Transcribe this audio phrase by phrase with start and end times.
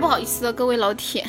[0.00, 1.26] 不好意思了，各位老铁，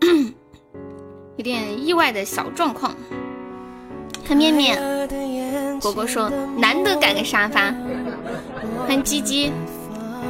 [1.36, 2.94] 有点意外的小状况。
[4.26, 4.78] 看面面，
[5.80, 7.72] 果果说难得赶个沙发。
[8.86, 9.52] 欢迎鸡鸡，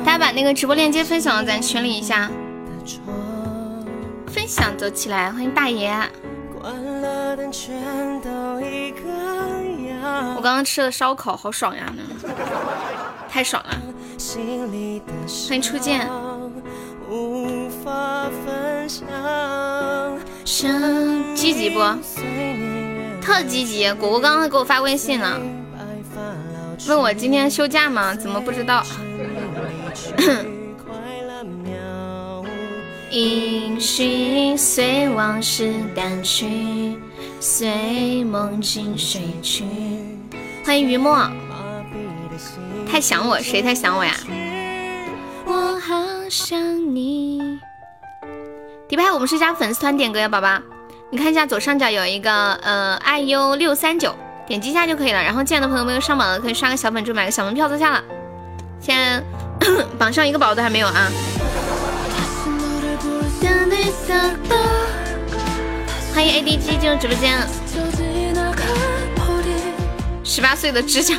[0.05, 2.31] 大家把那个直播链接分享到咱群里一下，
[4.27, 5.33] 分享走起来。
[5.33, 5.91] 欢迎大爷。
[10.35, 11.93] 我刚刚吃了烧烤，好爽呀！
[13.29, 13.80] 太爽了！
[15.49, 16.09] 欢迎初见。
[21.35, 21.80] 积极不？
[23.21, 23.93] 特积极！
[23.95, 25.41] 果果刚刚给我发微信了，
[26.89, 28.15] 问我今天休假吗？
[28.15, 28.85] 怎么不知道？
[33.11, 36.96] 音讯随往事淡去，
[37.41, 39.65] 随梦境睡去。
[40.65, 41.29] 欢迎于墨，
[42.89, 44.15] 太想我，谁太想我呀？
[45.45, 45.95] 我好
[46.30, 47.41] 想你。
[48.93, 50.60] 迪拜，我们是加粉丝团点歌呀，宝宝。
[51.09, 54.15] 你看一下左上角有一个呃，i u 六三九，
[54.46, 55.23] 点击一下就可以了。
[55.23, 58.04] 然后进来的朋友没有上榜的，可以刷个小粉猪，买个小门票坐下了。
[58.79, 59.24] 现在
[59.99, 61.10] 榜上一个宝都还没有啊。
[66.12, 67.41] 欢迎 ADG 进入直播间。
[70.22, 71.15] 十八岁的指甲，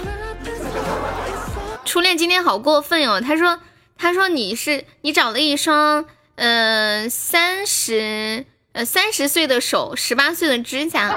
[1.83, 3.19] 初恋今天好过分哟。
[3.19, 3.58] 他说，
[3.97, 6.05] 他说你是你找了一双
[6.36, 8.45] 呃三十。
[8.73, 11.16] 呃，三十岁的手，十八岁的指甲。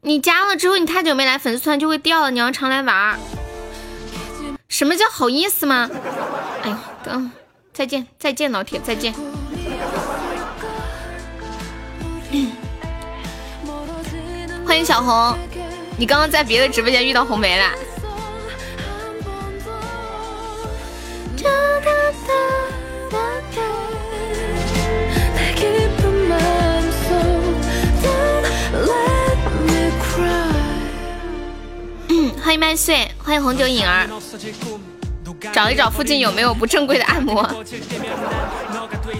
[0.00, 2.30] 你加了之后，你太久没来粉丝团就会掉了。
[2.30, 3.20] 你要常来玩。
[4.66, 5.90] 什么叫好意思吗？
[6.62, 7.30] 哎呦，等，
[7.74, 9.12] 再见，再见，老铁，再见。
[14.64, 15.36] 欢迎小红，
[15.98, 17.70] 你刚刚在别的直播间遇到红梅了
[23.12, 23.18] 了。
[32.42, 34.06] 欢迎麦穗，欢迎红酒影儿，
[35.52, 37.48] 找一找附近有没有不正规的按摩。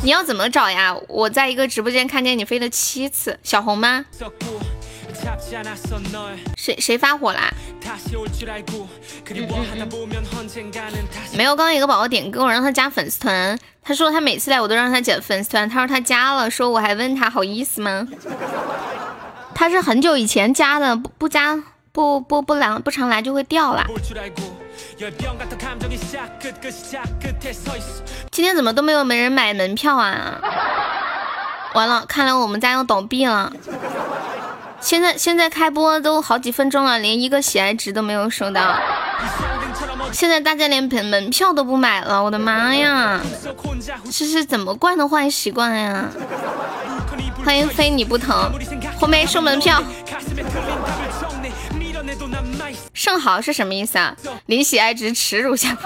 [0.02, 0.94] 你要怎么找呀？
[1.08, 4.04] 我在一个直播间看见你飞了七次，小红吗？
[6.56, 7.52] 谁谁发火啦？
[11.36, 18.06] 没有，刚刚有个宝宝点歌，我让他加粉丝团，他说他每次来我都让他加粉丝团，他说他加了，说我还问他好意思吗？
[19.54, 21.62] 他是很久以前加的，不不加。
[21.94, 23.84] 不不不来不常来就会掉了。
[28.30, 30.40] 今天怎么都没有没人买门票啊？
[31.74, 33.52] 完了，看来我们家要倒闭了。
[34.82, 38.76] 现在现在开播都好几分钟了，连一个喜爱值都没有收到。
[40.12, 43.20] 现在大家连门门票都不买了，我的妈呀！
[44.10, 46.04] 这是怎么惯的坏习惯呀？
[47.44, 48.52] 欢迎非你不疼，
[48.98, 49.82] 红梅收门票。
[52.92, 54.14] 圣豪是什么意思啊？
[54.46, 55.76] 临喜爱值耻辱下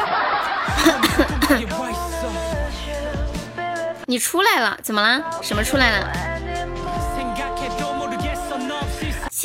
[4.06, 4.78] 你出来了？
[4.82, 5.22] 怎么了？
[5.42, 6.08] 什么出来了？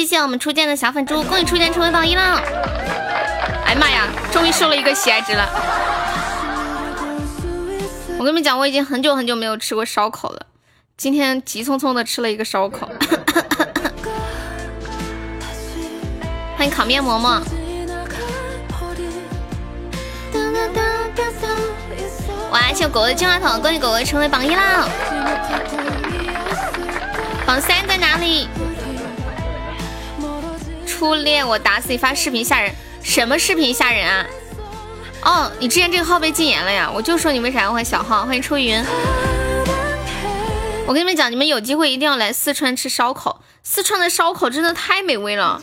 [0.02, 2.42] 谢谢我们初见的小粉猪，恭喜初见成为榜一了！
[3.66, 5.48] 哎呀妈呀，终于收了一个喜爱值了！
[8.18, 10.48] 我跟你们讲，我已经很久很久没有吃过烧烤了，
[10.98, 12.90] 今天急匆匆的吃了一个烧烤。
[16.58, 17.40] 欢迎烤面馍馍。
[22.50, 22.74] 哇！
[22.74, 24.90] 谢狗狗的金话筒，恭喜狗狗成为榜一啦！
[27.46, 28.48] 榜三在哪里？
[31.02, 32.72] 初恋我打死你发视频吓人，
[33.02, 34.24] 什么视频吓人啊？
[35.24, 36.92] 哦，你之前这个号被禁言了呀？
[36.94, 38.24] 我就说你为啥要换小号？
[38.24, 38.80] 欢迎初云。
[40.86, 45.60] 我跟你们讲，你们有机会一定要来四川吃烧烤，四川的烧烤真的太美味了，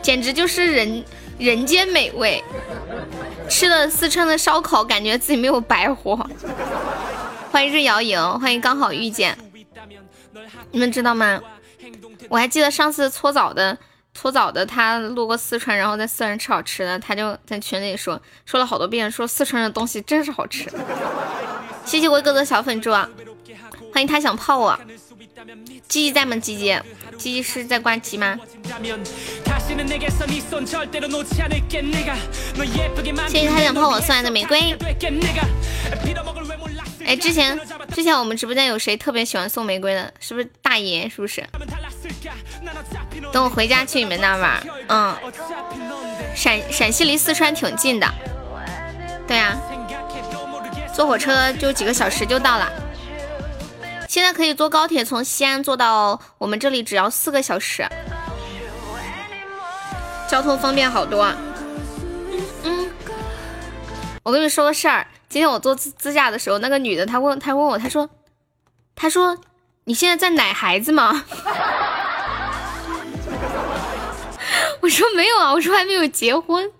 [0.00, 1.04] 简直就是人
[1.36, 2.42] 人间美味。
[3.46, 6.26] 吃了四川的烧烤，感觉自己没有白活。
[7.52, 9.36] 欢迎日瑶影，欢迎刚好遇见。
[10.70, 11.38] 你们知道吗？
[12.28, 13.76] 我还记得上次搓澡的
[14.14, 20.70] 搓澡的他路过四川，然后在四川吃好吃的，他就在群里说说了好多遍，说四川的东西真是好吃。
[21.84, 23.08] 谢谢我哥哥小粉猪啊，
[23.92, 24.78] 欢迎他想泡我。
[25.86, 26.34] 鸡鸡在吗？
[26.36, 26.76] 鸡鸡，
[27.16, 28.36] 鸡鸡是在挂机吗？
[33.28, 34.76] 谢谢他想泡我送来的玫瑰。
[37.06, 37.58] 哎，之前
[37.94, 40.12] 之前我们直播间有谁特别喜欢送玫瑰的？
[40.18, 41.08] 是不是大爷？
[41.08, 41.46] 是不是？
[43.32, 44.66] 等我回家去你们那玩。
[44.88, 45.16] 嗯。
[46.34, 48.06] 陕陕西离四川挺近的，
[49.26, 49.56] 对呀，
[50.92, 52.70] 坐火车就几个小时就到了。
[54.06, 57.88] 现在可以坐高铁从西安坐到我们这里，只要四个小时，
[60.28, 61.32] 交通方便好多。
[62.64, 62.90] 嗯，
[64.22, 65.06] 我跟你说个事儿，
[65.36, 68.08] 今天我坐自自驾的时候，那个女的她问她问我，她说，
[68.94, 69.36] 她说
[69.84, 71.12] 你现在在奶孩子吗？
[74.80, 76.72] 我说没有啊，我说还没有结婚。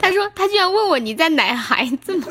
[0.00, 2.28] 她说她居然问我你在奶孩子吗？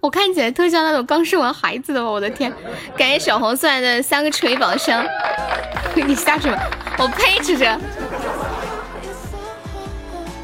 [0.00, 2.52] 我看起来特像那种刚生完孩子的，我的天！
[2.96, 5.06] 感谢小红送来的三个锤宝箱，
[5.94, 6.58] 你下去吧，
[6.98, 7.38] 我呸！
[7.38, 7.64] 这是。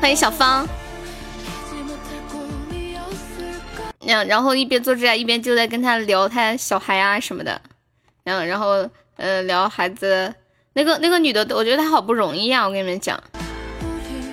[0.00, 0.64] 欢迎小芳。
[4.08, 7.60] 然然后一边做指甲一边就在跟他聊他小孩啊什么的，
[8.25, 10.34] 然后然后呃聊孩子。
[10.75, 12.64] 那个那个女的，我觉得她好不容易啊！
[12.64, 13.20] 我跟你们讲，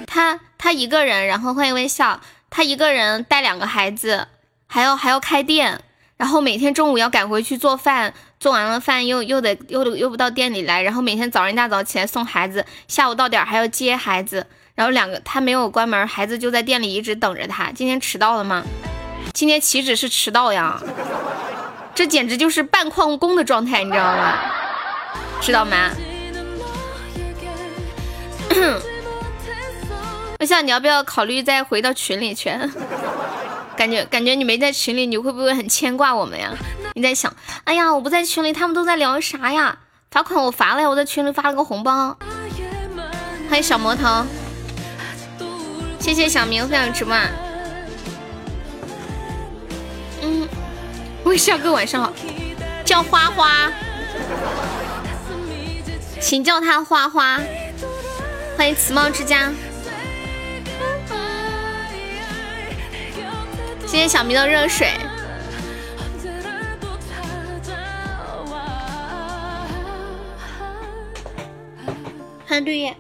[0.06, 4.28] 她她一个人，然后欢迎微笑，她一个人带两个孩子，
[4.68, 5.82] 还要还要开店，
[6.18, 14.46] 然后每天中午要赶回去做饭，做完了饭又又得又又不到店里来，然后每天早上一大早起来送孩子，下午到点还要接孩子，
[14.76, 17.72] 然后两个她没有关门，孩子就在店里一直等着她。
[17.72, 18.64] 今天迟到了吗？
[19.34, 20.82] 今天岂止是迟到呀，
[21.94, 24.38] 这简直就是半旷工的状态，你知道吗？
[25.42, 25.92] 知道吗？
[30.40, 32.50] 我想你要不要考虑再回到群里去？
[33.76, 36.54] 感觉感觉你没在群里，你会不会很牵挂我们呀？
[36.94, 37.34] 你在想，
[37.66, 39.78] 哎呀，我不在群里，他们都在聊啥呀？
[40.12, 42.18] 罚款我罚了呀，我在群里发了个红包。
[43.50, 44.26] 欢迎小魔头，
[46.00, 47.14] 谢谢小明分享直播。
[51.26, 52.14] 微笑哥晚上好，
[52.86, 53.72] 叫花花，
[56.22, 57.42] 请叫他花花。
[58.56, 59.52] 欢迎慈茂之家，
[63.88, 64.92] 谢谢小明的热水。
[72.48, 72.96] 欢迎绿叶。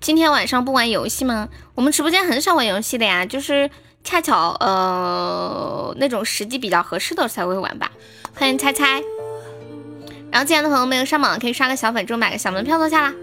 [0.00, 1.48] 今天晚上不玩游戏吗？
[1.74, 3.70] 我们直播间很少玩游戏的呀，就是
[4.04, 7.92] 恰巧呃那种时机比较合适的才会玩吧。
[8.34, 9.02] 欢迎猜猜。
[10.30, 13.14] 然后进来的朋友没有上榜，可以刷个小粉猪，买个小门票坐下啦。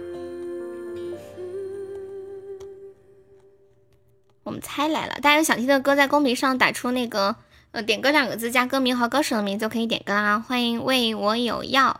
[4.44, 7.36] 我们猜来了，大家有想听的歌，在公屏上打出那个
[7.72, 10.40] 呃点歌两个字，加歌名和歌手的名字就可以点歌啦。
[10.40, 12.00] 欢迎为我有药，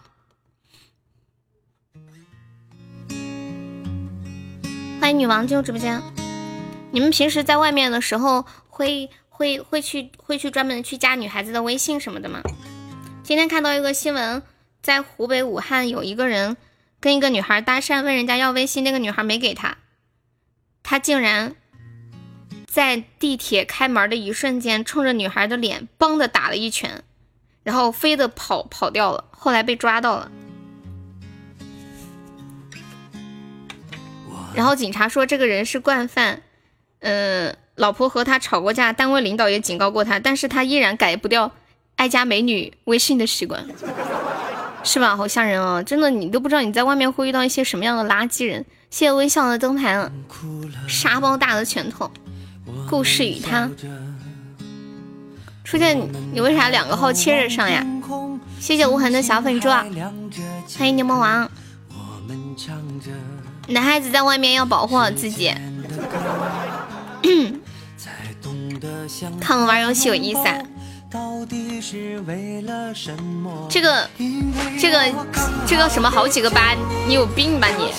[5.00, 6.02] 欢迎女王进入直播间。
[6.92, 8.46] 你们平时在外面的时候，
[8.76, 12.42] 会会会去会去专门去加女孩子的微信什么的吗？
[13.24, 14.44] 今天看到一个新闻。
[14.82, 16.58] 在湖北武汉，有一个人
[17.00, 19.78] 跟一个女孩搭讪，问人家要微信，那个女孩没给他，
[20.84, 21.56] 他竟然
[22.68, 27.04] 在地铁开门的一瞬间，冲着女孩的脸嘣的打了一拳，
[27.64, 30.32] 然后飞的跑跑掉了，后来被抓到了。
[34.54, 36.44] 然后警察说这个人是惯犯，
[37.00, 41.52] 嗯，老婆和他吵过架，单位领导也警告过他，但是他依然改不掉
[41.96, 43.66] 爱加美女微信的习惯。
[44.84, 45.18] 是吧？
[45.18, 45.82] 好吓人哦！
[45.82, 48.64] 真的，你都不知道你在外面会遇到一些什么样的垃圾人。
[48.92, 50.12] 谢谢微笑的灯牌，
[50.88, 52.12] 沙包大的拳头。
[52.88, 53.68] 故事与他
[55.64, 56.00] 初见，
[56.32, 57.84] 你为啥两个号切着上呀？
[58.60, 61.50] 谢谢无痕的小粉猪，欢迎柠檬王。
[63.70, 65.52] 男孩子在外面要保护好自己。
[69.40, 70.58] 看我玩游戏有意思啊！
[73.70, 74.10] 这个，
[74.80, 75.14] 这个，
[75.66, 76.76] 这个什么好几个八？
[77.08, 77.94] 你有病吧你？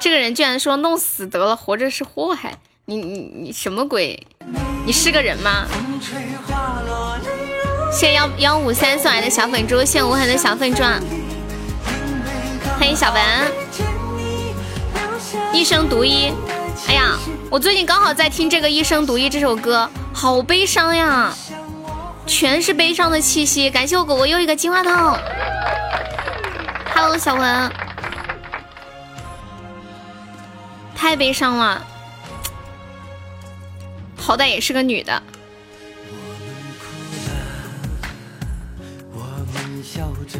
[0.00, 2.58] 这个人居然说弄死得了，活着是祸害。
[2.86, 4.26] 你你你什么鬼？
[4.84, 5.66] 你是个人吗？
[7.92, 11.00] 谢幺幺五三送来的小粉猪，谢无痕的小粉钻，
[12.78, 13.22] 欢迎小文。
[15.52, 16.32] 一生独一，
[16.88, 17.18] 哎呀，
[17.50, 21.34] 我最近刚好在听这个《一生独一》这首歌，好悲伤呀。
[22.26, 25.18] 全是悲伤的气息，感谢我果果又一个金话筒。
[26.94, 27.72] Hello，小文，
[30.94, 31.84] 太悲伤了，
[34.16, 35.20] 好歹也是个女的。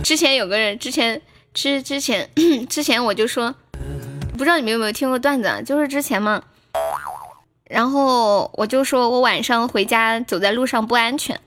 [0.05, 1.21] 之前有个人，之前
[1.53, 2.31] 之之前
[2.71, 3.55] 之前我就说，
[4.41, 6.43] 不知道你们有没有听过段子，啊就是之前嘛，
[7.69, 11.39] 然后我就说我晚上回家走在路上不安全。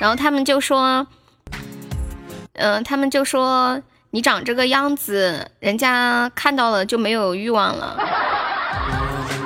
[0.00, 1.06] 然后他们就说，
[2.54, 3.80] 嗯，他们就说
[4.10, 7.96] 你长这个样子，人家看到了就没有欲望了。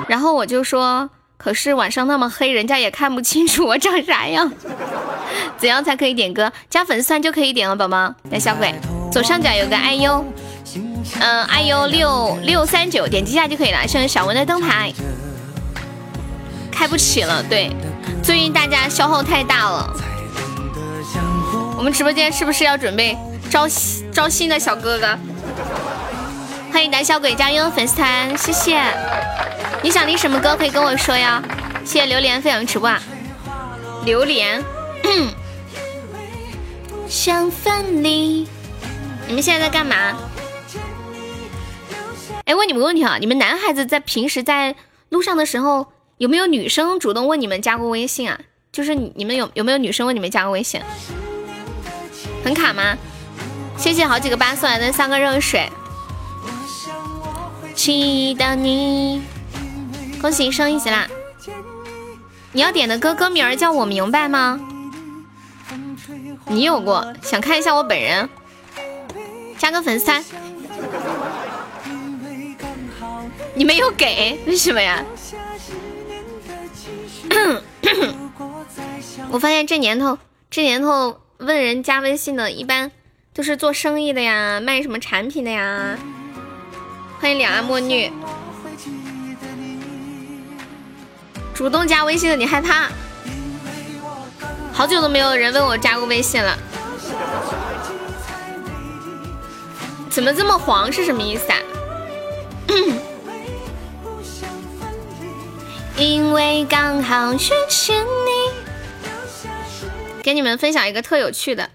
[0.07, 4.51] 然后我就说，可是晚上那么黑，人家也看不清楚我长啥样。
[5.57, 6.51] 怎样才可以点歌？
[6.67, 8.11] 加粉丝团就可以点了，宝宝。
[8.31, 8.73] 来，小鬼，
[9.11, 10.23] 左上角有个 IU，
[11.19, 13.87] 嗯，IU 六六三九，点击一下就可以了。
[13.87, 14.93] 剩小文的灯牌，
[16.71, 17.41] 开不起了。
[17.43, 17.71] 对，
[18.23, 19.93] 最近大家消耗太大了。
[21.77, 23.17] 我们直播间是不是要准备？
[23.49, 25.17] 招新招新的小哥哥，
[26.71, 28.81] 欢迎胆小鬼加入粉丝团，谢谢。
[29.81, 31.41] 你想听什么歌可以跟我说呀？
[31.85, 32.91] 谢谢榴莲分享直播。
[34.03, 34.61] 榴莲，
[37.07, 38.47] 想分离。
[39.27, 39.95] 你们现在在干嘛？
[42.47, 44.73] 哎，问你们个问题啊，你们男孩子在平时在
[45.09, 45.87] 路上的时候，
[46.17, 48.39] 有没有女生主动问你们加过微信啊？
[48.71, 50.79] 就是你们有有没有女生问你们加过微信？
[52.45, 52.97] 很卡吗？
[53.77, 55.69] 谢谢好几个八送来的三个热水，
[57.75, 59.21] 记得你，
[60.21, 61.05] 恭喜升一级啦！
[62.53, 64.57] 你要点的歌歌名叫我明白吗？
[66.47, 67.13] 你有过？
[67.21, 68.29] 想看一下我本人？
[69.57, 70.09] 加个粉丝。
[73.57, 75.03] 你没有给，为什么呀？
[79.31, 80.19] 我发现这年头，
[80.51, 82.91] 这年头问人加微信的，一般。
[83.33, 85.97] 都是做生意的呀，卖什么产品的呀？
[87.19, 88.11] 欢迎两岸墨绿，
[91.53, 92.89] 主动加微信的你害怕？
[94.71, 96.57] 好久都没有人问我加过微信了，
[100.11, 100.91] 怎么这么黄？
[100.91, 101.57] 是什么意思啊？
[105.99, 108.51] 因为刚好遇见你，
[110.21, 111.71] 给你们分享一个特有趣的。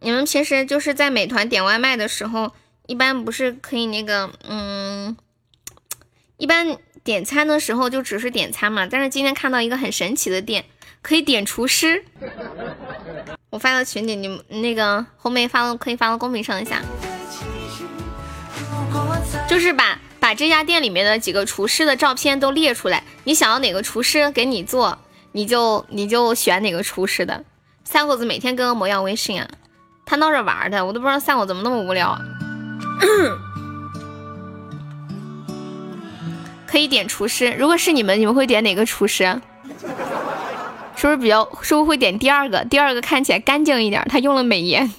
[0.00, 2.52] 你们平时就是在美团点外卖的时候，
[2.86, 5.14] 一般不是可以那个，嗯，
[6.38, 8.86] 一般点餐的时候就只是点餐嘛。
[8.90, 10.64] 但是今天看到一个很神奇的店，
[11.02, 12.02] 可以点厨师。
[13.50, 16.80] 我发到群里，你们那个红梅发到可以发到公屏上一下，
[19.46, 24.98] 就是把把这家店里面的几个厨师的照片都列出来，你想要哪个厨师给你做，
[25.30, 27.44] 你就你就选哪个厨师的。
[27.84, 29.48] 三狗子每天跟恶魔要微信啊。
[30.04, 32.18] 他闹着玩的，我都不知道三狗怎么那么无聊。
[36.66, 39.40] 可以点厨师，如果是你们，你们会点哪个厨师？
[40.96, 41.48] 是不是比较？
[41.62, 42.64] 是不是会点第二个？
[42.64, 44.84] 第二个看起来干净一点，他用了美颜。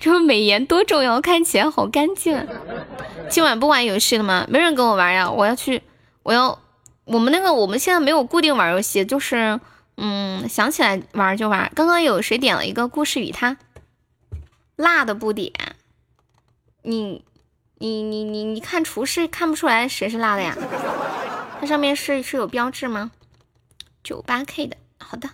[0.00, 2.46] 这不美颜多重要，看起来好干净。
[3.28, 4.46] 今晚不玩游戏了吗？
[4.48, 5.82] 没人跟我玩呀，我要去，
[6.22, 6.58] 我要，
[7.04, 9.60] 我们那个我们现在没有固定玩游戏，就是。
[9.96, 11.70] 嗯，想起来玩就玩。
[11.72, 13.56] 刚刚有谁点了一个故事与他，
[14.74, 15.52] 辣的不点。
[16.82, 17.24] 你
[17.78, 20.56] 你你你你看厨师看不出来谁是辣的呀？
[21.60, 23.12] 它上面是是有标志吗？
[24.02, 25.28] 九八 K 的，好的。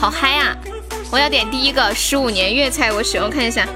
[0.00, 0.56] 好嗨呀！
[1.10, 3.66] 我要点第一个十五年粤菜，我喜欢看一下。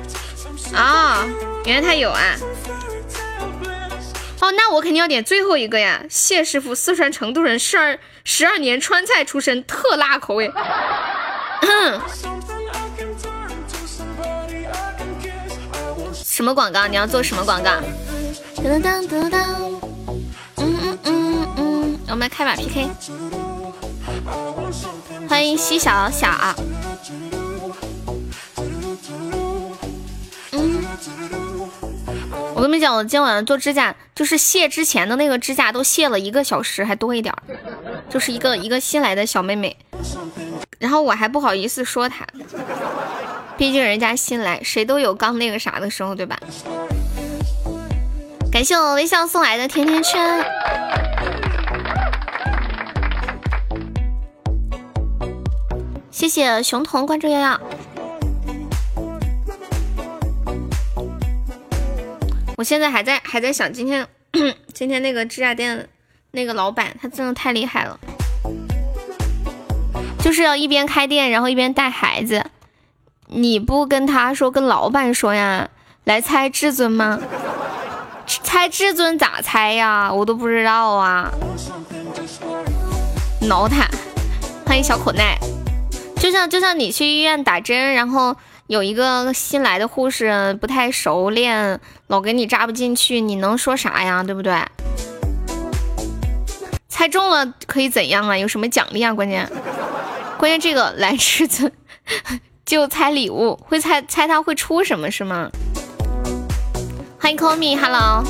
[0.72, 1.24] 啊，
[1.64, 2.20] 原来他有啊。
[4.40, 6.02] 哦，那我肯定要点最后一个呀！
[6.08, 10.52] 谢师傅，四川成都人，十二十二年川菜出身，特辣口味。
[16.24, 16.86] 什么广告？
[16.86, 17.70] 你要做什么广告？
[18.56, 19.38] 噔噔噔噔。
[20.56, 22.88] 嗯嗯嗯嗯，我们来开把 PK。
[25.28, 26.28] 欢迎西小小。
[32.54, 37.42] 我跟你们讲，我今天晚上做指甲，就是卸之前的那个指甲都卸了一个小时还多一点儿，
[38.08, 39.76] 就是一个一个新来的小妹妹，
[40.78, 42.24] 然后我还不好意思说她，
[43.56, 46.38] 毕竟人家新来，谁都有刚那个啥的时候，对吧？
[48.52, 50.44] 感谢我微笑送来的甜甜圈，
[56.12, 57.58] 谢谢熊童关注瑶瑶。
[62.56, 64.06] 我现在还在还在想今天
[64.74, 65.88] 今天那个指甲店
[66.30, 67.98] 那个老板他真的太厉害了，
[70.20, 72.44] 就是要一边开店然后一边带孩子。
[73.28, 75.70] 你不跟他说跟老板说呀？
[76.04, 77.18] 来猜至尊吗？
[78.26, 80.12] 猜至尊咋猜呀？
[80.12, 81.32] 我都不知道啊。
[83.40, 83.88] 挠他，
[84.66, 85.38] 欢迎小口耐。
[86.22, 88.36] 就像就像你去医院打针，然后。
[88.68, 94.22] 有一个新来的护士不太熟练，老给你扎不进去，你能说啥呀？
[94.22, 94.54] 对不对？
[96.88, 98.38] 猜中了可以怎样啊？
[98.38, 99.12] 有什么奖励啊？
[99.12, 99.46] 关键
[100.38, 101.70] 关键这个来至尊
[102.64, 105.50] 就猜礼物，会猜猜他会出什么是吗？
[107.20, 108.24] 欢迎 call me，hello，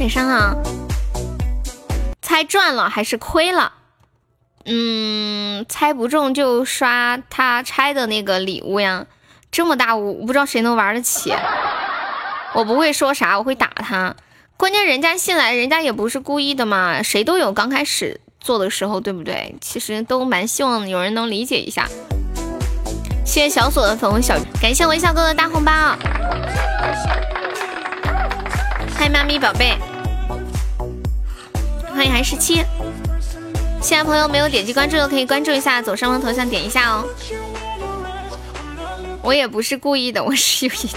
[0.00, 0.56] 晚上好。
[2.22, 3.70] 猜赚了还是亏了？
[4.64, 9.06] 嗯，猜不中就刷他拆的那个礼物呀。
[9.50, 11.34] 这么大我不知道谁能玩得起。
[12.54, 14.14] 我不会说啥，我会打他。
[14.56, 19.54] 关键人家新来，人家也不是故意的嘛，谁都有刚开始做的时候，对不对？
[19.60, 21.88] 其实都蛮希望有人能理解一下。
[23.24, 25.72] 谢谢小锁的粉红小，感谢微笑哥哥大红包。
[28.94, 29.76] 欢迎妈咪宝贝，
[31.92, 32.62] 欢迎韩十七。
[33.82, 37.04] 现在朋友没有点击关注的可以关注一下，左上方头像点一下哦。
[39.22, 40.76] 我也不是故意的，我是有意。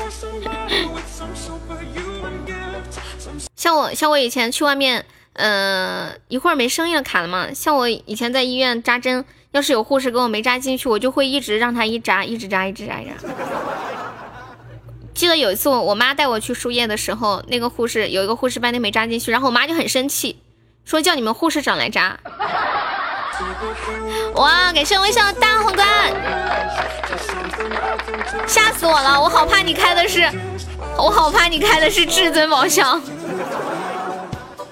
[3.55, 7.51] 像我像我以前去外面，呃，一会儿没声音了卡了嘛。
[7.53, 9.25] 像我以前在医院扎针。
[9.51, 13.11] 要是有护士给我没扎进去，我就会一直让他一扎，一直扎，一直扎，一扎。
[15.13, 20.35] 记得有一次我我妈带我去输液的时候，那个护士有一个护士半天没扎进去，然后我妈就很生气，
[20.85, 22.17] 说叫你们护士长来扎。
[24.35, 25.87] 哇，感谢微笑大皇冠，
[28.47, 29.19] 吓死我了！
[29.19, 30.29] 我好怕你开的是，
[30.95, 33.01] 我好怕你开的是至尊宝箱。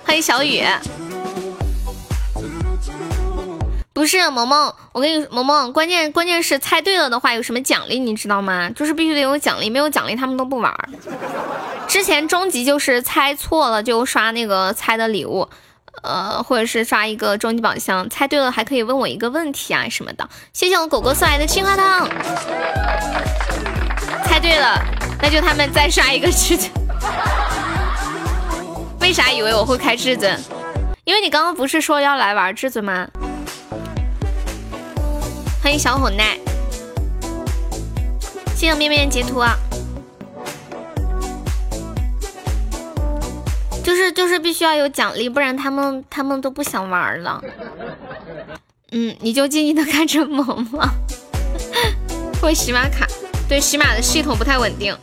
[0.06, 0.64] 欢迎小雨。
[3.92, 8.70] 不是萌萌，我跟你萌萌，关键关键是猜对了的话有什么奖励，你知道吗？
[8.76, 10.72] 就是必须得有奖励，没有奖励他们都不玩。
[11.88, 15.48] 之前终极就是猜错了就刷那个猜的礼物，
[16.02, 20.28] 呃，或者是刷一个终极宝箱，猜对了还可以问我一个问题啊什么的。
[20.52, 22.10] 谢谢我狗狗送来的青花汤。
[24.26, 24.78] 猜对了，
[25.22, 26.70] 那就他们再刷一个至尊。
[29.00, 30.38] 为啥以为我会开至尊？
[31.04, 33.08] 因为你刚刚不是说要来玩至尊吗？
[35.62, 36.38] 欢迎小火奈，
[38.56, 39.56] 谢谢面面截图啊！
[43.94, 47.40] 就是就是必须要有奖励，不然他们他们都不想玩了。
[48.92, 50.82] 嗯，你就静静的看着萌萌。
[52.42, 53.06] 会洗马卡，
[53.48, 54.98] 对洗马的系统不太稳定。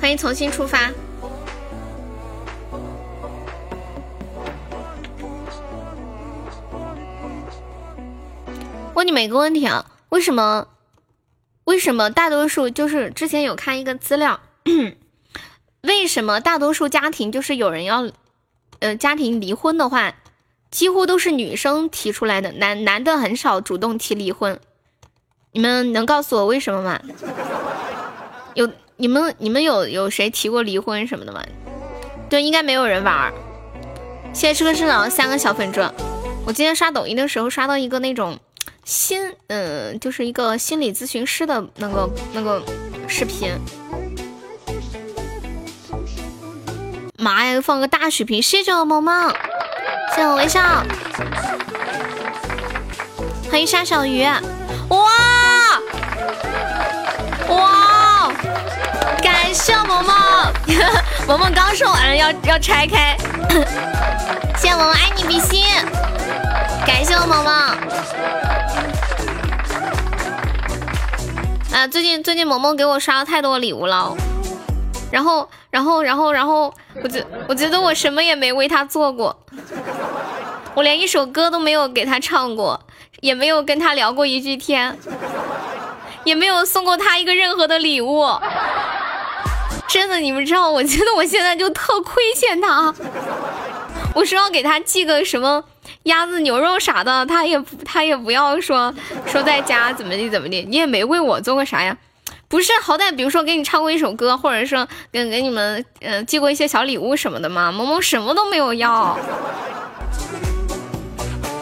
[0.00, 0.90] 欢迎重新出发。
[8.94, 10.66] 问你们一个问题啊，为什么
[11.62, 14.40] 为什么大多数就是之前有看一个资料，
[15.82, 18.10] 为什么大多数家庭就是有人要
[18.80, 20.14] 呃家庭离婚的话，
[20.70, 24.58] 几乎都是女生提出来的，男男的很少主动提离婚。
[25.52, 27.00] 你们能告诉我为什么吗？
[28.54, 31.42] 有你们你们有有谁提过离婚什么的吗？
[32.28, 33.32] 对，应该没有人玩。
[34.32, 35.94] 谢谢吃哥吃脑三个小粉钻。
[36.44, 38.38] 我今天刷抖音的时候刷到一个那种。
[38.84, 42.62] 心，嗯，就是一个心理咨询师的那个那个
[43.08, 43.52] 视频。
[47.18, 48.42] 妈呀，放个大血瓶！
[48.42, 49.30] 谢谢我萌萌，
[50.14, 50.60] 谢谢我微笑，
[53.50, 54.24] 欢迎沙小鱼！
[54.88, 55.80] 哇
[57.48, 58.32] 哇！
[59.22, 60.52] 感谢萌萌，
[61.26, 63.16] 萌萌刚说完要要拆开，
[64.58, 65.64] 谢谢萌萌爱你比心，
[66.86, 67.52] 感谢我萌萌。
[71.72, 74.14] 啊，最近最近萌萌给我刷了太多礼物了，
[75.10, 79.36] 然后然后然后然后，我觉我觉得我什么也没为他做过，
[80.74, 82.80] 我连一首歌都没有给他唱过，
[83.20, 84.98] 也没有跟他聊过一句天，
[86.24, 88.26] 也没有送过他一个任何的礼物，
[89.88, 92.92] 真的，你们知道，我觉得我现在就特亏欠他，
[94.14, 95.64] 我说要给他寄个什么。
[96.04, 98.94] 鸭子、牛肉啥的，他也，他也不要说
[99.26, 101.96] 说在家怎么的怎么的，你也没为我做过啥呀？
[102.48, 107.72] 不是，好歹比如说给你唱过一首歌，或者说给给你们嗯寄过一些小礼物什么的嘛。
[107.72, 109.18] 萌萌什么都没有要，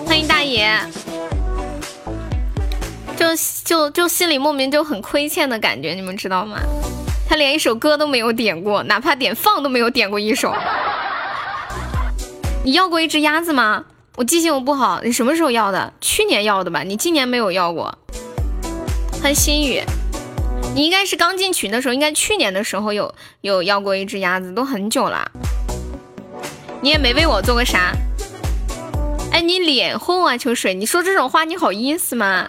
[0.06, 0.78] 欢迎大爷，
[3.16, 3.28] 就
[3.64, 6.58] 就就心里莫名就很亏欠的感觉，你们知道吗？
[7.26, 10.54] 他连一首歌都没有点过，哪怕点放都没有点过一首。
[12.62, 13.86] 你要过一只鸭子吗？
[14.16, 15.94] 我记性不好，你什么时候要的？
[16.02, 16.82] 去年要的吧？
[16.82, 17.96] 你今年没有要过。
[19.22, 19.82] 欢迎心雨，
[20.74, 25.30] 你应该是刚进群的时候，应该去年的时候有有要过一只鸭子，都很久了。
[26.80, 27.92] 你也没为我做过啥。
[29.30, 32.48] 哎，你脸红啊，秋水，你说这种话你好意思吗？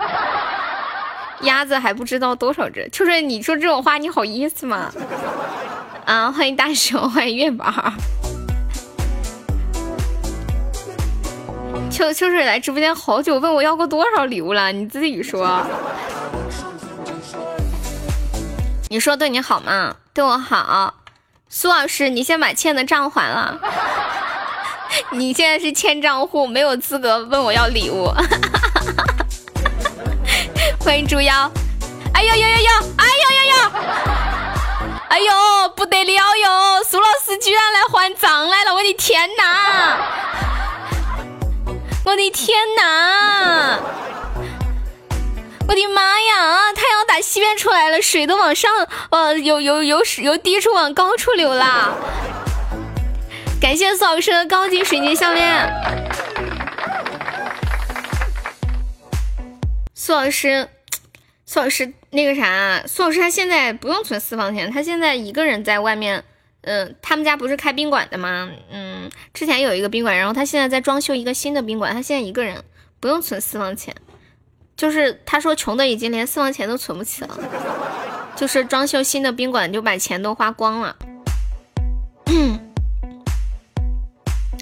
[1.42, 4.92] 鸭子还不知道多少只，秋水，你说这种话你好意思吗？
[6.06, 7.72] 啊，欢迎大熊，欢迎月宝。
[11.92, 14.72] 秋秋水来直播间好久，问我要过多少礼物了？
[14.72, 15.62] 你自己说。
[18.90, 19.96] 你说对你好吗？
[20.14, 20.94] 对我好。
[21.50, 23.60] 苏老师，你先把欠的账还了。
[25.12, 28.14] 你现在是欠账户，没有资格问我要礼物。
[30.80, 31.52] 欢迎猪妖。
[32.14, 32.72] 哎呦呦呦呦！
[32.98, 33.56] 哎呦呦呦！
[35.10, 35.34] 哎呦，
[35.76, 36.84] 不得了哟！
[36.84, 38.74] 苏老师居然来还账来了！
[38.74, 39.98] 我的天哪！
[42.06, 43.80] 我的天哪！
[45.68, 46.74] 我的妈呀啊！
[46.74, 48.72] 太阳打西边出来了，水都往上，
[49.10, 51.98] 呃，由由由由低处往高处流了。
[53.60, 55.68] 感谢苏老师的高级水晶项链。
[59.96, 60.70] 苏老师，
[61.48, 66.24] 苏老师，那个啥，苏老师他现在不用存私房钱，他现在一个人在外面，
[66.62, 68.52] 嗯，他们家不是开宾馆的吗？
[68.70, 72.64] 嗯，之前有一个宾馆，然后他现在在装修一个新的宾馆，他现在一个人
[73.00, 73.96] 不用存私房钱。
[74.78, 77.40] 就是他说穷的已经连私房钱都存不起了，
[78.36, 80.96] 就是装修新的宾馆就把钱都花光了。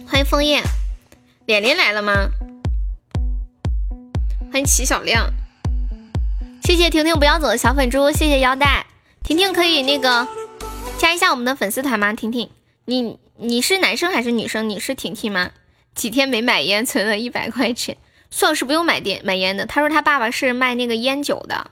[0.05, 0.61] 欢迎枫叶，
[1.47, 2.29] 脸脸来了吗？
[4.51, 5.33] 欢迎齐小亮，
[6.63, 8.85] 谢谢婷婷不要走的小粉猪，谢谢腰带。
[9.23, 10.27] 婷婷可以那个
[10.99, 12.13] 加一下我们的粉丝团吗？
[12.13, 12.51] 婷婷，
[12.85, 14.69] 你你是男生还是女生？
[14.69, 15.49] 你是婷婷吗？
[15.95, 17.97] 几天没买烟，存了一百块钱。
[18.35, 21.67] 苏老师不用买电买烟的，他说他爸爸是卖那个烟酒的。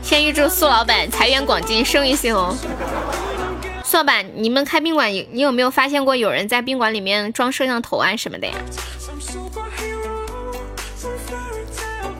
[0.00, 2.56] 先预祝苏老板财源广进，生意兴隆。
[3.82, 8.54] 苏老板，你们开宾馆，你有没有发现过有人在宾馆里面装摄像头啊什么的呀？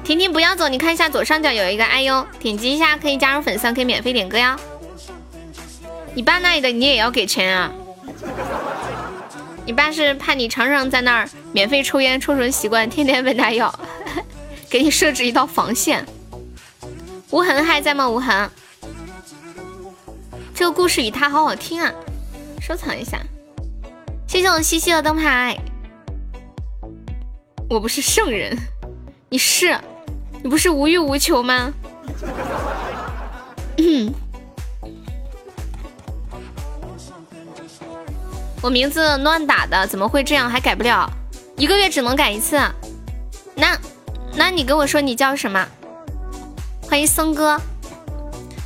[0.03, 4.57] 婷婷不要走，你看一下左上角有一个哎呦，点击一下可以加入粉丝，可以免费点歌哟。
[6.15, 7.71] 你爸那里的你也要给钱啊？
[9.67, 13.73] 你爸是怕你常常在那儿免费抽烟抽成习惯，天天问他要，
[14.69, 16.05] 给你设置一道防线。
[17.31, 18.09] 无痕还在吗？
[18.09, 18.51] 无痕，
[20.55, 21.93] 这个故事与他好好听啊！
[22.61, 23.19] 收藏一下，
[24.29, 25.59] 谢谢我西西的灯牌。
[27.69, 28.57] 我不是圣人，
[29.31, 29.77] 你是，
[30.43, 31.73] 你不是无欲无求吗？
[38.65, 40.49] 我名字乱打的，怎么会这样？
[40.49, 41.07] 还改不了，
[41.55, 42.59] 一个月只能改一次。
[43.55, 43.79] 那，
[44.35, 45.69] 那你跟我说你叫什么？
[46.81, 47.61] 欢迎僧哥，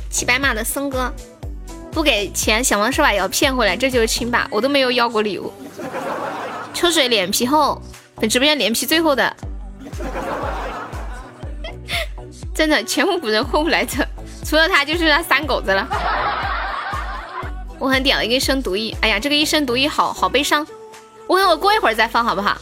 [0.09, 1.13] 骑白马的僧哥，
[1.91, 4.47] 不给钱，想方设法也要骗回来，这就是亲爸。
[4.51, 5.51] 我都没有要过礼物。
[6.73, 7.81] 秋水脸皮厚，
[8.15, 9.35] 本直播间脸皮最厚的，
[12.55, 14.07] 真的，前无古人后无来者，
[14.45, 15.85] 除了他就是那三狗子了。
[17.79, 20.67] 我很点了一个一生独一，哎呀，这个一生独一好好悲伤。
[21.27, 22.57] 我我过一会儿再放好不好？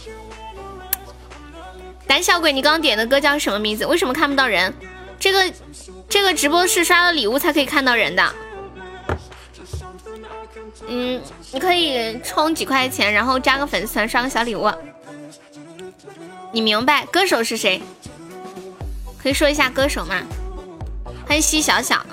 [2.05, 3.85] 胆小鬼，你刚刚点的歌叫什么名字？
[3.85, 4.73] 为什么看不到人？
[5.19, 5.51] 这个
[6.07, 8.33] 这个直播是刷了礼物才可以看到人的。
[10.87, 14.71] 嗯，你可以充几块钱，然后加个粉丝团，刷个小礼物。
[16.53, 17.81] 你明白歌手是谁？
[19.21, 20.21] 可以说一下歌手吗？
[21.25, 22.05] 欢迎西小小，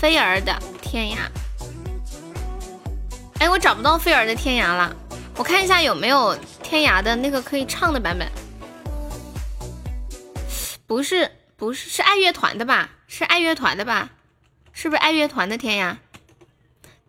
[0.00, 0.56] 飞儿的。
[0.80, 1.16] 天涯，
[3.38, 4.94] 哎，我找不到菲儿的天涯了，
[5.38, 8.28] 我看一下有没有天涯的那个可以唱的版本。
[10.86, 12.90] 不是，不是，是爱乐团的吧？
[13.06, 14.10] 是爱乐团的吧？
[14.74, 15.96] 是不是爱乐团的天涯？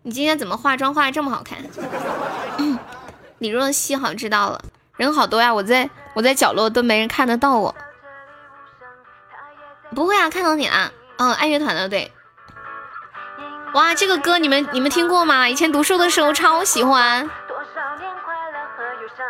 [0.00, 1.58] 你今天怎么化妆化的这么好看？
[3.36, 4.64] 李若曦，好知道了，
[4.96, 7.74] 人好多呀，我在我在角落都没人看得到我。
[9.94, 10.90] 不会啊，看到你了。
[11.18, 12.10] 嗯，爱乐团的对。
[13.74, 15.48] 哇，这个歌你们你们听过吗？
[15.48, 17.28] 以前读书的时候超喜欢。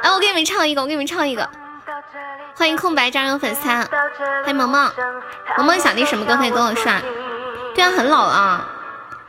[0.02, 1.48] 来，我给你们唱一个，我给你们唱一个。
[2.54, 3.88] 欢迎空白加入粉丝团，
[4.42, 4.92] 欢迎萌萌，
[5.56, 6.92] 萌萌想听什么歌可以跟我说。
[7.74, 8.68] 对啊，很老了，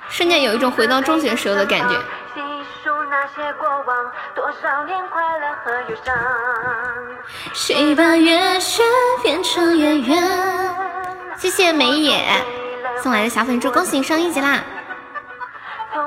[0.09, 1.95] 瞬间有一种回到中学时候的感觉。
[7.53, 8.83] 谁把月雪
[9.23, 10.75] 变成圆圆？
[11.37, 12.21] 谢谢美野
[13.01, 14.61] 送来的小粉猪，恭喜你升一级啦！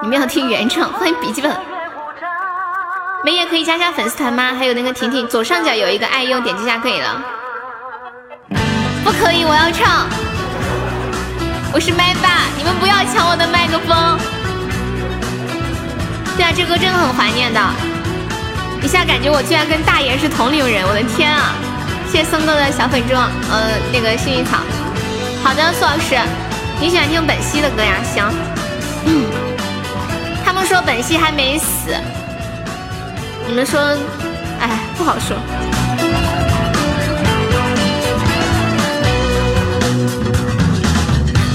[0.03, 1.51] 你们要听原唱，欢迎笔记本。
[3.25, 4.53] 梅叶可以加下粉丝团吗？
[4.57, 7.23] 还有那个婷婷，左上角有一个爱用，点击一下可以了。
[9.03, 10.07] 不可以，我要唱。
[11.73, 14.19] 我是麦霸，你们不要抢我的麦克风。
[16.37, 17.61] 对啊，这歌真的很怀念的。
[18.83, 21.55] 一下感觉我居然跟大爷是同龄人，我的天啊！
[22.11, 24.59] 谢谢松哥的小粉猪，呃，那个幸运草。
[25.43, 26.17] 好的，苏老师，
[26.79, 27.97] 你喜欢听本兮的歌呀？
[28.05, 28.25] 行。
[29.07, 29.25] 嗯
[30.69, 31.97] 说本兮还没死，
[33.47, 33.81] 你们说，
[34.61, 35.35] 哎，不好说。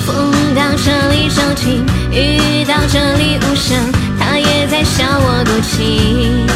[0.03, 3.77] 风到这里收停，雨到这里无声，
[4.19, 6.47] 他也在笑我多情。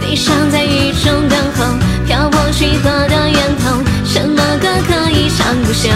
[0.00, 1.74] 悲伤在雨中等候，
[2.06, 5.88] 漂泊去河的源头，什么歌可以唱不休？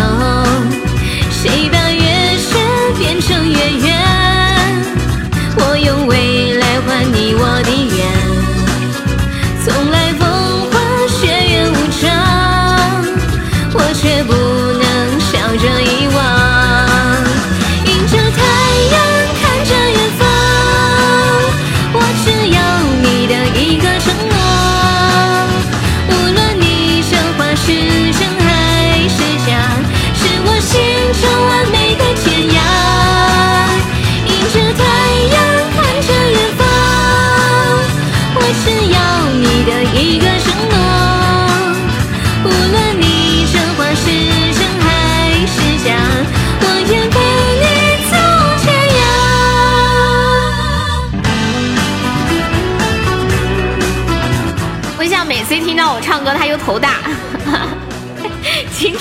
[1.30, 4.29] 谁把月缺变成月圆？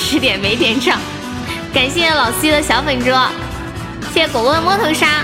[0.10, 0.98] 矜持点没点上。
[1.72, 3.12] 感谢老 C 的小粉猪，
[4.12, 5.24] 谢谢果果的摸头杀。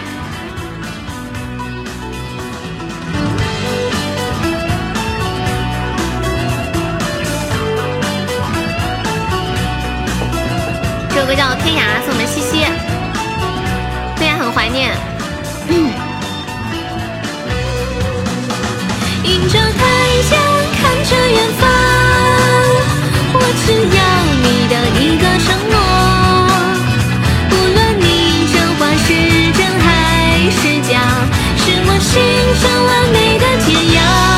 [11.10, 12.64] 这首歌叫《天涯》，送的西西，
[14.18, 14.92] 对呀，很怀念。
[19.24, 19.64] 迎着太
[20.30, 20.40] 阳，
[20.80, 21.95] 看着远方，
[23.66, 24.00] 只要
[24.44, 25.76] 你的一个承诺。
[27.50, 29.08] 无论你这话是
[29.54, 29.88] 真还
[30.52, 30.94] 是假，
[31.58, 32.12] 是我心
[32.62, 34.35] 上完美的天涯。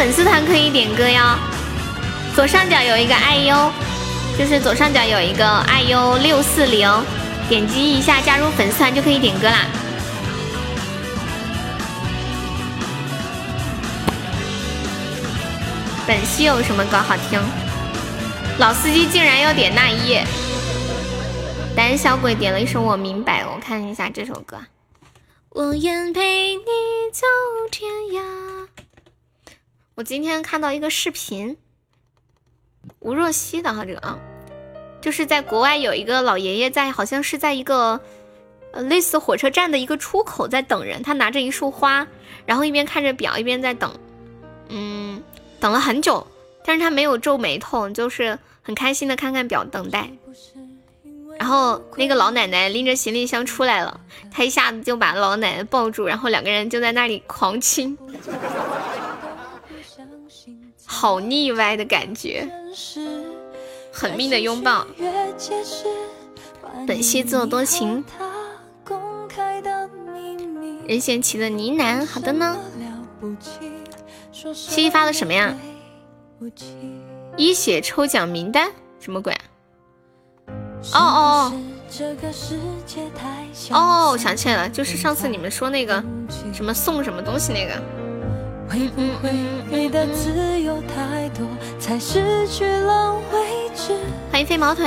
[0.00, 1.36] 粉丝团可以点歌哟，
[2.34, 3.70] 左上角有一个爱优，
[4.38, 6.90] 就是左上角有一个爱优六四零，
[7.50, 9.66] 点击一下加入粉丝团就可以点歌啦。
[16.06, 17.38] 本溪有什么歌好听？
[18.56, 20.24] 老司机竟然要点那一夜。
[21.76, 24.56] 胆小鬼点了一首《我明白》，我看一下这首歌。
[25.50, 26.69] 我愿陪你
[30.00, 31.58] 我今天看到一个视频，
[33.00, 34.18] 吴若希的哈这个啊，
[35.02, 38.00] 就是在国外有一个老爷爷在，好像是在一个
[38.70, 42.06] 呃类似火车站的一个出口在等人，他拿着一束花，
[42.46, 43.94] 然后一边看着表一边在等，
[44.70, 45.22] 嗯，
[45.60, 46.26] 等了很久，
[46.64, 50.08] 但是他没有皱眉头，就是很开心的看看表等待。
[51.38, 54.00] 然后那个老奶奶拎着行李箱出来了，
[54.32, 57.98] 他一下子就把老奶奶抱住，然后两个人就在那里狂亲，
[60.92, 62.50] 好腻歪的感觉，
[63.92, 64.84] 狠命的拥抱。
[66.84, 68.04] 本兮自作多情，
[70.88, 72.04] 任贤齐的呢喃。
[72.04, 72.58] 好的呢，
[73.40, 75.54] 西西发的什么呀？
[77.36, 79.44] 一血抽奖名单，什么鬼啊？
[80.92, 81.52] 哦哦哦！
[83.70, 86.02] 哦，我想起来了，就是上次你们说那个
[86.52, 87.99] 什么送什么东西那个。
[88.70, 88.88] 欢迎
[94.46, 94.86] 飞毛腿。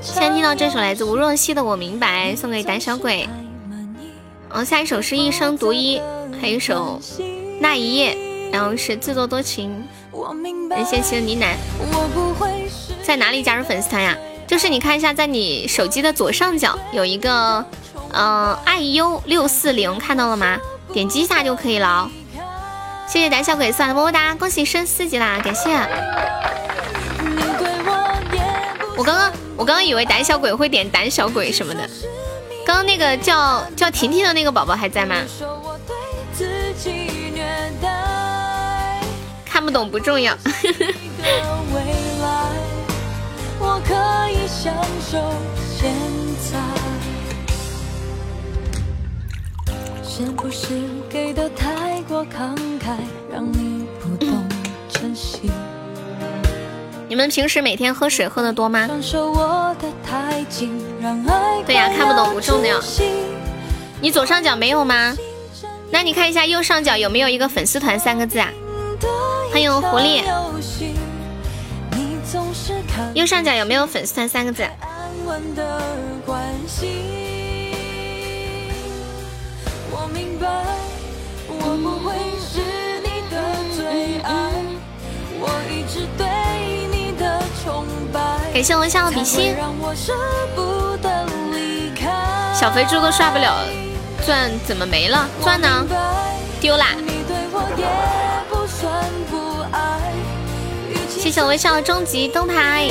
[0.00, 3.28] 现在听到这首来自吴若希的《我明白》，送给胆小鬼。
[4.50, 6.00] 嗯，下一首是一生独一，
[6.40, 7.00] 还有一首
[7.58, 8.16] 那一夜，
[8.52, 9.82] 然后是自作多情。
[10.70, 11.56] 任贤齐的呢喃，
[13.02, 14.16] 在哪里加入粉丝团呀？
[14.46, 17.66] 就是你看一下，在你手机的左上角有一个，
[18.12, 20.58] 嗯，爱优六四零，看到了吗？
[20.92, 22.10] 点击一下就可以了哦。
[23.08, 25.70] 谢谢胆小鬼送的么么哒，恭喜升四级啦，感谢。
[28.96, 31.88] 我刚刚我刚刚以为胆小鬼会点胆小鬼什么的。
[32.64, 35.16] 刚刚那个叫叫婷婷的那个宝宝还在吗？
[39.44, 40.36] 看不懂不重要。
[50.14, 50.68] 是不是
[51.08, 52.98] 给的太过慷慨，
[53.32, 54.46] 让你不懂
[54.86, 55.50] 珍惜？
[57.08, 58.86] 你们平时每天喝水喝的多吗？
[61.66, 62.78] 对呀，看不懂不重要。
[64.02, 65.16] 你左上角没有吗？
[65.90, 68.50] 那你看一下右上角有没有一个粉丝团三个字啊？
[69.50, 70.22] 欢迎狐狸。
[73.14, 74.62] 右上角有没有粉丝团三个字？
[88.52, 89.56] 感谢我笑的比心，
[92.54, 93.56] 小肥猪都刷不了
[94.24, 95.26] 钻，怎么没了？
[95.42, 95.84] 钻呢？
[96.60, 96.88] 丢啦！
[101.08, 102.88] 谢谢我微笑的终极灯牌。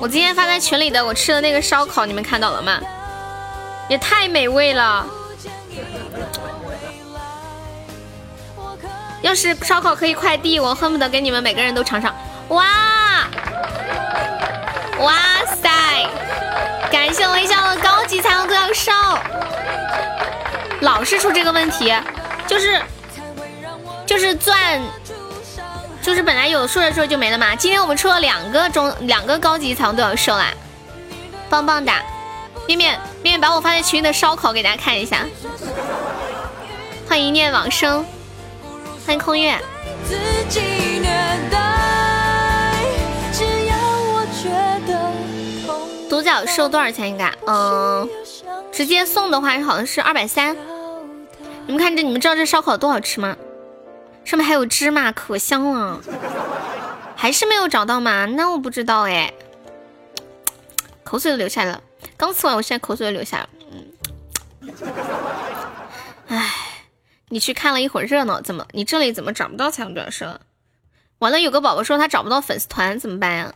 [0.00, 2.80] 我今天发在群里的，我吃的那个烧烤，你们看到了吗？
[3.88, 5.06] 也太美味了！
[9.24, 12.14] 要是烧烤可以快递，我恨不得给你们每个人都尝尝。
[12.48, 12.66] 哇，
[14.98, 15.14] 哇
[15.46, 15.70] 塞！
[16.92, 18.92] 感谢微笑的高级彩虹独角兽。
[20.82, 21.90] 老是出这个问题，
[22.46, 22.78] 就是
[24.04, 24.78] 就是钻，
[26.02, 27.56] 就是本来有说着说着就没了嘛。
[27.56, 30.52] 今天我们出了两个中两个高级彩虹独角兽啦，
[31.48, 31.90] 棒棒的！
[32.68, 35.20] 面面面面把我发在群里的烧烤给大家看一下。
[37.08, 38.04] 欢迎念往生。
[39.06, 39.58] 欢迎空月。
[46.08, 47.08] 独角兽多少钱？
[47.08, 48.08] 应该，嗯，
[48.72, 50.56] 直接送的话好像是二百三。
[51.66, 53.36] 你们看这，你们知道这烧烤多好吃吗？
[54.24, 56.00] 上面还有芝麻，可香了。
[57.14, 58.24] 还是没有找到吗？
[58.26, 59.32] 那我不知道哎。
[61.02, 61.82] 口水都流下来了，
[62.16, 63.48] 刚吃完，我现在口水都流下来了。
[63.72, 64.72] 嗯，
[66.28, 66.50] 唉。
[67.28, 70.40] 你去看了一会儿热闹，怎么你这里怎么找不到彩虹角色？
[71.18, 73.54] 完了，有个宝宝说他找不到粉丝团，怎么办呀？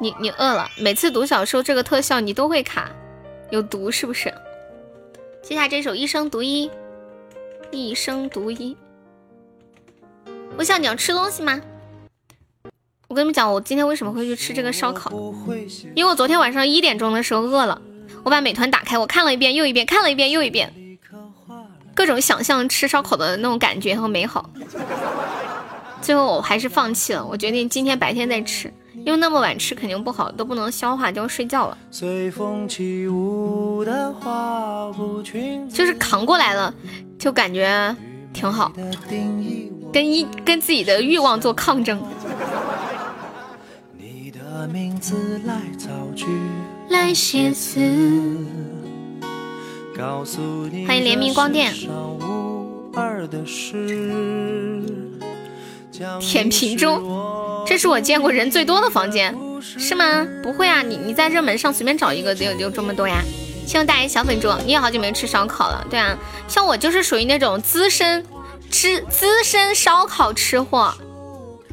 [0.00, 0.68] 你你饿了？
[0.76, 2.90] 每次读小说这个特效你都会卡，
[3.50, 4.32] 有毒是不是？
[5.42, 6.70] 接下来这首一生独一，
[7.70, 8.76] 一生独一。
[10.56, 11.60] 我想你要吃东西吗？
[13.08, 15.10] 我跟你们讲，我今天为什么会去吃这个烧烤？
[15.94, 17.80] 因为我昨天晚上一点钟的时候饿了，
[18.22, 20.87] 我把美团打开，我看了一遍又一遍，看了一遍又一遍。
[21.98, 24.48] 各种想象吃烧烤的那种感觉和美好，
[26.00, 27.26] 最后我还是放弃了。
[27.26, 28.72] 我决定今天白天再吃，
[29.04, 31.76] 因为那么晚吃肯定不好，都不能消化，就要睡觉了。
[35.72, 36.72] 就是扛过来了，
[37.18, 37.96] 就感觉
[38.32, 38.70] 挺好，
[39.92, 42.00] 跟一跟自己的欲望做抗争。
[46.90, 47.80] 来写字。
[50.86, 51.74] 欢迎联名光电。
[56.20, 60.24] 舔屏中，这是我见过人最多的房间，是吗？
[60.40, 63.24] 不会啊，你你在热门上随便找一个，就有这么多呀。
[63.66, 66.16] 希望大爷小粉猪，你也好久没吃烧烤了，对啊。
[66.46, 68.24] 像我就是属于那种资深
[68.70, 70.94] 吃资深烧烤吃货，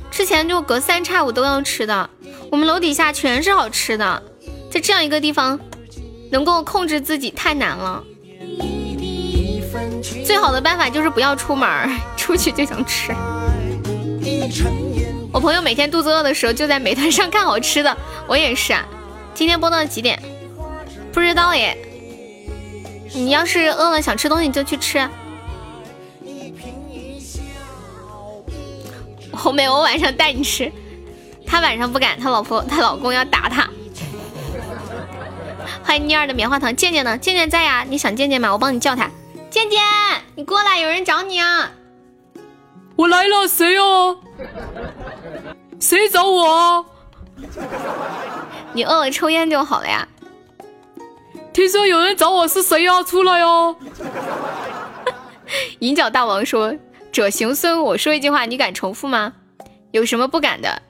[0.09, 2.09] 之前就隔三差五都要吃的。
[2.49, 4.23] 我们楼底下全是好吃的，
[4.71, 5.59] 在这样一个地方，
[6.31, 8.03] 能够控制自己太难了。
[10.25, 11.69] 最好的办法就是不要出门，
[12.17, 13.13] 出去就想吃。
[15.31, 17.95] 我朋友每天肚子饿的时候就在美团上看好吃的，
[18.25, 18.73] 我也是。
[18.73, 18.83] 啊。
[19.35, 20.19] 今天播到几点？
[21.13, 21.77] 不知道耶。
[23.13, 25.07] 你要是饿了想吃东西就去吃。
[29.31, 30.71] 后面我晚上带你吃。
[31.45, 33.69] 他晚上不敢，他老婆他老公要打他。
[35.83, 37.15] 欢迎妮儿的棉花糖，健健呢？
[37.17, 37.85] 健健在呀？
[37.87, 38.51] 你想健健吗？
[38.51, 39.09] 我帮你叫他。
[39.55, 39.79] 健健，
[40.35, 41.71] 你过来，有人找你啊！
[42.97, 44.19] 我来了，谁哦？
[45.79, 46.85] 谁找我？
[48.73, 50.05] 你饿了抽烟就好了呀。
[51.53, 53.01] 听说有人找我，是谁呀？
[53.01, 53.73] 出来哟！
[55.79, 56.75] 银角大王说
[57.13, 59.31] ：“者行孙，我说一句话，你敢重复吗？
[59.91, 60.81] 有什么不敢的？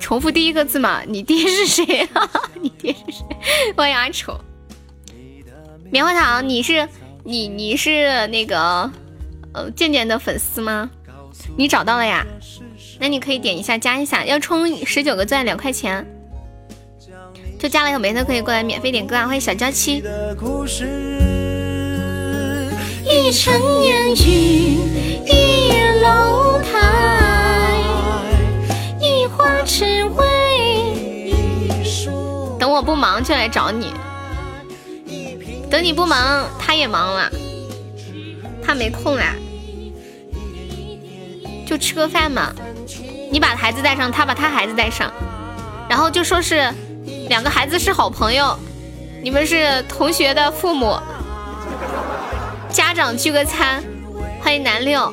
[0.00, 1.02] 重复第一个字嘛？
[1.06, 2.30] 你爹是谁啊？
[2.58, 3.26] 你爹是谁？
[3.76, 4.40] 欢迎阿丑。”
[5.92, 6.88] 棉花糖，你是
[7.24, 8.88] 你你是那个
[9.52, 10.88] 呃健健的粉丝吗？
[11.56, 12.24] 你找到了呀？
[13.00, 16.06] 那你可以点一下加一下，要充十九个钻两块钱，
[17.58, 19.26] 就加了以后没的可以过来免费点歌啊！
[19.26, 20.00] 欢迎小娇妻。
[23.04, 24.78] 一城烟雨，
[25.26, 27.74] 一楼台，
[29.00, 30.24] 一花只为
[30.94, 32.56] 一树。
[32.60, 33.92] 等我不忙就来找你，
[35.70, 37.30] 等你不忙他也忙了，
[38.62, 39.34] 他没空啦，
[41.64, 42.52] 就吃个饭嘛。
[43.30, 45.12] 你把孩子带上，他把他孩子带上，
[45.88, 46.68] 然后就说是
[47.28, 48.58] 两个孩子是好朋友，
[49.22, 50.98] 你们是同学的父母，
[52.68, 53.82] 家长聚个餐。
[54.42, 55.12] 欢迎南六，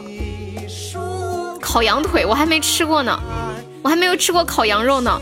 [1.61, 3.19] 烤羊腿我还没吃过呢，
[3.83, 5.21] 我还没有吃过烤羊肉呢。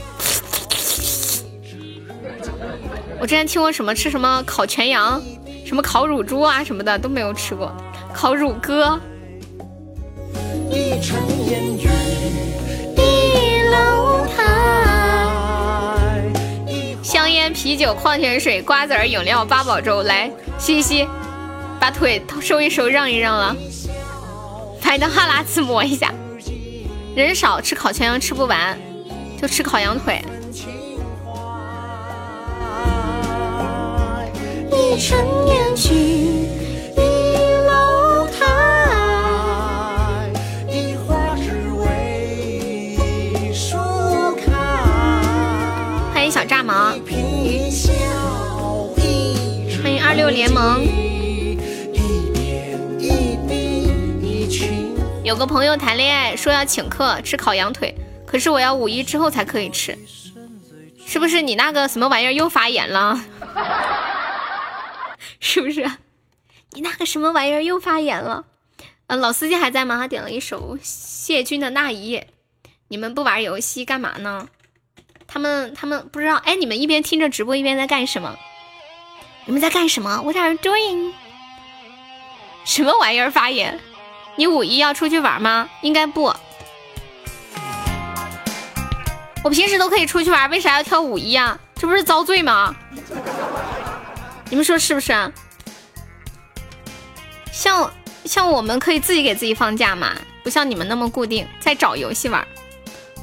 [3.25, 5.19] 我之前听过什么吃什么烤全羊，
[5.65, 7.75] 什么烤乳猪啊什么的都没有吃过，
[8.13, 8.99] 烤乳鸽。
[17.01, 21.07] 香烟、啤酒、矿泉水、瓜子儿、饮料、八宝粥，来吸一吸，
[21.79, 23.55] 把腿收一收，让一让了，
[24.83, 26.13] 来你的哈喇子抹一下。
[27.15, 28.77] 人少吃烤全羊吃不完，
[29.41, 30.23] 就吃烤羊腿。
[34.75, 36.35] 一城烟去。
[46.31, 46.91] 小炸毛，
[49.81, 50.85] 欢迎二六联盟。
[55.23, 57.95] 有个朋友谈恋爱说要请客吃烤羊腿，
[58.25, 59.97] 可是我要五一之后才可以吃，
[61.05, 63.17] 是不是你那个什么玩意儿又发炎了？
[65.45, 65.89] 是不是？
[66.73, 68.45] 你那个什么玩意儿又发炎了？
[69.05, 69.97] 呃，老司机还在吗？
[69.97, 72.27] 他点了一首谢军的那一夜。
[72.87, 74.47] 你们不玩游戏干嘛呢？
[75.27, 78.35] 他们他们不知道哎，你们一边听着直播一边在干什么？
[79.45, 81.13] 你们在干什么？What are you doing？
[82.63, 83.79] 什么玩意儿发言？
[84.37, 85.69] 你五一要出去玩吗？
[85.81, 86.33] 应该不。
[89.43, 91.59] 我平时都可以出去玩，为啥要挑五一啊？
[91.75, 92.75] 这不是遭罪吗？
[94.55, 95.29] 你们说是不是啊？
[97.51, 97.91] 像
[98.23, 102.47] 像我们可以自己给自己放假嘛，不像你们那么固定，在找游戏玩，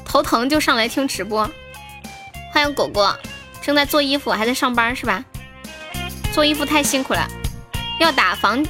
[0.05, 1.49] 头疼就上来听直播。
[2.51, 3.17] 欢迎果果，
[3.63, 5.25] 正在做衣服，还在上班是吧？
[6.31, 7.27] 做衣服太辛苦了，
[7.99, 8.63] 要打防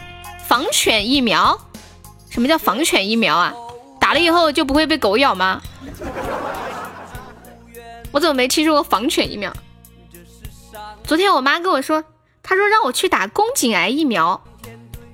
[0.47, 1.59] 防犬疫苗。
[2.29, 3.53] 什么叫防犬疫苗啊？
[3.99, 5.61] 打了以后就不会被狗咬吗？
[8.13, 9.53] 我怎么没听说过防犬疫苗？
[11.03, 12.01] 昨天我妈跟我说，
[12.43, 14.43] 他说让我去打宫颈癌疫苗。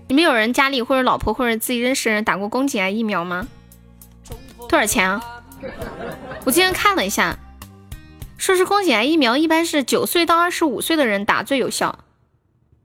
[0.08, 3.48] 你们有人家里或者老婆或者自己认识人打过宫颈癌疫苗吗？
[4.68, 5.24] 多少钱啊？
[6.46, 7.38] 我今天看了一下。
[8.38, 12.00] 说是宫颈癌疫苗一般是九岁到二十五岁的人打最有效，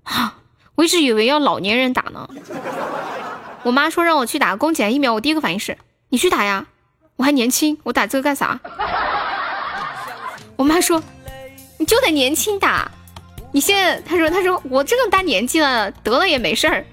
[0.03, 0.39] 啊，
[0.75, 2.29] 我一直以为要老年人打呢。
[3.63, 5.79] 我妈说让我去打宫颈癌疫苗，我第一个反应是
[6.09, 6.67] 你去打呀，
[7.15, 8.59] 我还年轻，我打这个干啥？
[10.57, 11.01] 我妈说
[11.79, 12.91] 你就得年轻打，
[13.55, 16.85] 你现在他说他说我这个大年纪了得了也没事儿，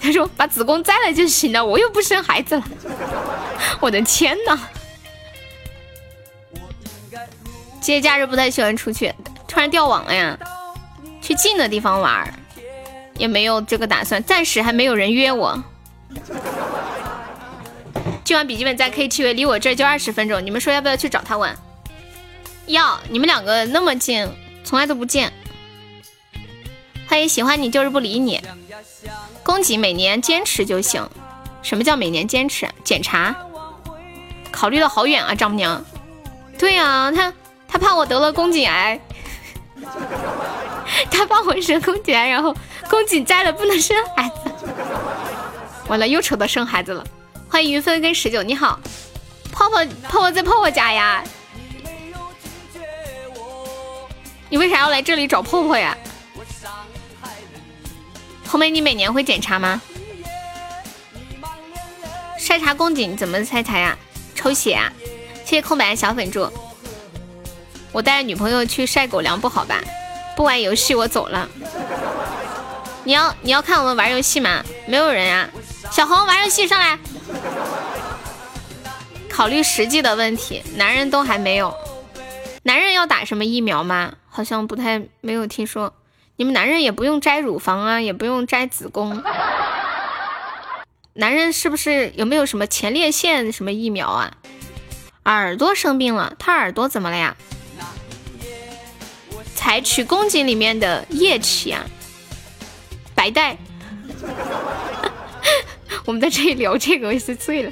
[0.00, 2.64] 他说把子宫摘了就行了，我又不生孩子了，
[3.80, 4.58] 我的天呐！
[7.82, 9.12] 节假日不太喜欢出去，
[9.46, 10.38] 突然掉网了呀！
[11.20, 12.32] 去近的地方玩，
[13.18, 15.62] 也没有这个打算，暂时还没有人约我。
[18.24, 21.54] 今晚笔记本在 KTV，离我这就二十分钟，你们说要不要去找他玩？
[22.68, 22.98] 要！
[23.10, 24.26] 你们两个那么近，
[24.72, 25.30] 从来都不见。
[27.06, 28.40] 欢迎喜欢你就是不理你。
[29.42, 31.06] 恭喜每年坚持就行。
[31.60, 32.66] 什么叫每年坚持？
[32.82, 33.36] 检查？
[34.50, 35.84] 考虑的好远啊，丈母娘。
[36.58, 37.30] 对呀，他。
[37.68, 38.98] 他怕我得了宫颈癌，
[41.10, 42.56] 他怕我生宫颈癌，然后
[42.88, 44.34] 宫颈摘了不能生孩子，
[45.86, 47.04] 完了又扯到生孩子了。
[47.50, 48.80] 欢迎云芬跟十九，你好，
[49.52, 51.22] 泡泡泡泡在泡泡家呀，
[54.52, 55.96] 你为啥要来这里找泡泡呀？
[58.46, 59.80] 红梅，你每年会检查吗？
[62.38, 63.96] 筛查宫颈怎么筛查呀？
[64.34, 64.92] 抽血啊？
[65.46, 66.46] 谢谢空白小粉猪。
[67.92, 69.80] 我带着女朋友去晒狗粮不好吧？
[70.36, 71.48] 不玩游戏我走了。
[73.04, 74.62] 你要你要看我们玩游戏吗？
[74.86, 75.48] 没有人呀。
[75.90, 76.98] 小红玩游戏上来。
[79.30, 81.74] 考虑实际的问题，男人都还没有。
[82.64, 84.12] 男人要打什么疫苗吗？
[84.34, 85.92] 好像不太没有听说。
[86.36, 89.22] 你们男人也不用摘乳房啊，也不用摘子宫。
[91.12, 94.32] 男人是不是有没有什么前列腺什么疫苗啊？
[95.26, 97.36] 耳朵生病了，他耳朵怎么了呀？
[99.54, 101.84] 采取宫颈里面的液体啊，
[103.14, 103.58] 白带。
[106.06, 107.70] 我们在这里聊这个，我是醉了。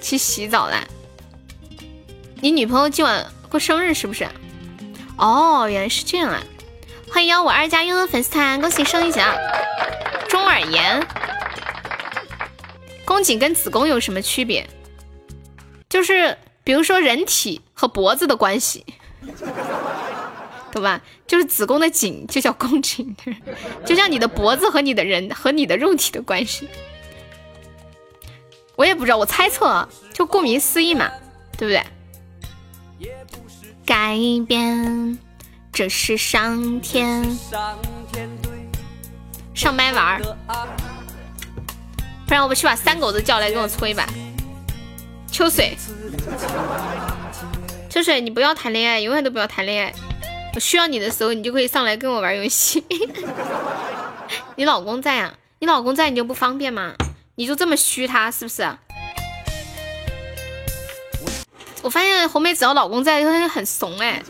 [0.00, 0.82] 去洗澡啦。
[2.40, 4.26] 你女朋友今晚过生日是不是？
[5.20, 6.42] 哦，原来是这样啊！
[7.12, 9.34] 欢迎幺五二加悠悠粉丝团，恭喜升一级啊！
[10.30, 11.06] 中耳炎，
[13.04, 14.66] 宫颈跟子宫有什么区别？
[15.90, 18.86] 就是比如说人体和脖子的关系，
[20.72, 21.02] 懂吧？
[21.26, 23.14] 就是子宫的颈就叫宫颈，
[23.84, 26.66] 就像你的脖子和你的人和你的肉体的关系。
[28.74, 31.10] 我也不知道，我猜测，就顾名思义嘛，
[31.58, 31.84] 对不对？
[33.90, 34.16] 改
[34.46, 35.18] 变，
[35.72, 37.28] 这是上天。
[39.52, 40.20] 上麦玩儿，
[42.24, 44.06] 不然我们去把三狗子叫来跟我搓一把。
[45.26, 45.76] 秋水，
[47.88, 49.92] 秋水，你不要谈恋爱，永远都不要谈恋爱。
[50.54, 52.84] 我需要你的时候，你就可以上来跟我玩游戏。
[54.54, 55.34] 你老公在啊？
[55.58, 56.94] 你老公在，你就不方便吗？
[57.34, 58.62] 你就这么虚他是不是？
[61.82, 64.22] 我发现红梅只要老公在，她很怂哎。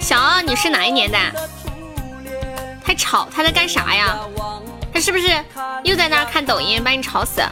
[0.00, 1.18] 小奥，你是哪一年的？
[2.84, 4.18] 太吵，他在干啥呀？
[4.92, 5.28] 他是不是
[5.84, 7.42] 又在那看抖音，把你吵死？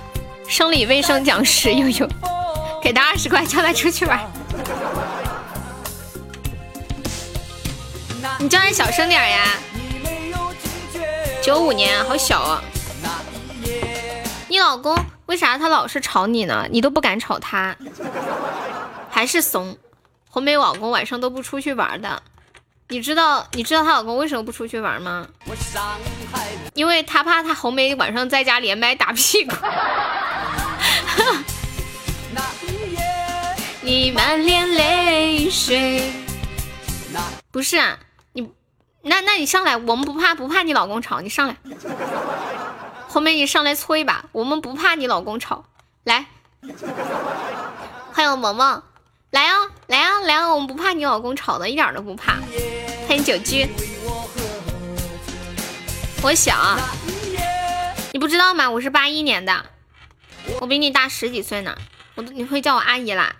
[0.48, 2.08] 生理卫生讲师悠悠，
[2.82, 4.20] 给他二十块，叫他出去玩。
[8.38, 9.44] 你叫他小声点呀！
[11.42, 12.62] 九五年，好小啊！
[14.50, 14.96] 你老公
[15.26, 16.66] 为啥他老是吵你呢？
[16.72, 17.76] 你都不敢吵他，
[19.08, 19.78] 还是怂？
[20.28, 22.20] 红梅老公晚上都不出去玩的，
[22.88, 25.28] 你知道你知道她老公为什么不出去玩吗？
[26.74, 29.54] 因为他怕他红梅晚上在家连麦打屁股。
[33.82, 36.12] 你满脸泪水，
[37.52, 37.96] 不是啊？
[38.32, 38.50] 你
[39.02, 41.56] 那那你上来，我们不怕不怕你老公吵，你上来。
[43.12, 45.64] 红梅，你上来搓一把，我们不怕你老公吵。
[46.04, 46.26] 来，
[48.12, 48.84] 欢迎萌萌，
[49.30, 49.56] 来啊，
[49.88, 52.34] 来啊，来啊，我们不怕你老公吵的，一点都不怕。
[53.08, 53.68] 欢迎九居，
[56.22, 56.54] 我小，
[58.12, 58.70] 你不知道吗？
[58.70, 59.64] 我是八一年的，
[60.60, 61.76] 我比你大十几岁呢，
[62.14, 63.34] 我都你会叫我阿姨啦。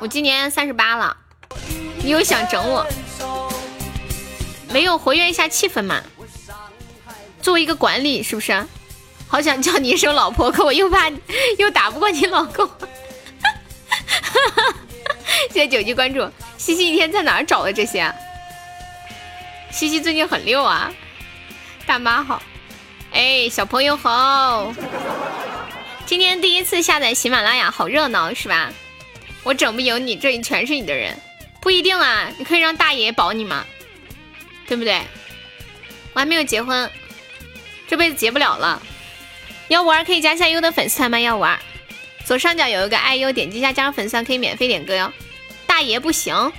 [0.00, 1.16] 我今年三十八了，
[2.04, 2.86] 你又想整我？
[4.68, 6.02] 没有活跃一下气氛嘛？
[7.42, 8.66] 作为一个管理，是不是？
[9.26, 11.10] 好想叫你一声老婆，可我又怕
[11.58, 12.68] 又打不过你老公。
[15.50, 18.10] 谢谢九级关注，西西一天在哪儿找的这些？
[19.70, 20.90] 西西最近很溜啊！
[21.86, 22.42] 大妈好，
[23.12, 24.72] 哎，小朋友好，
[26.06, 28.72] 今天第一次下载喜马拉雅，好热闹是吧？
[29.42, 31.14] 我整不赢你，这里全是你的人，
[31.60, 33.64] 不一定啊，你可以让大爷保你嘛，
[34.66, 35.02] 对不对？
[36.14, 36.90] 我还没有结婚。
[37.88, 38.80] 这辈子结不了了，
[39.68, 41.18] 幺五二可以加下优的粉丝团吗？
[41.18, 41.58] 幺五二，
[42.24, 45.10] 左上角有一个爱优，点击一下加入粉丝团可以免费点歌哟。
[45.66, 46.52] 大爷不行，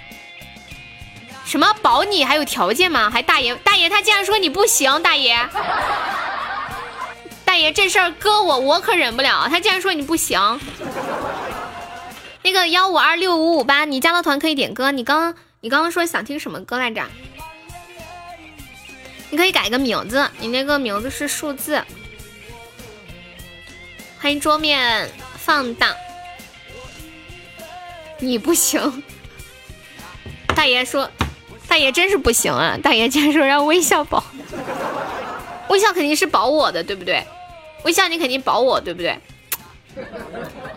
[1.46, 3.12] 什么保你还有条件吗？
[3.12, 5.38] 还大爷大爷他竟然说你不行，大爷
[7.46, 10.60] 大爷这事儿搁我我可忍不了，他竟然说你不行。
[12.42, 17.04] 那个幺五二六五五八，你加了团可以点歌，你刚你刚刚说想听什么歌来着？
[19.30, 21.84] 你可以改个名字，你那个名字是数字。
[24.20, 25.96] 欢迎桌面放荡，
[28.20, 29.04] 你不行。
[30.48, 31.10] 大爷说，
[31.68, 32.78] 大爷真是不行啊！
[32.82, 34.24] 大爷竟然说让微笑保，
[35.70, 37.24] 微笑肯定是保我的，对不对？
[37.86, 39.18] 微笑你肯定保我，对不对？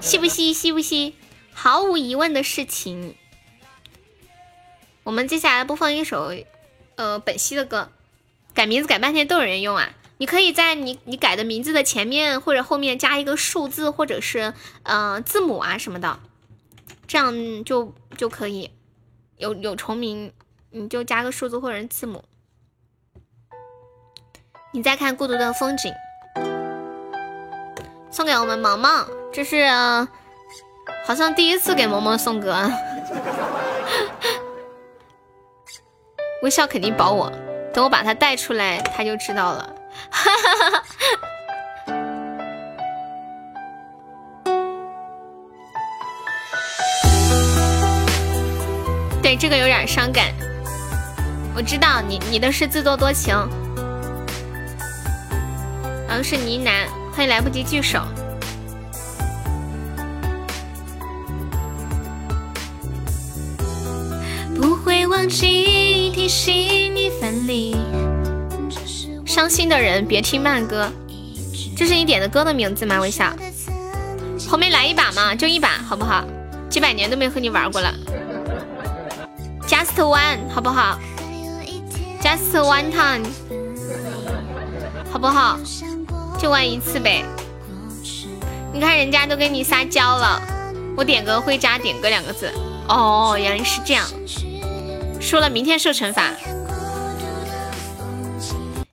[0.00, 0.52] 吸不吸？
[0.52, 1.16] 吸不吸？
[1.52, 3.16] 毫无疑问的事情。
[5.02, 6.32] 我们接下来播放一首，
[6.94, 7.90] 呃，本兮的歌。
[8.54, 9.88] 改名字改半天都有人用啊！
[10.18, 16.20] 你可以在你你改的名字的前面或者后面加一个数字或者是嗯字母啊什么的，
[17.08, 18.70] 这样就就可以
[19.36, 20.32] 有有重名，
[20.70, 22.22] 你就加个数字或者字母。
[24.72, 25.92] 你再看孤独的风景，
[28.12, 29.66] 送给我们萌萌，这是
[31.04, 32.70] 好像第一次给萌萌送歌，
[36.42, 37.32] 微笑肯定保我。
[37.72, 39.74] 等我把他带出来，他就知道了。
[49.22, 50.26] 对，这个有点伤感。
[51.54, 53.34] 我知道你你的是自作多情，
[56.08, 58.00] 然后是呢喃，欢迎来不及聚首。
[65.22, 67.76] 忘记提醒你分离。
[69.24, 70.90] 伤心的人别听慢歌，
[71.76, 72.98] 这是你点的歌的名字吗？
[72.98, 73.32] 微笑，
[74.48, 76.24] 后面来一把嘛，就一把好不好？
[76.68, 77.94] 几百年都没和你玩过了
[79.68, 80.98] ，Just one 好不好
[82.20, 83.24] ？Just one time
[85.08, 85.56] 好不好？
[86.36, 87.24] 就玩一次呗。
[88.72, 90.42] 你看人家都跟你撒娇了，
[90.96, 92.50] 我点歌会加点歌两个字。
[92.88, 94.04] 哦，原来是这样。
[95.22, 96.32] 说了明天受惩罚。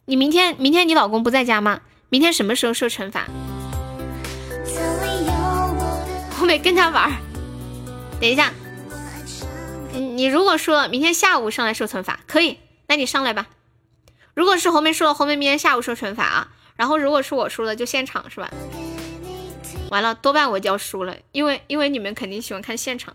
[0.06, 1.82] 你明天明天你老公不在家吗？
[2.10, 3.26] 明天什么时候受惩罚？
[6.40, 7.12] 我没跟他玩。
[8.22, 8.54] 等一下，
[9.94, 13.48] 你你如果说明天下午上来受惩罚，可以，那你上来吧。
[14.34, 16.48] 如果是红梅输了，红梅明天下午受惩罚啊。
[16.76, 18.50] 然后如果是我输了，就现场是吧？
[19.90, 23.14] 完了，多半我就要输了，因为因为你们肯定喜欢看现场。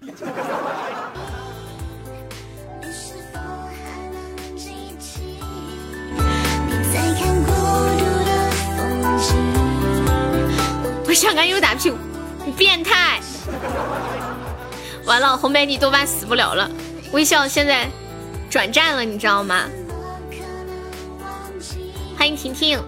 [11.07, 11.97] 我想看又打屁股，
[12.45, 13.21] 你变态！
[15.07, 16.69] 完了，红梅你多半死不了了。
[17.13, 17.89] 微笑现在
[18.51, 19.65] 转战了，你知道吗？
[22.17, 22.83] 欢迎婷婷，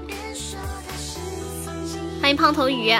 [2.20, 2.92] 欢迎胖头鱼，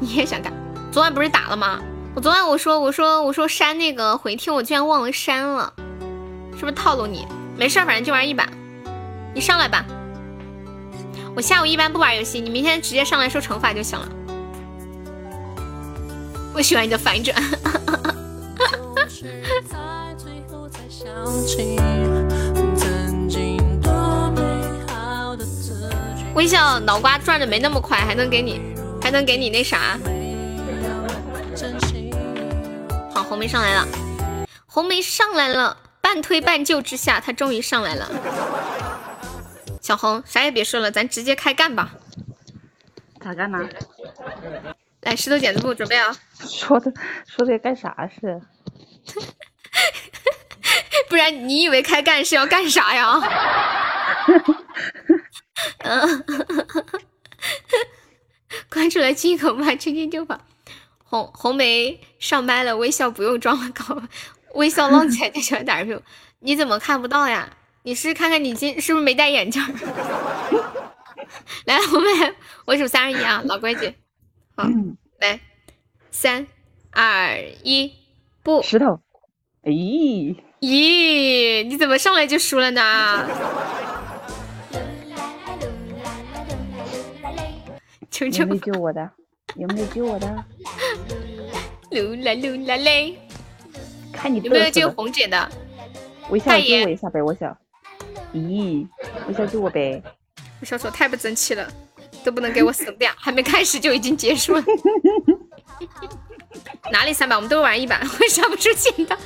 [0.00, 0.52] 你也想干？
[0.92, 1.80] 昨晚不是打了吗？
[2.14, 5.72] 我昨晚我说我说我说删那个回听，我居然忘了删了，
[6.54, 7.26] 是不是套路你？
[7.56, 8.46] 没事，反正就玩一把，
[9.34, 9.84] 你上来吧。
[11.36, 14.08] 我下午一般不玩游戏，你明天直接上来受惩罚就行了。
[16.54, 17.36] 我喜欢你的反转。
[26.34, 28.58] 微笑脑瓜转的没那么快，还能给你，
[29.02, 29.98] 还能给你那啥。
[33.12, 33.86] 好，红梅上来了，
[34.64, 38.10] 红梅上来了，半推半就之下，她终于上来了。
[39.86, 41.92] 小红，啥也别说了，咱直接开干吧。
[43.20, 43.60] 咋干呢？
[45.02, 46.12] 来，石头剪子布，准备啊！
[46.42, 46.92] 说的
[47.24, 48.42] 说的干啥是？
[51.08, 53.20] 不然你以为开干是要干啥呀？
[55.86, 56.24] 嗯，
[58.68, 60.40] 关注了金口吧，直接就跑。
[61.04, 64.02] 红红梅上麦了，微笑不用装了，搞
[64.54, 66.02] 微笑浪起来就喜欢打人屁股，
[66.40, 67.48] 你怎么看不到呀？
[67.86, 69.62] 你是看看你今是不是没戴眼镜？
[71.66, 72.34] 来，我们
[72.64, 73.94] 我数三二一啊，老规矩。
[74.56, 74.68] 好，
[75.20, 75.38] 来，
[76.10, 76.44] 三
[76.90, 77.92] 二一，
[78.42, 78.60] 不。
[78.60, 78.98] 石头。
[79.62, 83.24] 咦咦，你怎么上来就输了呢？
[88.10, 88.42] 求求。
[88.42, 89.08] 有没有救我的？
[89.54, 90.44] 有没有救我的？
[91.92, 93.16] 噜啦噜啦嘞。
[94.12, 95.48] 看你有没有救红姐的？
[96.30, 97.56] 微笑救我一下呗，微笑。
[98.36, 98.86] 咦，
[99.28, 100.02] 微笑救我呗！
[100.60, 101.66] 我小丑太不争气了，
[102.24, 104.64] 都不能给我省点，还没开始就已经结束了。
[106.92, 107.36] 哪里三把？
[107.36, 109.16] 我们都玩一把，为啥不出剪刀？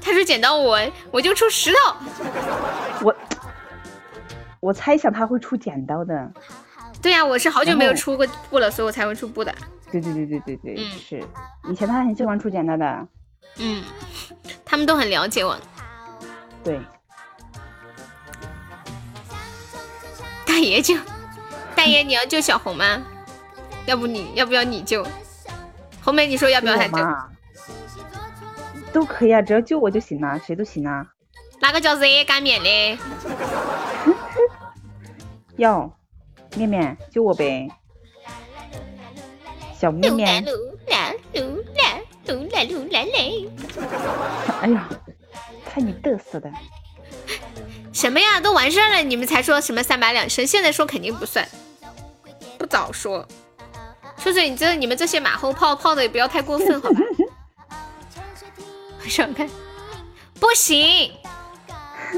[0.00, 0.78] 他说剪刀我
[1.10, 1.96] 我就出石头。
[3.02, 3.16] 我
[4.60, 6.32] 我猜想他会出剪刀的。
[7.02, 9.54] 对呀，我是好久没有出过布了，所以我才会出布的。
[9.90, 11.22] 对对对对对对，嗯，是。
[11.70, 13.08] 以前他很喜欢出剪刀的。
[13.56, 13.82] 嗯，
[14.64, 15.58] 他们都很了解我。
[16.62, 16.80] 对。
[20.60, 20.94] 爷救，
[21.74, 23.02] 大爷你要救小红吗？
[23.86, 25.06] 要不你要不要你救？
[26.02, 27.06] 红梅你说要不要他救？
[28.92, 31.06] 都可以啊，只要救我就行了，谁都行啊。
[31.60, 32.98] 哪个叫热干面的？
[35.56, 35.96] 要，
[36.56, 37.68] 面面救我呗。
[39.78, 40.44] 小面面。
[44.60, 44.88] 哎呀，
[45.64, 46.50] 看你嘚瑟的。
[47.92, 50.46] 什么呀，都完事儿了，你们才说什么三百两升？
[50.46, 51.46] 现在说肯定不算，
[52.58, 53.26] 不早说。
[54.16, 57.00] 秋水，你这你们这些马后炮炮的也不要太过分，好吧？
[59.02, 59.48] 我想看，
[60.38, 61.10] 不行，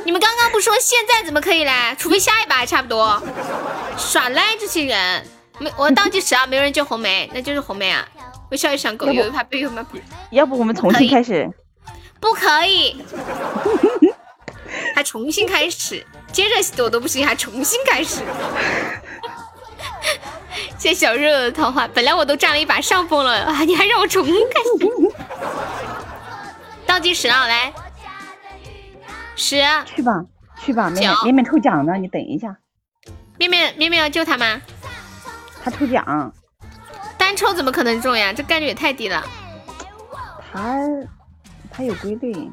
[0.04, 1.94] 你们刚刚不说现在怎么可以来？
[1.96, 3.22] 除非下一把还差不多。
[3.96, 5.26] 耍赖这些人，
[5.58, 8.06] 没我倒计时啊，没有人救红梅，那就是红梅啊。
[8.50, 9.86] 微笑一想狗，有一怕被有吗？
[10.30, 11.48] 要不我们重新开始？
[12.20, 13.02] 不可以。
[14.94, 18.22] 还重新开始，接着我都不行，还重新开始。
[20.78, 24.68] 谢小热的桃花，本来我都占了一把上风了，啊你还让我重新开始。
[26.86, 27.72] 倒计时啊，来，
[29.36, 30.24] 十，去吧，
[30.60, 32.56] 去吧，面面面面抽奖呢，你等一下。
[33.38, 34.60] 面面面面要救他吗？
[35.64, 36.32] 他抽奖。
[37.16, 38.32] 单抽怎么可能中呀？
[38.32, 39.24] 这概率也太低了。
[40.52, 40.76] 他
[41.70, 42.50] 他有规律。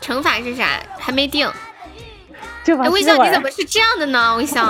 [0.00, 0.80] 惩罚是啥？
[0.98, 1.50] 还没定。
[2.66, 4.36] 哎，微笑你怎么是这样的呢？
[4.36, 4.62] 微笑，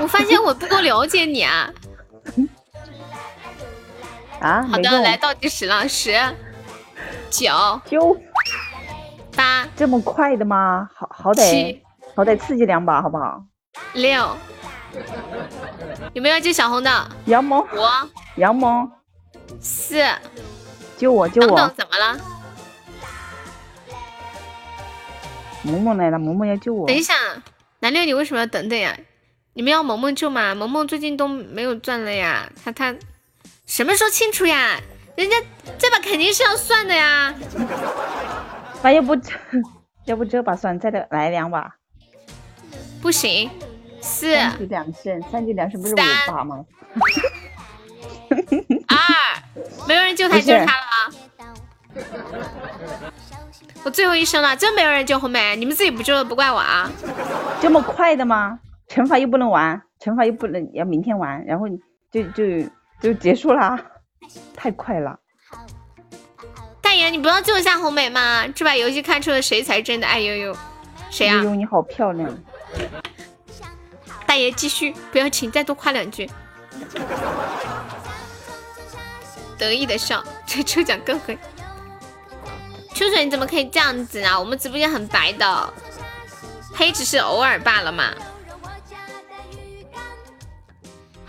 [0.00, 1.70] 我发现我不够了解你啊。
[4.40, 6.12] 啊，好的，来倒计时了，十、
[7.30, 8.14] 九、九、
[9.34, 10.90] 八，这么快的吗？
[10.94, 11.80] 好好歹
[12.14, 13.42] 好歹刺激两把，好不好？
[13.94, 14.36] 六，
[16.12, 17.08] 有没有救小红的？
[17.24, 17.80] 杨萌，五，
[18.36, 18.90] 杨萌，
[19.60, 20.04] 四，
[20.98, 21.46] 救我救我！
[21.46, 22.20] 等等怎么了？
[25.64, 26.86] 萌萌来了，萌萌要救我。
[26.86, 27.14] 等一下，
[27.80, 28.96] 南六，你为什么要等等呀？
[29.54, 30.54] 你们要萌萌救吗？
[30.54, 32.94] 萌萌最近都没有钻了呀，他他
[33.66, 34.78] 什么时候清楚呀？
[35.16, 35.36] 人家
[35.78, 37.34] 这把肯定是要算的呀。
[38.82, 39.16] 那要不
[40.06, 41.76] 要不这把算，再来来两把？
[43.00, 43.48] 不行，
[44.00, 45.96] 四三局两胜，三局两胜不是五
[46.26, 46.64] 把吗？
[48.88, 48.96] 二，
[49.86, 51.14] 没有人救他，就是他了。
[53.84, 56.90] 我最后一声了，真没有人救红梅，你们自己不救了，不怪我啊。
[57.60, 58.58] 这么快的吗？
[58.88, 61.66] 惩罚又不能玩，惩罚又不能要明天玩，然后
[62.10, 62.44] 就就
[63.00, 63.78] 就结束啦，
[64.56, 65.18] 太快了。
[66.80, 68.46] 大爷，你不要救一下红梅吗？
[68.48, 70.56] 这把游戏看出了谁才真的爱悠悠？
[71.10, 71.36] 谁啊？
[71.36, 72.30] 悠悠你好漂亮。
[74.26, 76.28] 大爷继续，不要请，再多夸两句。
[79.58, 81.36] 得意的笑，这抽奖更狠。
[82.94, 84.38] 秋水，你怎么可以这样子呢？
[84.38, 85.74] 我们直播间很白的，
[86.72, 88.14] 黑只是偶尔罢了嘛。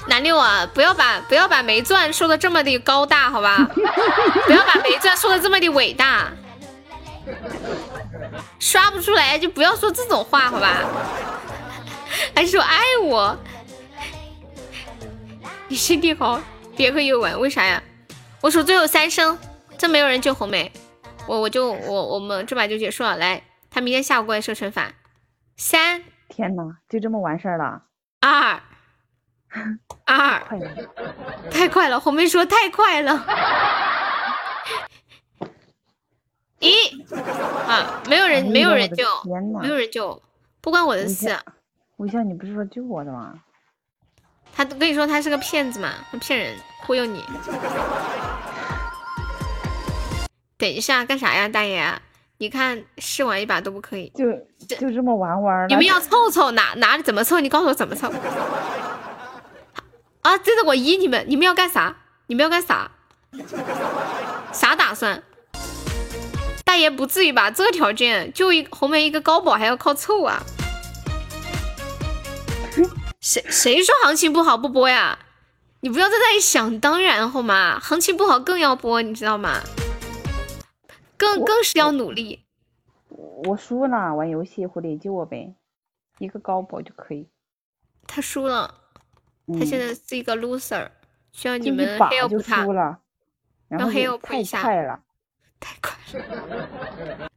[0.07, 3.67] 南六啊，不要把不要把没钻说的这么的高大，好吧？
[4.45, 6.31] 不要把没钻说的这么的伟大。
[8.59, 10.83] 刷不出来就不要说这种话，好吧？
[12.35, 13.35] 还说爱我，
[15.67, 16.39] 你身体好，
[16.77, 17.81] 别和又玩，为啥呀？
[18.41, 19.35] 我数最后三声，
[19.79, 20.71] 真没有人救红梅。
[21.27, 24.91] 我我就我我们这把就结束了，来，他明天下午过来设惩罚。
[25.57, 27.83] 三，天哪，就这么完事儿了？
[28.21, 28.61] 二，
[30.05, 30.43] 二，
[31.49, 31.99] 太快了！
[31.99, 33.25] 红妹说太快了。
[36.59, 36.73] 一，
[37.67, 39.05] 啊，没有人，没有人救，
[39.61, 40.21] 没有人救，
[40.61, 41.27] 不关我的事。
[41.97, 43.33] 微笑，你不是说救我的吗？
[44.53, 47.23] 他跟你说他是个骗子嘛，他骗人，忽悠你。
[50.57, 52.01] 等一下，干啥呀，大爷？
[52.37, 54.25] 你看试玩一把都不可以，就
[54.77, 55.69] 就这么玩玩。
[55.69, 57.39] 你们要凑凑哪哪怎么凑？
[57.39, 58.09] 你告诉我怎么凑。
[60.21, 61.95] 啊，这是我一，你们你们要干啥？
[62.27, 62.91] 你们要干啥？
[64.51, 65.23] 啥打算？
[66.65, 67.49] 大爷不至于吧？
[67.51, 70.43] 这个条件就一红梅一个高保还要靠凑啊？
[73.21, 75.19] 谁谁说行情不好不播呀？
[75.81, 77.79] 你不要在那里想当然好吗？
[77.81, 79.61] 行情不好更要播，你知道吗？
[81.17, 82.45] 更更是要努力。
[83.09, 85.55] 我输了，玩游戏，狐狸救我呗，
[86.19, 87.27] 一个高保就可以。
[88.07, 88.73] 他输了，
[89.59, 90.87] 他现在是一个 loser，
[91.31, 92.63] 需要你们 help 他。
[92.63, 92.99] 输了，
[93.67, 94.61] 然后黑要补一下。
[94.61, 94.99] 太快了，
[95.59, 97.29] 太快了，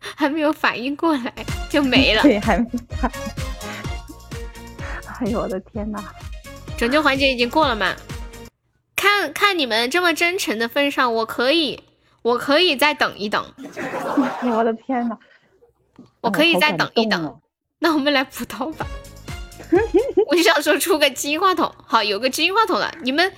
[0.16, 1.32] 还没有反应过来
[1.70, 2.22] 就没了。
[2.26, 3.10] 对，还没反。
[5.20, 6.02] 哎呦我的天呐！
[6.76, 7.94] 拯救环节已经过了吗？
[8.96, 11.82] 看看你们这么真诚的份上，我可以。
[12.24, 13.44] 我可以再等一等，
[14.50, 15.18] 我的天哪，
[16.22, 17.38] 我可以再等一等，
[17.80, 18.86] 那我们来补刀吧。
[20.28, 22.90] 我就想说出个金话筒，好，有个金话筒了。
[23.02, 23.30] 你们、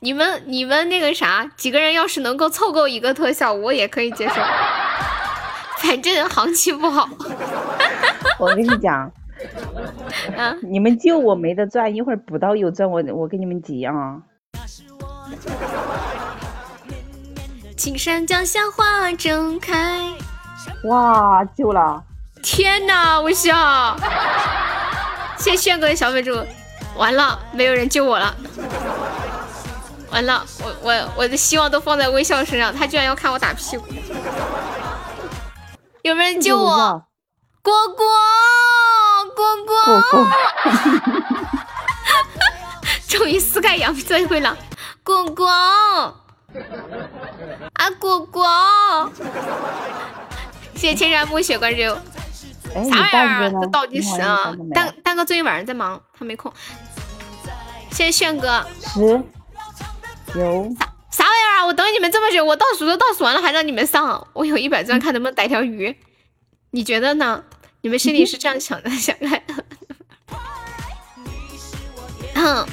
[0.00, 4.34] 你们、你们那个啥，几个人要是能够凑够一个特效，我也可以接受。
[5.76, 7.06] 反正行情不好。
[8.40, 9.12] 我跟你讲，
[10.38, 14.22] 啊，你们救我没得赚，一会儿补刀有赚，我我给你们急啊。
[17.76, 20.12] 青山脚下花正开，
[20.84, 22.02] 哇，救了！
[22.42, 23.96] 天哪，微笑！
[25.38, 26.46] 谢谢炫哥的小粉猪，
[26.96, 28.34] 完了，没有人救我了，
[30.10, 33.86] 完了，我我我的希望都放在微笑身上，他居然要看我打屁股，
[36.02, 37.02] 有没有人救我？
[37.62, 38.04] 果果，
[39.34, 39.56] 果
[40.10, 40.30] 果，
[43.08, 44.56] 终于撕开羊皮最会了，
[45.02, 46.18] 果果。
[47.74, 49.12] 啊，果果，
[50.74, 51.80] 谢谢千山暮雪关注。
[52.72, 53.50] 啥玩意儿？
[53.60, 54.54] 这倒计时啊！
[54.74, 56.52] 蛋蛋哥最近晚上在忙，他没空。
[57.90, 58.64] 谢谢炫哥。
[58.80, 59.00] 十
[60.34, 60.74] 九。
[61.10, 61.66] 啥啥玩意儿啊？
[61.66, 64.26] 我等你们这么久，我倒数都倒数完了，还让你们上。
[64.32, 65.94] 我有一百钻，看能不能逮条鱼。
[66.70, 67.44] 你觉得呢？
[67.82, 68.90] 你们心里是这样想的？
[68.96, 69.42] 想看？
[72.34, 72.66] 哼，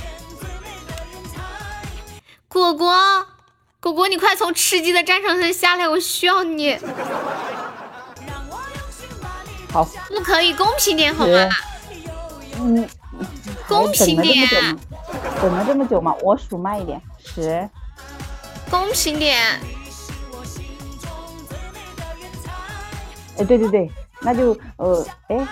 [2.47, 3.27] 果果，
[3.81, 6.77] 果果，你快从吃鸡的战场上下来，我需要你。
[9.71, 11.49] 好，不可以公平点好吗？
[12.59, 12.89] 嗯，
[13.67, 14.47] 公平点。
[15.41, 16.13] 等了这么久吗？
[16.21, 17.69] 我数慢一点，十。
[18.69, 19.37] 公平点。
[23.37, 25.47] 哎，对对对，那就呃，哎，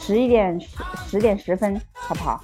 [0.00, 0.68] 十一点十
[1.10, 2.42] 十点十分，好不好？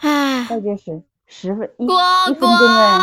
[0.00, 3.00] 哎，倒计时十分一一分钟哎。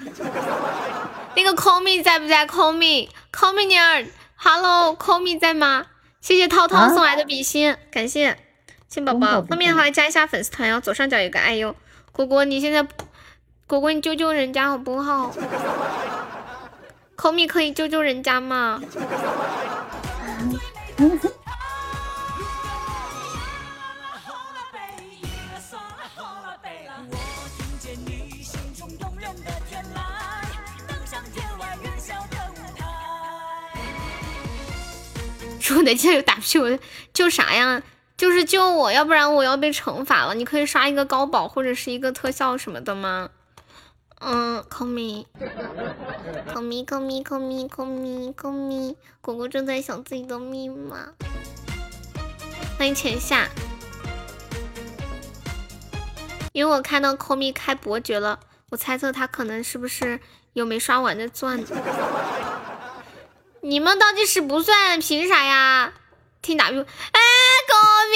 [1.36, 5.86] 那个 call me 在不在？call me，call me 妞儿，hello，call me 在吗？
[6.20, 8.36] 谢谢涛涛送来的比心，感谢，
[8.88, 9.42] 亲宝宝。
[9.42, 11.74] 方便的话加一下粉丝团哟，左上角有个爱哟。
[12.12, 12.86] 果果，你现在，
[13.66, 15.30] 果果你救救人家好不好
[17.16, 18.80] ？call me 可以救救人家吗？
[35.74, 36.66] 说的现在有打屁，股
[37.12, 37.80] 救啥呀？
[38.16, 40.34] 就是救我，要不然我要被惩罚了。
[40.34, 43.30] 你可以刷一个高保或者是一个特效什么的吗？
[44.18, 51.12] 嗯，call me，call me，call me，call me，call me，call me，果果正在想自己的密码。
[52.76, 53.48] 欢迎浅夏，
[56.52, 58.40] 因为我看到 call me 开伯爵了，
[58.70, 60.18] 我猜测他可能是不是
[60.52, 61.62] 有没刷完的钻。
[63.62, 65.92] 你们倒计时不算，凭啥呀？
[66.42, 66.72] 听打哎
[67.68, 68.08] ，call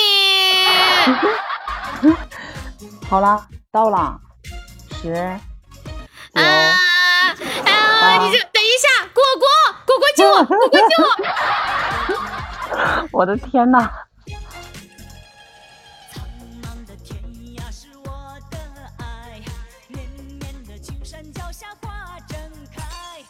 [2.06, 2.16] me，
[3.08, 4.18] 好了，到了，
[5.02, 5.12] 十。
[6.32, 7.34] 啊啊！
[8.22, 9.46] 你这等一下，果果
[9.86, 11.08] 果果救我，果果救我！
[13.12, 13.90] 我的天呐！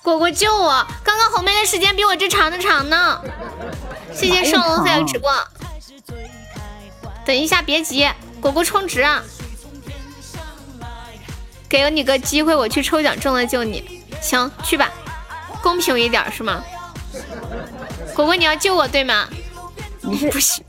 [0.04, 0.86] 果果救我！
[1.02, 3.18] 刚刚红梅的时间比我这长的长呢。
[4.12, 5.32] 谢谢圣龙在直播。
[7.24, 8.06] 等一下，别急，
[8.38, 9.22] 果果充值啊。
[11.70, 14.04] 给了你个机会，我去抽奖中了救你。
[14.20, 14.90] 行，去吧，
[15.62, 16.62] 公平一点是吗？
[18.14, 19.26] 果果，你要救我对吗？
[20.02, 20.62] 你是不行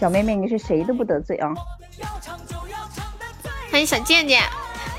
[0.00, 0.34] 小妹妹？
[0.34, 1.50] 你是谁都不得罪啊！
[3.70, 4.42] 欢迎小贱贱，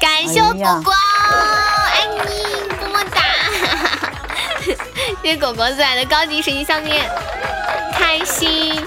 [0.01, 0.51] 感谢果
[0.83, 0.91] 果，
[1.93, 2.17] 爱你，
[2.81, 3.21] 么么哒！
[5.21, 7.07] 谢谢果果送来的高级水晶项链，
[7.93, 8.83] 开心。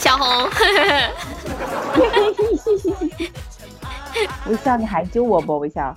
[0.00, 0.50] 小红，
[4.46, 5.58] 微笑，你还救我不？
[5.58, 5.96] 微笑，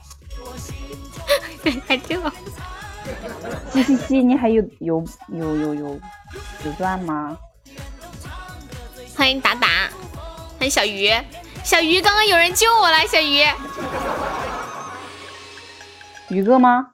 [1.87, 2.31] 还救我？
[3.73, 5.99] 嘻嘻嘻，你还有有有有有
[6.65, 7.35] 有钻吗？
[9.17, 9.67] 欢迎达达，
[10.59, 11.11] 欢迎小鱼，
[11.63, 13.45] 小鱼，刚刚有人救我了，小鱼，
[16.29, 16.87] 鱼哥吗？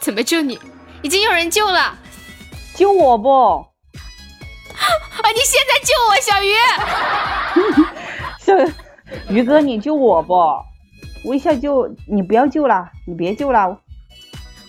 [0.00, 0.58] 怎么救你？
[1.02, 1.96] 已经有人救了，
[2.74, 3.28] 救我不？
[4.72, 5.30] 啊！
[5.34, 6.54] 你现在救我，小鱼，
[8.40, 8.54] 小。
[9.28, 10.34] 鱼哥，你救我不？
[11.24, 13.78] 微笑救你，不要救了，你别救了。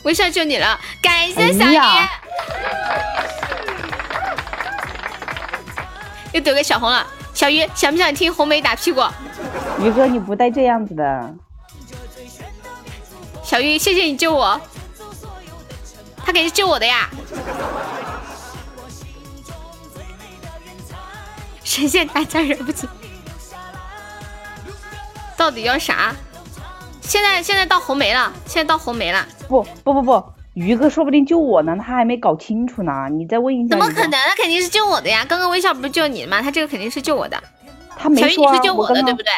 [0.04, 1.78] 微笑救你了，感谢小鱼。
[6.34, 7.06] 又得个小红了，
[7.40, 9.00] 小鱼想不想听红梅打屁股？
[9.80, 11.34] 鱼哥，你不带这样子的。
[13.42, 14.60] 小鱼，谢谢你救我，
[16.18, 17.10] 他肯定是救我的呀。
[21.64, 22.90] 神仙打架惹不起。
[25.38, 26.14] 到底要啥？
[27.00, 29.26] 现在现在到红梅了，现在到红梅了。
[29.48, 32.92] 不不不不，鱼哥说不定救我呢，他还没搞清楚呢。
[33.12, 33.70] 你再问一下。
[33.70, 34.12] 怎么可能？
[34.12, 35.26] 他肯定是救我的呀！
[35.28, 36.42] 刚刚微笑不是救你的吗？
[36.42, 37.42] 他这个肯定是救我的。
[37.96, 38.46] 他没说。
[38.46, 39.32] 小鱼，你是救我的，对不对？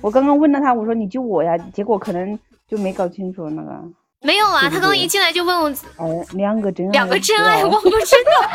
[0.00, 3.82] 我刚刚问了他，我说你救我呀，结果可能就没搞清楚那个。
[4.22, 5.68] 没有啊，他刚刚一进来就问我。
[5.96, 6.92] 哎，两个真爱。
[6.92, 8.48] 两个真爱，我不知道。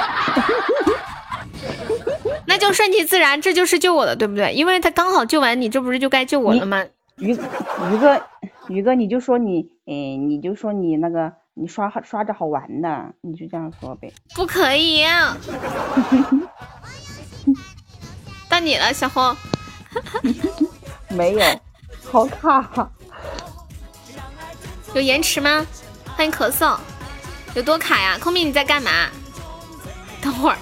[2.45, 4.53] 那就顺其自然，这就是救我的，对不对？
[4.53, 6.83] 因为他刚好救完你，这不是就该救我了吗？
[7.17, 7.37] 鱼鱼
[7.99, 8.21] 哥，
[8.67, 14.11] 于哥，你就说你，哎，你就说你那个，你刷刷着好玩的，你就这样说呗。
[14.33, 15.05] 不可以。
[18.49, 19.35] 到你了，小红。
[21.09, 21.41] 没有，
[22.11, 22.89] 好卡。
[24.95, 25.63] 有延迟吗？
[26.15, 26.75] 欢迎咳嗽。
[27.53, 28.17] 有多卡呀？
[28.19, 28.89] 空明你在干嘛？
[30.21, 30.57] 等会儿。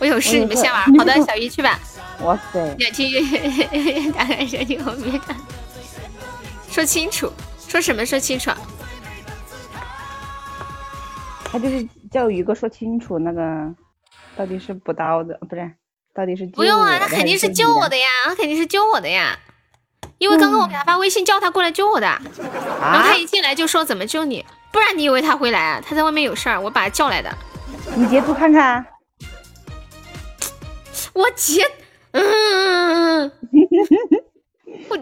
[0.00, 0.84] 我有事，你们先玩。
[0.96, 1.78] 好的，小鱼去吧。
[2.24, 2.74] 哇塞！
[2.78, 5.36] 要听打开声音，我别看。
[6.68, 7.32] 说清楚，
[7.68, 8.04] 说什么？
[8.04, 8.50] 说清楚。
[11.50, 13.74] 他就是叫宇哥说清楚那个
[14.36, 15.72] 到底是补刀的，不是，
[16.14, 19.36] 到底是不用啊，他肯定是救我的呀，他肯定是救我的呀，
[20.18, 22.06] 因为刚刚我给他发微信叫他过来救我的，
[22.80, 25.80] 然后他一进来就说怎么救你，不然你以为他会来啊？
[25.84, 27.30] 他在外面有事儿，我把他叫来的。
[27.96, 28.86] 你截图看看，
[31.12, 31.62] 我截，
[32.12, 33.32] 嗯，
[34.88, 34.98] 我，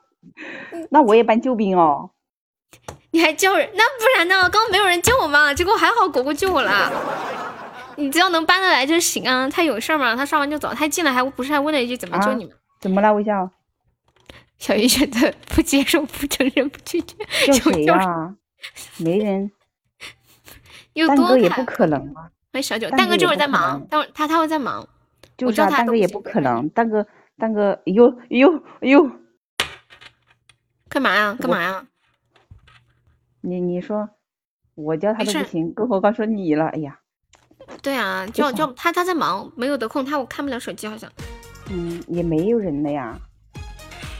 [0.90, 2.10] 那我也搬救兵哦。
[3.12, 3.70] 你还叫人？
[3.74, 4.40] 那不然呢？
[4.50, 5.54] 刚刚没有人救我嘛？
[5.54, 6.90] 结果还好，果果救我了。
[7.96, 9.48] 你只要能搬得来就行啊。
[9.48, 10.16] 他有事吗？
[10.16, 10.72] 他上完就走。
[10.74, 12.54] 他进来还不是还问了一句怎么救你们？
[12.80, 13.12] 怎么了？
[13.14, 13.50] 微笑。
[14.58, 17.16] 小鱼选择不接受、不承认、不拒绝。
[17.46, 18.34] 叫谁呀？
[18.96, 19.50] 没人。
[21.08, 22.30] 蛋哥也不可能啊。
[22.52, 24.86] 欢小九，蛋哥这会儿在忙，待会他他会在忙。
[25.36, 26.68] 就是啊，蛋哥也不可能。
[26.70, 27.06] 蛋哥，
[27.38, 29.10] 蛋哥，哎呦哎呦哎呦！
[30.88, 31.36] 干嘛呀？
[31.40, 31.84] 干嘛呀？
[33.42, 34.08] 你你说，
[34.74, 36.66] 我叫他都不行，更何况说你了。
[36.68, 36.98] 哎呀，
[37.82, 41.10] 对啊，叫叫他他在忙，没有得空，他我看不了手机，好像。
[41.70, 43.18] 嗯，也没有人了呀。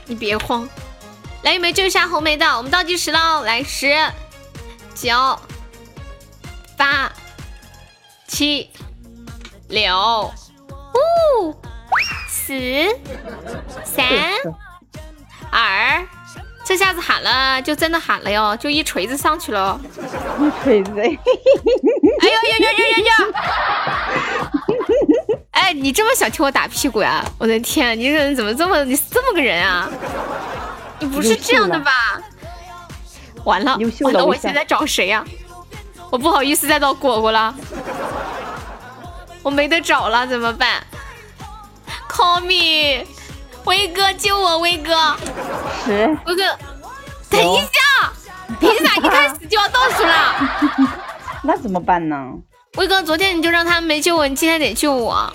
[0.07, 0.68] 你别慌，
[1.45, 2.45] 来有没有救一下红梅的？
[2.57, 3.95] 我们倒计时喽，来十、
[4.95, 5.11] 九、
[6.77, 7.12] 八、
[8.27, 8.68] 七、
[9.68, 10.31] 六、
[11.41, 11.55] 五、
[12.29, 12.55] 四、
[13.85, 14.05] 三、
[15.51, 16.07] 二。
[16.73, 19.79] 这下子喊了，就真的喊了哟，就一锤子上去了。
[20.41, 20.93] 一锤子！
[20.99, 21.18] 哎呦呦
[22.61, 23.12] 呦呦呦呦！
[25.53, 27.23] 哎，你这么想替我打屁股呀？
[27.37, 29.87] 我的天，你这人怎么这么，你是这么个人啊？
[30.99, 31.93] 你不是这样的吧？
[33.45, 35.23] 完了，完了，我现在找谁呀？
[36.11, 37.55] 我不好意思再找果果了，
[39.43, 40.83] 我没得找了，怎么办
[42.09, 43.05] ？Call me。
[43.65, 45.17] 威哥救我，威哥！
[45.85, 46.43] 十，威哥，
[47.31, 48.13] 等一下，
[48.59, 50.99] 凭啥一开始就要倒数了？
[51.45, 52.33] 那怎么办呢？
[52.77, 55.33] 威哥，昨天你就让他们没救我，你今天得救我。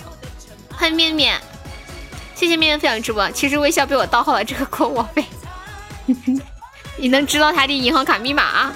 [0.76, 1.40] 欢迎面面，
[2.34, 3.28] 谢谢面面分享直播。
[3.30, 5.24] 其实微笑被我盗号了这个锅我背。
[6.96, 8.72] 你能知道他的银行卡密码？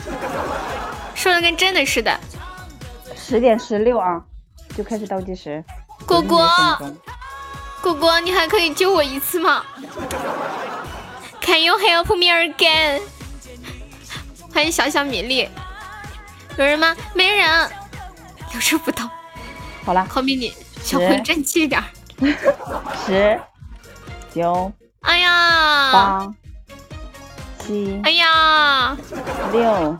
[1.15, 2.19] 说的跟真的似的。
[3.15, 4.21] 十点十六啊，
[4.77, 5.63] 就开始倒计时。
[6.07, 6.49] 果果。
[7.83, 9.64] 果果，你还可以救我一次吗
[11.41, 13.03] ？Can you help me again？
[14.55, 15.49] 欢迎小小米粒，
[16.57, 16.95] 有人吗？
[17.12, 17.68] 没人，
[18.53, 19.11] 留着不到。
[19.85, 21.83] 好了，好迷你，小魂争气点。
[23.05, 23.41] 十、
[24.33, 26.35] 九、哎呀，八、
[27.59, 28.97] 七、哎呀，
[29.51, 29.99] 六，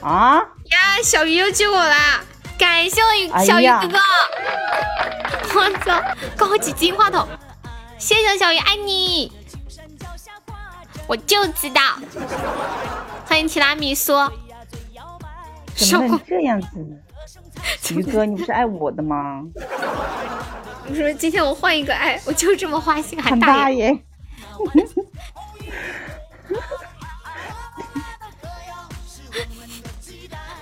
[0.00, 0.38] 啊
[0.70, 2.20] 呀，小鱼又救我啦！
[2.62, 3.08] 感谢我
[3.44, 3.98] 小鱼哥哥，
[5.56, 6.00] 我操，
[6.36, 7.26] 高级金话筒，
[7.98, 9.32] 谢谢小鱼，爱你，
[11.08, 11.82] 我就知道。
[13.26, 14.12] 欢迎提拉米苏，
[15.74, 16.96] 怎么能这样子呢？
[17.90, 19.42] 鱼哥，你不是爱我的吗？
[20.86, 23.92] 你说今天我换一个爱，我就这么花心，还大爷。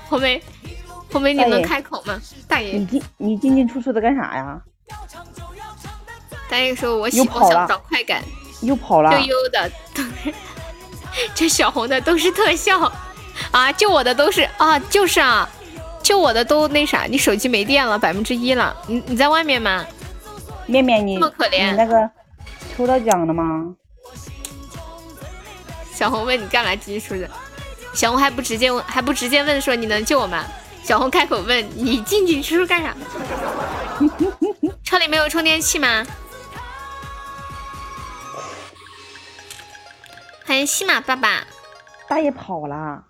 [0.09, 0.42] 红梅。
[1.12, 2.20] 红梅，你能开口吗？
[2.46, 4.61] 大爷，你进你进进出出的干啥呀？
[6.48, 8.22] 大爷说：“我喜欢想找快感。”
[8.62, 9.11] 又跑了。
[9.12, 9.70] 悠悠的
[11.34, 12.92] 这小红的都是特效
[13.50, 13.72] 啊！
[13.72, 15.48] 救我的都是啊，就是啊，
[16.02, 18.76] 救我的都那啥，你手机没电了，百分之一了。
[18.86, 19.84] 你你在外面吗？
[20.66, 22.11] 面面，你这么可怜，你那个
[22.76, 23.74] 抽到奖了吗？
[25.92, 27.28] 小红问你干嘛继续出去？
[27.92, 30.44] 小红还不直接问，还不直接问说你能救我吗？
[30.83, 32.97] 小红开口问：“你进进出出干啥？
[34.83, 36.05] 车里没有充电器吗？”
[40.45, 41.47] 欢迎西马爸爸。
[42.09, 43.05] 大爷跑了。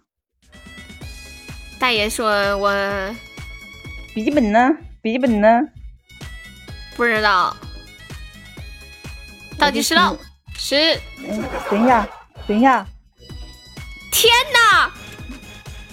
[1.78, 2.70] 大爷说：“我
[4.14, 4.70] 笔记本呢？
[5.00, 5.48] 笔记本呢？
[6.96, 7.56] 不知道。”
[9.58, 10.14] 倒计时了，
[10.58, 11.00] 十。
[11.70, 12.06] 等一下，
[12.46, 12.86] 等一下。
[14.12, 14.90] 天哪！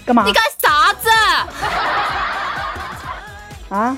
[0.07, 0.23] 干嘛？
[0.25, 1.09] 你干啥子？
[3.69, 3.97] 啊？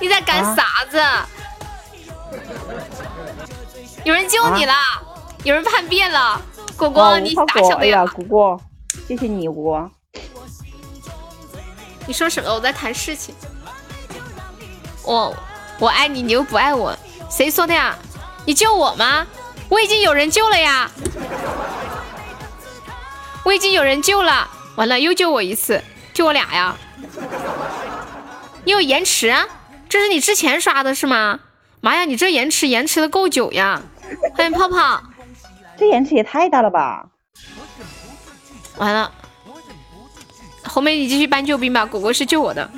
[0.00, 0.98] 你在干啥子？
[4.02, 4.72] 有人救你了，
[5.44, 6.40] 有人叛变了，
[6.74, 8.06] 果果，你咋想的呀？
[8.06, 8.58] 果果，
[9.06, 9.90] 谢谢你，果果。
[12.06, 12.50] 你说什么？
[12.50, 13.34] 我在谈事情。
[15.02, 15.36] 我
[15.78, 16.96] 我爱你，你又不爱我，
[17.28, 17.94] 谁说的呀？
[18.46, 19.26] 你救我吗？
[19.68, 20.90] 我已经有人救了呀。
[23.50, 25.82] 我已经有人救了，完了又救我一次，
[26.14, 26.76] 救我俩呀！
[28.62, 29.34] 你有延迟？
[29.88, 31.40] 这是你之前刷的是吗？
[31.80, 33.82] 妈呀，你这延迟延迟的够久呀！
[34.36, 35.02] 欢迎泡泡，
[35.76, 37.08] 这延迟也太大了吧！
[38.76, 39.10] 完了，
[40.68, 42.70] 红梅，你继续搬救兵吧，果果是救我的。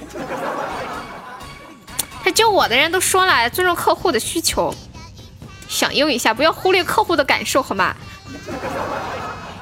[2.25, 4.75] 他救我的人都说了，尊重客户的需求，
[5.69, 7.95] 响应一下，不要忽略客户的感受，好吗？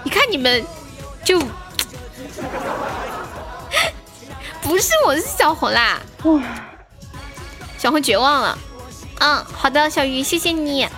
[0.04, 0.64] 你看你们
[1.30, 1.38] 就
[4.62, 6.00] 不是我是小红啦，
[7.78, 8.58] 小红绝望了。
[9.20, 10.88] 嗯，好的，小鱼，谢谢你。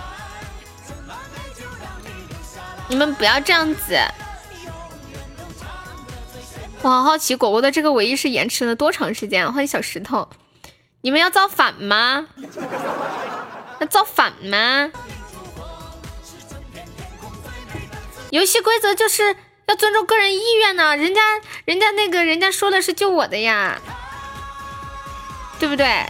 [2.87, 3.95] 你们不要这样子。
[6.81, 9.53] 我好好奇，果果的这个尾翼是延迟了多长时间？
[9.53, 10.27] 欢迎小石头，
[11.01, 12.25] 你们要造反吗？
[13.79, 14.91] 要造反吗？
[18.31, 19.35] 游戏规则就是
[19.67, 21.21] 要尊重个人意愿呢，人家
[21.65, 23.81] 人家那个人家说的是救我的呀，
[25.59, 26.05] 对不对？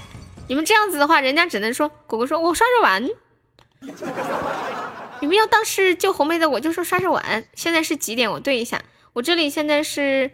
[0.48, 3.10] 你们这样子的话，人家只能说果果说我刷着玩。
[5.22, 7.46] 你们要当是救红妹的，我就说刷着玩。
[7.54, 8.32] 现在是几点？
[8.32, 8.82] 我对一下，
[9.14, 10.32] 我这里现在是。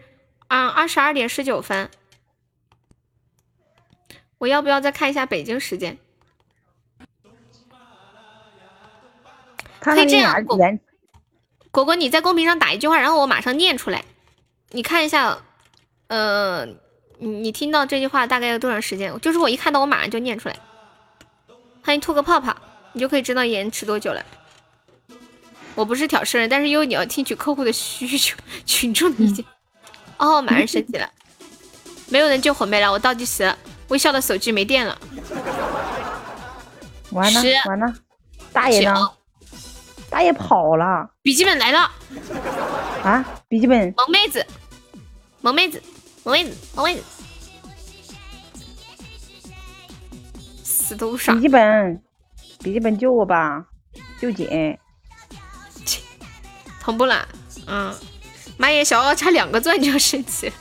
[0.50, 1.88] 啊，二十二点十九分，
[4.38, 5.96] 我要不要再看一下北京时间？
[9.78, 10.58] 可以这样，果
[11.70, 14.04] 果果，你在公屏上打一句话，然后我马上念出来。
[14.70, 15.38] 你看一下，
[16.08, 16.66] 呃，
[17.18, 19.18] 你你听到这句话大概要多长时间？
[19.20, 20.56] 就是我一看到，我马上就念出来。
[21.82, 22.54] 欢迎吐个泡泡，
[22.92, 24.24] 你就可以知道延迟多久了。
[25.76, 29.44] 我不是挑事人，但是因为你要听取客户的需求，群众的意见。
[30.18, 31.08] 哦，马上升级了，
[32.08, 33.54] 没有人救火没了，我倒计时，
[33.88, 34.98] 微笑的手机没电了，
[37.12, 37.94] 完了完了，
[38.52, 39.10] 大爷呢？
[40.10, 41.90] 大爷跑了，笔记本来了，
[43.04, 44.44] 啊，笔记本，萌妹子，
[45.40, 45.82] 萌妹子，
[46.24, 47.02] 萌妹子，萌妹子，
[50.64, 52.02] 死都傻，笔记本，
[52.58, 53.64] 笔记本救我吧，
[54.20, 54.78] 救姐，
[56.80, 57.26] 同步了，
[57.66, 57.94] 嗯。
[58.58, 60.52] 妈耶，小奥差两个钻就要升级。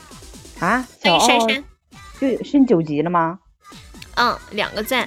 [0.61, 0.87] 啊！
[1.03, 1.27] 小奥
[2.17, 3.39] 就升九级了吗？
[4.15, 5.05] 嗯，两个钻。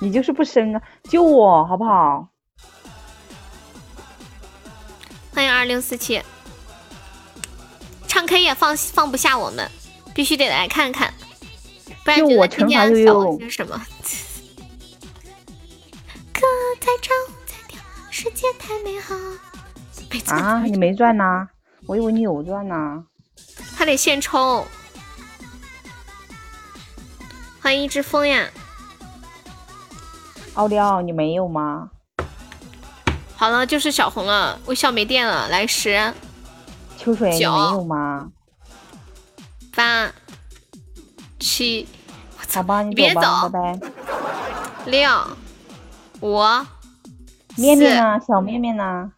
[0.00, 0.80] 你就是不升啊！
[1.10, 2.26] 救我好不好？
[5.36, 6.22] 欢迎二零四七。
[8.08, 9.70] 唱 K 也放放不下我们，
[10.14, 11.12] 必须得来看看，
[12.02, 13.76] 不然觉得今天少了些什么。
[16.32, 16.40] 歌
[16.80, 17.14] 太长
[17.46, 17.78] 太调，
[18.10, 19.14] 世界太美好。
[20.34, 21.46] 啊，你没钻呐？
[21.86, 23.04] 我以为你有钻呢，
[23.76, 24.66] 他得现抽。
[27.60, 28.48] 欢迎一只风呀，
[30.54, 31.90] 奥利奥，你没有吗？
[33.36, 36.12] 好了，就是小红了，微笑没电了，来十。
[36.96, 38.32] 秋水你没有吗？
[39.74, 40.10] 八
[41.38, 41.86] 七，
[42.34, 43.78] 好吧，你别走，拜拜。
[44.86, 45.10] 六
[46.20, 46.38] 五，
[47.56, 48.18] 面面呢？
[48.26, 49.12] 小面面呢？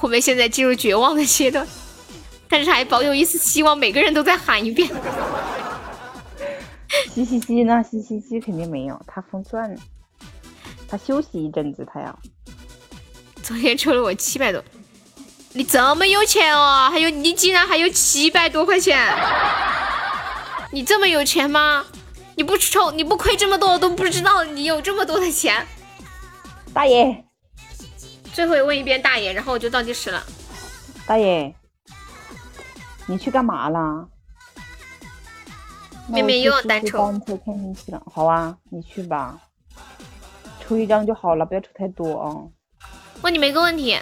[0.00, 1.66] 我们现在进入绝望的阶段，
[2.48, 3.76] 但是还保有一丝希望。
[3.76, 4.88] 每个人都在喊一遍。
[7.12, 7.82] 嘻嘻嘻呢？
[7.82, 9.76] 嘻嘻嘻肯定没有，他封钻，
[10.86, 12.16] 他休息一阵子，他要。
[13.44, 14.64] 昨天抽了我七百多，
[15.52, 16.88] 你这么有钱哦？
[16.90, 18.98] 还有你竟然还有七百多块钱？
[20.72, 21.84] 你这么有钱吗？
[22.36, 25.66] 你不抽你不亏这么多，我都不知道你有这么多的钱。
[26.72, 27.22] 大爷。
[28.32, 30.24] 最后问一遍大爷，然后我就倒计时了。
[31.06, 31.54] 大爷，
[33.06, 34.08] 你去干嘛啦？
[36.08, 36.98] 妹妹又要单抽。
[36.98, 39.38] 单抽看运气了，好啊，你去吧，
[40.60, 42.32] 抽一张就好了，不要抽太多啊。
[43.24, 43.98] 问你们一个问题，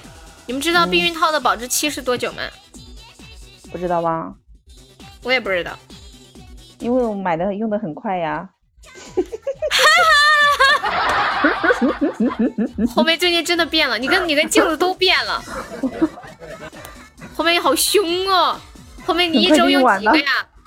[0.46, 2.42] 你们知道避孕套的保质期是多久吗？
[3.70, 4.34] 不知道吧？
[5.22, 5.78] 我也不知道，
[6.80, 8.48] 因为我买的用的很快呀。
[12.92, 15.40] 红梅最近真的变了，你跟你跟镜子都变了。
[17.36, 18.58] 红梅好凶哦，
[19.06, 20.24] 红梅你一周用几个呀？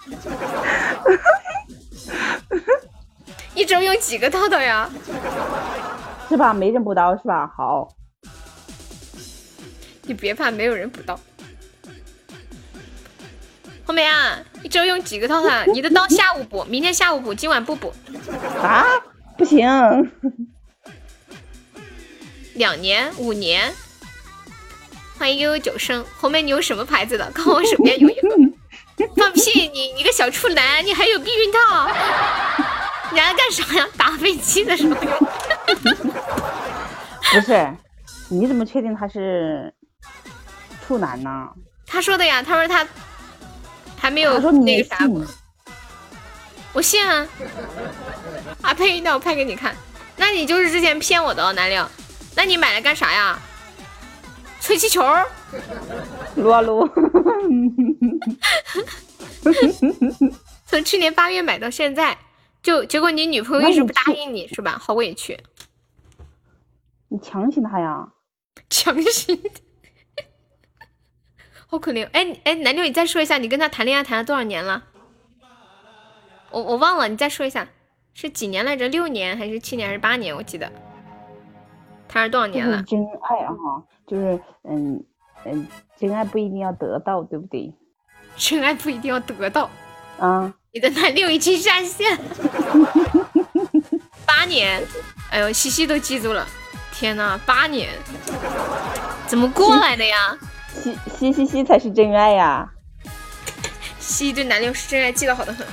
[3.53, 4.89] 一周用几个套套呀？
[6.29, 6.53] 是吧？
[6.53, 7.51] 没人补刀是吧？
[7.57, 7.89] 好，
[10.07, 11.19] 你别怕，没有人补刀。
[13.85, 15.65] 红梅啊，一周用几个套餐？
[15.73, 17.93] 你的刀下午补，明天下午补，今晚不补。
[18.61, 18.85] 啊？
[19.37, 19.67] 不行，
[22.53, 23.73] 两年五年，
[25.19, 27.29] 欢迎悠悠九生红梅，你用什么牌子的？
[27.31, 28.29] 看我手边有一个。
[29.17, 29.67] 放屁！
[29.73, 31.89] 你你个小处男，你还有避孕套？
[33.11, 33.85] 你来干啥呀？
[33.97, 35.13] 打飞机的时候用？
[37.33, 37.69] 不是，
[38.29, 39.73] 你怎么确定他是
[40.85, 41.49] 处男呢？
[41.87, 42.87] 他说的呀，他说他
[43.97, 44.99] 还没有那个啥。
[46.73, 47.27] 我信啊！
[48.61, 48.99] 啊呸！
[48.99, 49.75] 那我拍给你看。
[50.17, 51.85] 那你就是之前骗我的哦南岭。
[52.35, 53.39] 那你买来干啥呀？
[54.59, 55.01] 吹气球？
[56.35, 56.85] 撸啊撸。
[60.65, 62.17] 从去年八月买到现在，
[62.61, 64.77] 就结果你女朋友一直不答应你是吧？
[64.77, 65.39] 好委屈。
[67.07, 68.05] 你强行他呀？
[68.69, 69.39] 强行，
[71.75, 72.07] 好可怜。
[72.13, 74.83] 哎哎，南六，你再说一下，你跟他谈恋爱谈了多少年了？
[76.51, 77.67] 我我忘了，你再说一下，
[78.13, 78.87] 是几年来着？
[78.87, 80.33] 六年还是七年还是八年？
[80.33, 80.71] 我记得
[82.07, 82.81] 谈了多少年了？
[82.83, 83.51] 真爱啊，
[84.07, 85.03] 就是嗯
[85.43, 85.67] 嗯，
[85.99, 87.73] 真爱不一定要得到，对不对？
[88.37, 89.69] 真爱不一定要得到
[90.19, 90.53] 啊！
[90.73, 92.17] 你的男六已经下线，
[94.25, 94.81] 八年，
[95.29, 96.47] 哎呦，西西都记住了。
[96.93, 97.89] 天呐，八年，
[99.27, 100.37] 怎么过来的呀？
[100.85, 102.71] 西西西西才是真爱呀！
[103.97, 105.65] 西对男六是真爱，记得好的很。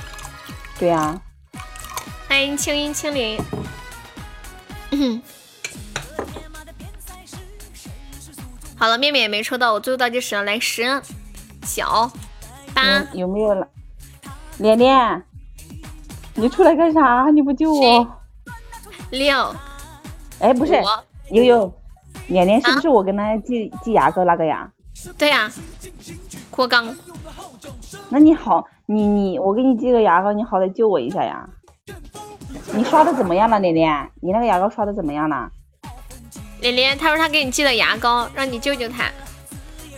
[0.79, 1.21] 对呀。
[2.27, 3.39] 欢迎青音青灵。
[8.75, 10.81] 好了，面面也没抽到，我最后倒计时了，来十
[11.61, 11.85] 九
[12.73, 13.03] 八。
[13.13, 13.67] 有没有了？
[14.57, 15.23] 连连，
[16.33, 17.29] 你出来干啥？
[17.31, 18.21] 你不救我？
[19.11, 19.55] 六。
[20.39, 20.73] 哎，不是。
[21.29, 21.71] 悠悠，
[22.29, 24.71] 连连是不是我跟他寄寄牙膏那个呀？
[25.17, 25.51] 对呀，
[26.49, 26.95] 郭刚。
[28.09, 31.47] 那你好，你你我给你寄个牙膏，你好歹救我一下呀。
[32.73, 34.11] 你刷的怎么样了，年年？
[34.21, 35.49] 你那个牙膏刷的怎么样了？
[36.61, 39.11] 连连，他说他给你寄了牙膏，让你救救他。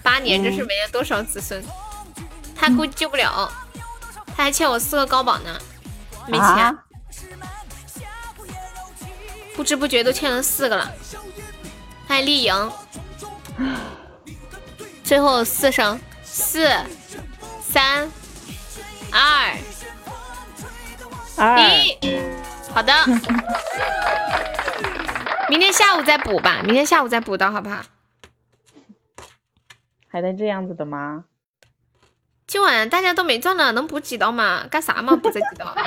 [0.01, 1.63] 八年，这是没了多少子孙？
[2.55, 3.51] 他估计救不了，
[4.35, 5.57] 他还欠我四个高保呢，
[6.27, 6.77] 没钱。
[9.55, 10.91] 不知不觉都欠了四个了。
[12.07, 12.71] 欢迎丽莹，
[15.05, 16.67] 最后四声，四、
[17.61, 18.09] 三、
[19.11, 19.53] 二、
[21.59, 21.97] 一，
[22.73, 22.91] 好的，
[25.47, 27.81] 明天下午再补吧，明天下午再补到，好不好？
[30.09, 31.25] 还能这样子的吗？
[32.47, 34.65] 今晚大家都没赚了，能补几刀吗？
[34.71, 35.15] 干啥嘛？
[35.15, 35.75] 补这几刀？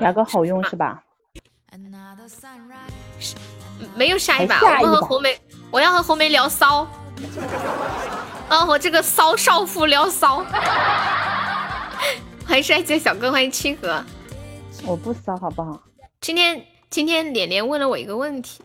[0.00, 1.02] 牙膏好用是吧？
[3.94, 5.38] 没有下一把，我和红梅，
[5.70, 6.86] 我要和红梅聊骚。
[8.48, 10.44] 啊，我这个骚少妇聊骚。
[12.46, 14.04] 欢迎帅气的小哥，欢迎清河。
[14.84, 15.80] 我不骚好不好？
[16.20, 18.62] 今天今天脸脸问了我一个问题，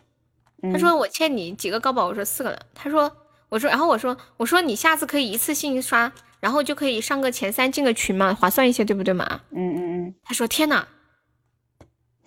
[0.73, 2.59] 他说我欠你几个高保，我说四个了。
[2.73, 3.11] 他说
[3.49, 9.41] 我说然后我说我说你下次可以一次性刷，然后就可以上个前三进个群嘛，划算一些，对不对嘛？
[9.51, 10.15] 嗯嗯嗯。
[10.23, 10.87] 他说天哪。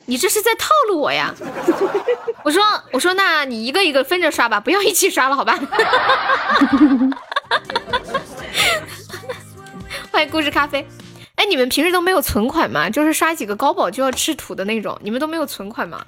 [0.07, 1.35] 你这是在套路我呀！
[2.49, 2.63] 我说
[2.93, 5.61] 我说，那你一个一个分着刷吧，不要一起刷了，好吧？
[10.11, 10.89] 欢迎故事咖啡。
[11.35, 12.89] 哎，你们平时都没有存款吗？
[12.89, 16.03] 就是刷几个高保就要吃土的那种，你们都没有存款吗？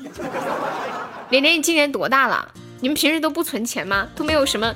[1.29, 2.51] 连连，你今年多大了？
[2.81, 4.09] 你们平时都不存钱吗？
[4.17, 4.75] 都没有什么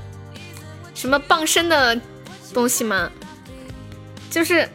[0.95, 1.99] 什么傍身的
[2.53, 3.11] 东西吗？
[4.31, 4.69] 就是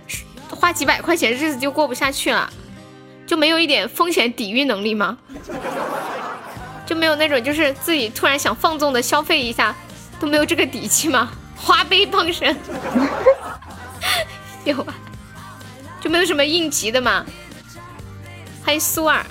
[0.49, 2.51] 花几百块钱，日子就过不下去了。
[3.27, 5.19] 就没有一点风险抵御能力吗？
[6.89, 9.75] 就没有那种就是自己突然想放纵的消费一下，
[10.19, 11.31] 都没有这个底气吗？
[11.55, 12.57] 花呗傍身
[14.65, 14.95] 有吧？
[16.01, 17.23] 就没有什么应急的吗？
[18.65, 19.23] 欢迎苏儿，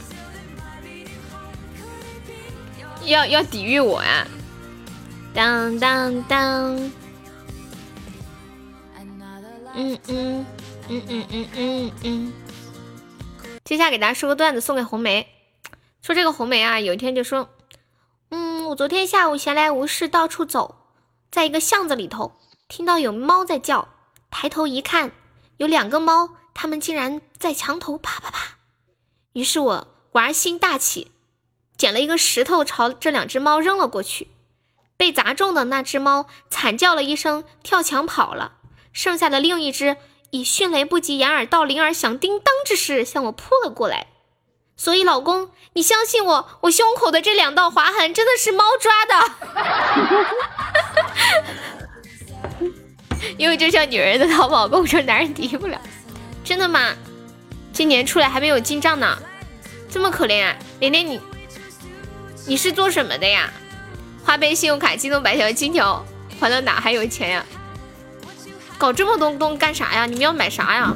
[3.04, 4.24] 要要抵御我呀！
[5.34, 6.76] 当当当，
[9.74, 10.46] 嗯嗯
[10.88, 12.32] 嗯嗯嗯嗯嗯。
[13.64, 15.26] 接下来给大家说个段子，送给红梅。
[16.02, 17.50] 说这个红梅啊，有一天就说
[18.30, 20.76] ：“嗯，我昨天下午闲来无事，到处走，
[21.30, 22.32] 在一个巷子里头，
[22.66, 23.88] 听到有猫在叫，
[24.30, 25.12] 抬头一看，
[25.58, 28.58] 有两个猫，它们竟然在墙头啪啪啪。
[29.32, 31.12] 于是我玩心大起，
[31.76, 34.28] 捡了一个石头朝这两只猫扔了过去，
[34.96, 38.54] 被砸中的那只猫惨叫了一声，跳墙跑了，
[38.92, 39.96] 剩下的另一只。”
[40.30, 44.08] 以迅雷不及掩耳盗铃而响叮当之势向我扑了过来，
[44.78, 49.30] 所以老公，你相信我，我胸口的这两道划痕真的是猫抓的。
[53.36, 55.78] 因为就像女人的淘宝购物车，男人抵御不了。
[56.44, 56.94] 真的吗？
[57.72, 59.18] 今年出来还没有进账呢，
[59.90, 60.56] 这么可怜啊！
[60.78, 61.20] 连连你，
[62.46, 63.50] 你是做什么的呀？
[64.24, 66.04] 花呗、信用卡、京东白条、金条
[66.40, 67.44] 还到哪还有钱呀？
[68.78, 70.06] 搞这么多东干啥呀？
[70.06, 70.94] 你们要买啥呀？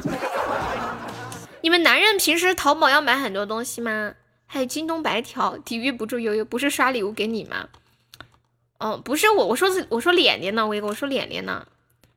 [1.63, 4.15] 你们男人平时淘宝要买很多东西吗？
[4.45, 7.69] 还有京东白条抵御不住悠悠，不是刷礼物给你吗？
[8.79, 11.65] 哦，不是我，我说是我说脸脸呢，我我说脸脸呢，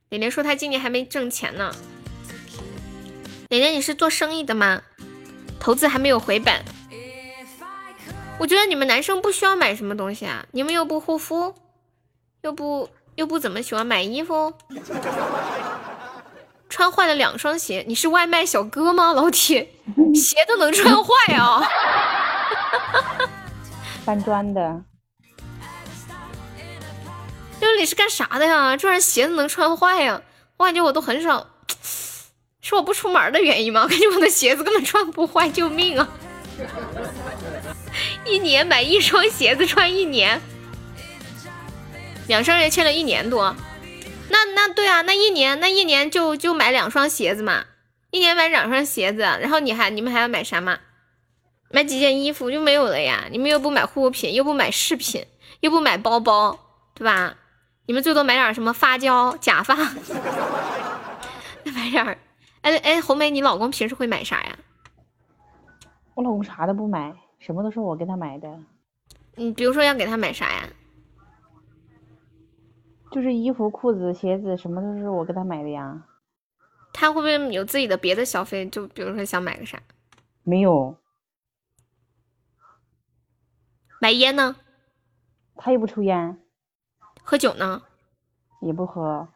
[0.09, 1.73] 脸脸说他今年还没挣钱呢。
[3.49, 4.83] 脸脸你是做生意的吗？
[5.61, 6.65] 投资还没有回本。
[8.41, 11.55] 我觉得你们男生不需要买什么东西啊，你们又不护肤，
[12.43, 12.91] 又不。
[13.15, 14.53] 又不怎么喜欢买衣服，
[16.69, 19.13] 穿坏了两双鞋，你是外卖小哥吗？
[19.13, 19.73] 老铁，
[20.15, 21.63] 鞋都能穿坏啊！
[24.05, 24.83] 搬砖的，
[27.61, 28.77] 就是你是干啥的呀？
[28.77, 30.21] 这然鞋子能穿坏呀？
[30.57, 31.47] 我感觉我都很少，
[32.61, 33.87] 是我不出门的原因吗？
[33.89, 36.09] 感觉我的鞋子根本穿不坏，救命啊！
[38.25, 40.41] 一年买一双鞋子穿一年，
[42.27, 43.55] 两双鞋欠了一年多。
[44.29, 47.65] 那那对啊，那一年那一年就就买两双鞋子嘛，
[48.11, 50.79] 一年买两双鞋子，然后你还你们还要买啥嘛？
[51.71, 53.27] 买几件衣服就没有了呀？
[53.31, 55.27] 你们又不买护肤品，又不买饰品，
[55.61, 56.59] 又不买包包，
[56.95, 57.37] 对吧？
[57.87, 59.75] 你们最多买点什么发胶、假发，
[61.65, 62.19] 买点儿。
[62.63, 64.59] 哎哎，红梅，你老公平时会买啥呀？
[66.15, 68.49] 我老公啥都不买，什么都是我给他买的。
[69.37, 70.69] 你比如说要给他买啥呀？
[73.17, 76.03] 就是衣服、裤子、鞋子，什么都是我给他买的呀。
[76.93, 78.67] 他会不会有自己的别的消费？
[78.69, 79.81] 就比如说想买个啥？
[80.43, 80.95] 没有。
[84.03, 84.57] 买烟呢？
[85.57, 86.39] 他又不抽烟。
[87.23, 87.81] 喝酒呢？
[88.61, 89.27] 也不喝。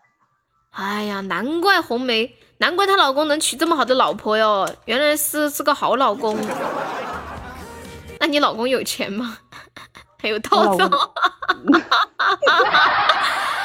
[0.72, 6.36] 哎呀，难怪红梅，难怪她老公能娶这么好的老婆哟，原来是是个好老公。
[8.18, 9.38] 那你老公有钱吗？
[10.20, 10.90] 还有套餐？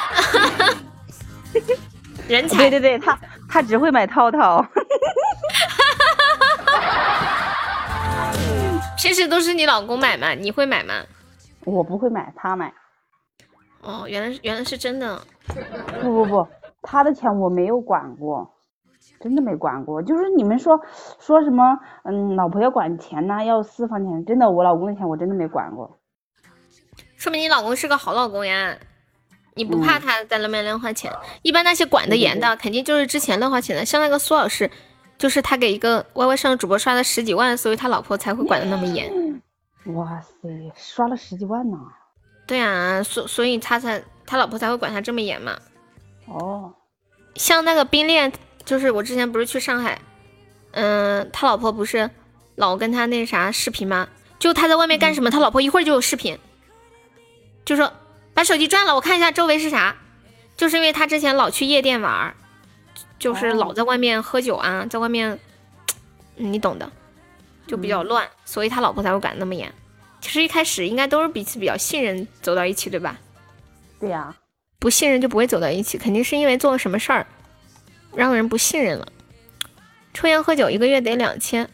[2.28, 3.18] 人才，对 对对，他
[3.48, 4.64] 他只会买套套，
[8.98, 10.34] 平时都是你老公买吗？
[10.34, 10.94] 你会买吗？
[11.64, 12.72] 我不会买，他买。
[13.80, 15.20] 哦，原来原来是真的。
[16.00, 16.48] 不不不，
[16.82, 18.52] 他的钱我没有管过，
[19.20, 20.02] 真的没管过。
[20.02, 20.80] 就是你们说
[21.20, 25.98] 说什么，嗯，老婆要管钱呐，要私房钱，真的，我老公的钱我真的没管过。
[27.16, 28.76] 说明你老公是个好老公呀。
[29.56, 31.10] 你不怕他在那边乱花钱？
[31.40, 33.82] 一般那些管得严的，肯定就是之前乱花钱的。
[33.86, 34.70] 像那个苏老师，
[35.16, 39.10] 就是他给一个 Y Y 上的主播刷了十几万，所以他老婆才会管得那么严。
[39.94, 41.78] 哇塞，刷了十几万呢！
[42.46, 45.58] 对啊，所所以他才他老婆才会管他这么严嘛。
[46.26, 46.74] 哦，
[47.34, 48.30] 像那个冰恋，
[48.62, 49.98] 就是我之前不是去上海，
[50.72, 52.10] 嗯，他老婆不是
[52.56, 54.06] 老跟他那啥视频吗？
[54.38, 56.38] 就他在外面干什么，他老婆一会儿就有视频，
[57.64, 57.90] 就说。
[58.36, 59.96] 把手机转了，我看一下周围是啥。
[60.58, 62.34] 就是因为他之前老去夜店玩，
[63.18, 65.38] 就是老在外面喝酒啊，在外面，
[66.34, 66.92] 你懂的，
[67.66, 69.72] 就比较乱，所以他老婆才会管那么严。
[70.20, 73.18] 其实一开始应该都是彼此比较信任走到一起，对吧？
[73.98, 74.36] 对呀，
[74.78, 77.26] 不信任就不会走到一起，肯定是因为做了什么事儿
[78.14, 79.08] 让人不信任了。
[80.12, 81.70] 抽烟喝酒一个月得两千，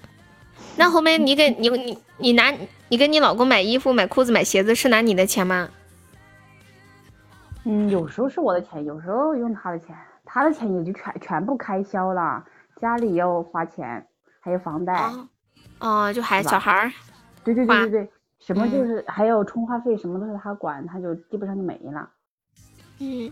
[0.76, 2.54] 那后面你给你你你拿
[2.88, 5.70] 你给你老公买衣服、买裤子、买鞋子是拿你的钱吗？
[7.64, 12.44] 嗯，有时候是我的钱，有时候用他的钱，他的钱也就全全部开销了，
[12.76, 14.04] 家里要花钱，
[14.40, 15.10] 还有房贷，
[15.78, 16.92] 哦，就还小孩儿，
[17.44, 18.10] 对对对对对，
[18.40, 22.08] 什么就是还有充话费，什么都是他管，他就基本上就没了。
[22.98, 23.30] 嗯，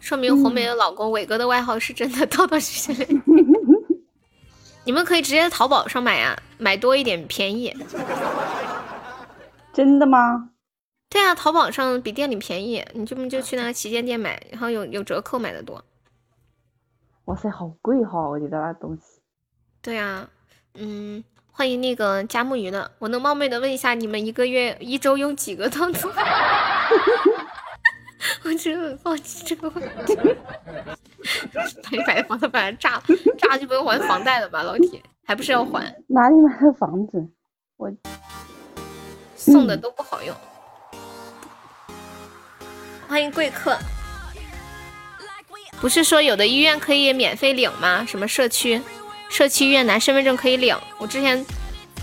[0.00, 3.22] 说明红梅的老公伟哥的外号是真的，套套是真的。
[4.84, 7.72] 你们可以直接在淘宝上买啊，买多一点便宜。
[9.72, 10.50] 真的吗？
[11.08, 15.82] 对啊，淘宝上比店里便宜，你这么就去那个旗舰店买，然后有有折扣买的多。
[17.26, 18.28] 哇塞，好贵哈！
[18.28, 19.02] 我觉得那东西。
[19.80, 20.28] 对啊，
[20.74, 26.10] 嗯，欢迎那个加木鱼的，我能冒昧的问一下，你们一个月一周用几个套餐？
[28.44, 30.14] 我真的好奇这个问题。
[31.54, 33.02] 哪里买的房子把它炸了？
[33.38, 35.00] 炸就不用还房贷了吧，老铁？
[35.24, 35.80] 还不是要还？
[36.08, 37.26] 哪里买的房子？
[37.76, 37.90] 我
[39.36, 40.34] 送的都不好用。
[43.08, 43.78] 欢迎贵客，
[45.80, 48.04] 不是说有的医院可以免费领吗？
[48.06, 48.82] 什么社区
[49.28, 50.76] 社区医院拿身份证可以领？
[50.98, 51.44] 我之前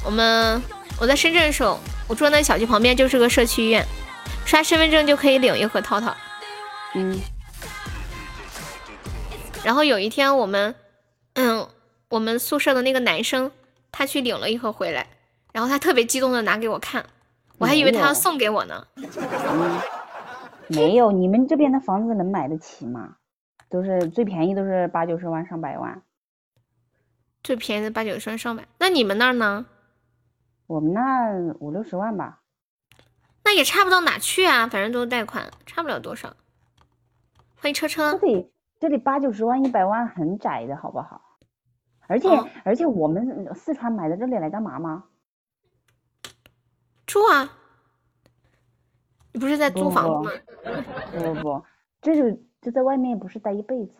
[0.04, 0.62] 我们
[1.00, 3.86] 我在深圳的时候，我住那小区旁边就是个社区医院，
[4.46, 6.16] 刷身份证就可以领一盒套套。
[6.96, 7.20] 嗯。
[9.64, 10.76] 然后有一天我们
[11.34, 11.68] 嗯
[12.10, 13.52] 我们宿舍的那个男生
[13.92, 15.08] 他去领了一盒回来，
[15.52, 17.06] 然后他特别激动的拿给我看，
[17.58, 18.88] 我还以为他要送给我呢。
[20.70, 23.18] 没有，你们这边的房子能买得起吗？
[23.70, 26.02] 都是最便宜，都是八九十万、上百万。
[27.44, 29.66] 最便宜的八九十万、上百，那你们那儿呢？
[30.68, 32.40] 我们那五六十万吧。
[33.44, 36.36] 那也差不到哪去啊，反正都是贷款，差不了多少。
[37.56, 38.18] 欢迎车车。
[38.18, 41.22] 这里这里八九十万、一百万很窄的好不好？
[42.08, 42.30] 而且
[42.64, 45.06] 而且我们四川买在这里来干嘛吗？
[47.06, 47.58] 住啊。
[49.34, 50.32] 你不是在租房子吗？
[51.12, 51.64] 不不不，
[52.02, 53.94] 这就就在外面，不是待一辈子。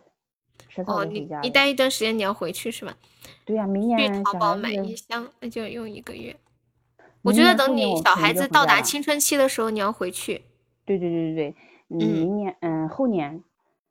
[0.70, 1.28] 迟早哦，你。
[1.42, 2.96] 你待一段时间，你要回去是吧？
[3.44, 6.36] 对呀、明年去年淘宝买一箱，那就用一个月。
[7.24, 10.44] 我觉得等你小孩子到达青春期的时候，你要回去。
[10.86, 11.56] 对对对对对，
[11.88, 13.44] 明年嗯后年，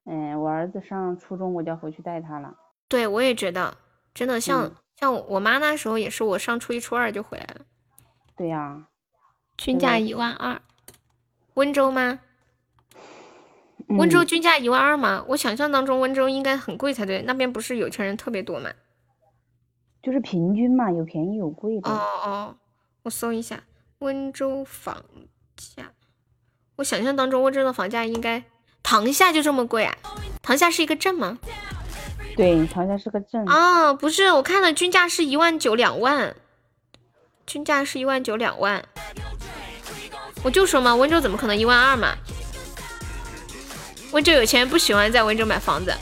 [0.04, 2.54] 嗯我儿子上初中我就要回去带他了。
[2.88, 3.76] 对，我也觉得，
[4.14, 7.62] 真的像、嗯像我妈那时候也是，我上初一初二就回来了，
[8.36, 8.86] 对呀、
[9.56, 10.60] 均价一万二。
[11.54, 12.20] 温州吗？
[13.88, 15.24] 温州嗯均价一万二吗？
[15.28, 18.70] 我想象当中温州应该很贵才对，那边不是有钱人特别多吗？
[20.02, 21.90] 就是平均嘛，有便宜有贵的。
[21.90, 22.56] 哦哦，
[23.02, 23.62] 我搜一下
[23.98, 25.04] 温州房
[25.56, 25.92] 价。
[26.76, 28.42] 我想象当中温州的房价应该
[28.82, 29.94] 塘下就这么贵啊？
[30.42, 31.38] 塘下是一个镇吗？
[32.34, 33.46] 对，塘厦是个镇。
[33.46, 36.34] 啊，不是，我看了均价是一万九两万，
[37.46, 38.82] 均价是一万九两万。
[40.42, 42.14] 我就说嘛，温州怎么可能一万二嘛？
[44.10, 45.94] 温州有钱人不喜欢在温州买房子。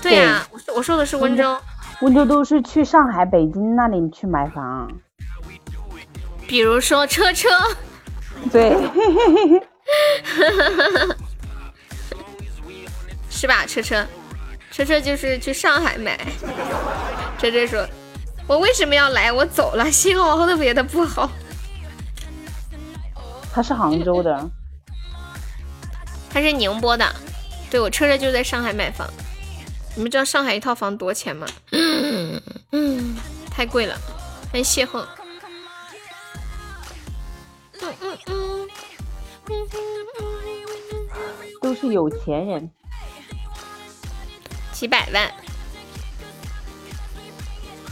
[0.00, 1.58] 对呀、我说我说的是温州，
[2.02, 4.90] 温州都是去上海、北京那里去买房。
[6.46, 7.48] 比如说车车，
[8.52, 8.70] 对，
[13.30, 13.64] 是吧？
[13.66, 14.06] 车车，
[14.70, 16.20] 车车就是去上海买。
[17.38, 17.88] 车车说
[18.46, 19.32] ：“我为什么要来？
[19.32, 21.30] 我走了，信号特别的不好。
[23.54, 24.50] 他是杭州的。
[26.28, 27.14] 他是宁波的，
[27.70, 29.08] 对我车车就在上海买房。
[29.94, 31.46] 你们知道上海一套房多少钱吗？
[31.70, 33.16] 嗯嗯，
[33.48, 33.96] 太贵了，
[34.50, 35.06] 欢迎邂逅。
[37.80, 38.68] 嗯嗯嗯
[41.62, 42.68] 都是有钱人。
[44.72, 45.32] 几百万，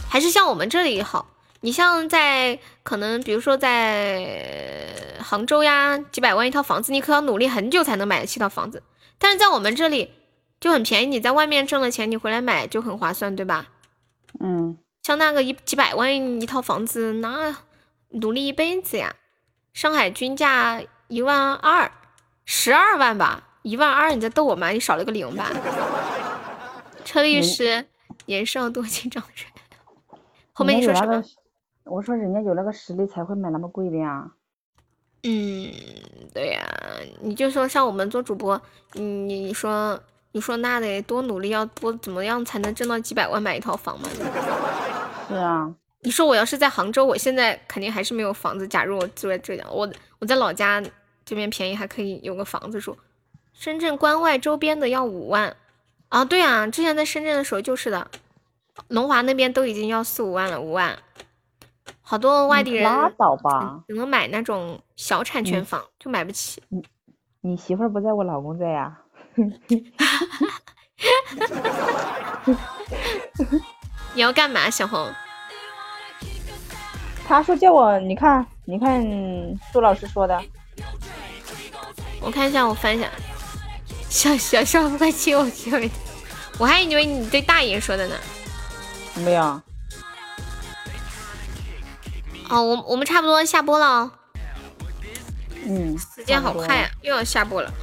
[0.09, 1.25] 还是像我们这里好。
[1.63, 8.83] 你像在可能，比如说在杭州呀，几百万一套房子，你可要努力很久才能买得起套房子。
[9.17, 10.11] 但是在我们这里
[10.59, 13.67] 就很便宜，你在外面挣了钱，你回来买就很划算，对吧？
[14.41, 17.55] 嗯，像那个一几百万一套房子，那
[18.09, 19.15] 努力一辈子呀。
[19.71, 21.89] 上海均价一万二，
[22.43, 24.71] 十二万吧，一万二，你在逗我吗？
[24.71, 25.49] 你少了个零吧？
[27.05, 27.85] 车律师，
[28.25, 29.45] 年少多情长的人。
[30.51, 31.23] 后面你说什么？
[31.85, 34.31] 我说人家有那个实力才会买那么贵的呀。
[35.23, 35.71] 嗯，
[36.33, 36.67] 对呀、
[37.21, 38.61] 你就说像我们做主播，
[38.93, 39.97] 你说
[40.33, 44.09] 你说那得多努力，要多怎么样才能挣到几百万买一套房嘛？
[45.29, 48.67] 对啊，你说我要是在杭州，我现在肯定还是没有房子。
[48.67, 49.89] 假如我住在浙江，我
[50.19, 50.83] 我在老家
[51.23, 52.97] 这边便宜，还可以有个房子住。
[53.53, 55.55] 深圳关外周边的要五万
[56.09, 58.09] 啊，对啊，之前在深圳的时候就是的，
[58.89, 60.97] 龙华那边都已经要四五万了，五万。
[62.01, 63.83] 好多外地人拉倒吧！
[63.87, 66.61] 只能买那种小产权房，就买不起。
[67.41, 68.99] 你媳妇儿不在我老公在呀。
[74.13, 75.09] 你要干嘛，小红？
[77.27, 79.03] 他说叫我，你看，你看
[79.71, 80.39] 杜老师说的，
[82.21, 83.09] 我看一下，我翻一下。
[84.09, 85.89] 小小少妇快亲我亲我！
[86.59, 88.15] 我还以为你对大爷说的呢。
[89.15, 89.61] 没有？
[92.53, 94.11] 哦，我我们差不多下播了哦，
[95.65, 97.73] 嗯，时间好快呀、又要下播了，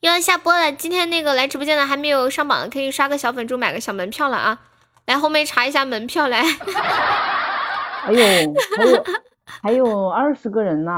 [0.00, 0.72] 又要下播了。
[0.72, 4.58] 今天那个来直播间的还没有上榜的，可以刷个小粉猪，买个小门票了啊！
[5.04, 6.40] 来后面查一下门票来。
[8.06, 9.04] 哎呦，还有
[9.62, 10.92] 还有二十个人呢。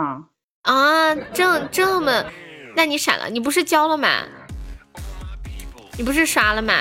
[0.62, 2.24] 啊，这这么，
[2.76, 3.28] 那你闪了？
[3.28, 4.22] 你不是交了吗？
[5.98, 6.74] 你不是刷了吗？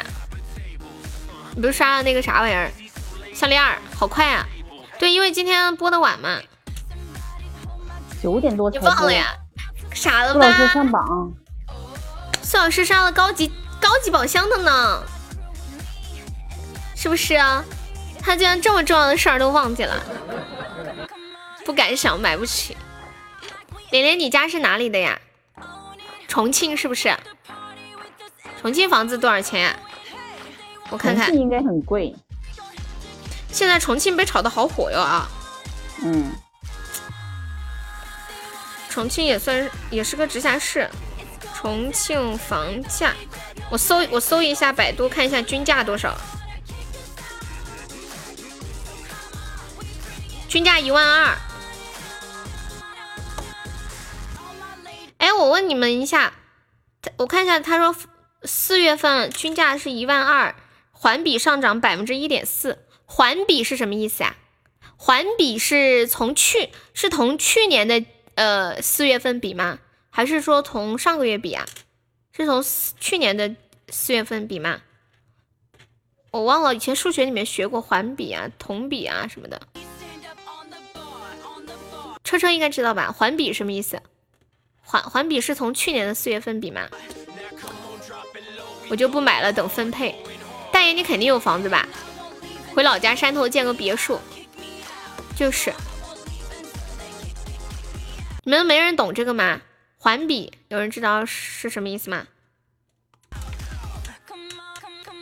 [1.55, 2.71] 你不是刷了那个啥玩意儿？
[3.33, 4.45] 项链儿，好快啊！
[4.99, 6.39] 对，因为今天播的晚嘛，
[8.21, 8.89] 九点多你才播。
[8.89, 9.35] 忘了呀？
[9.93, 10.73] 傻了杜老师吧？
[10.73, 11.33] 上榜，
[12.41, 15.03] 苏老师刷了高级高级宝箱的呢，
[16.95, 17.63] 是不是啊？
[18.21, 20.01] 他竟然这么重要的事儿都忘记了，
[21.65, 22.77] 不敢想，买不起。
[23.91, 25.19] 连连，你家是哪里的呀？
[26.27, 27.15] 重庆是不是？
[28.61, 29.75] 重庆房子多少钱呀？
[30.89, 32.15] 我看看重庆，应该很贵。
[33.53, 35.29] 现在重庆被炒的好火哟啊！
[36.01, 36.33] 嗯，
[38.89, 40.89] 重庆也算是也是个直辖市。
[41.55, 43.13] 重庆房价，
[43.69, 46.17] 我搜我搜一下百度看一下均价多少。
[50.49, 51.37] 均价一万二。
[55.19, 56.33] 哎，我问你们一下，
[57.17, 57.95] 我看一下，他说
[58.43, 60.53] 四月份均价是一万二，
[60.91, 62.85] 环比上涨百分之一点四。
[63.15, 64.35] 环比是什么意思啊？
[64.97, 68.03] 环比是从去是同去年的
[68.33, 69.77] 呃四月份比吗？
[70.09, 71.63] 还是说从上个月比啊？
[72.35, 72.65] 是从
[72.99, 73.55] 去年的
[73.89, 74.81] 四月份比吗？
[76.31, 79.61] 我忘了，以前数学里面学过环比啊、同比啊什么的。
[82.23, 83.11] 车车应该知道吧？
[83.11, 84.01] 环比什么意思？
[84.81, 86.89] 环环比是从去年的四月份比吗？
[88.89, 90.15] 我就不买了，等分配。
[90.71, 91.87] 大爷，你肯定有房子吧？
[92.73, 94.19] 回老家山头建个别墅。
[95.35, 95.73] 就是。
[98.43, 99.61] 你们没人懂这个吗？
[99.97, 102.27] 环比，有人知道是什么意思吗？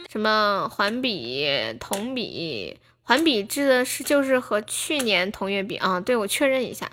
[0.09, 1.47] 什么环比、
[1.79, 2.79] 同比？
[3.03, 5.99] 环比指的是就是和去年同月比啊。
[5.99, 6.89] 对，我确认一下。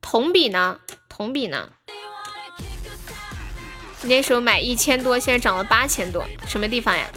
[0.00, 0.80] 同比呢？
[1.08, 1.70] 同比呢？
[4.02, 7.08] 那时候买一千多，现在涨了八千多，什么地方呀？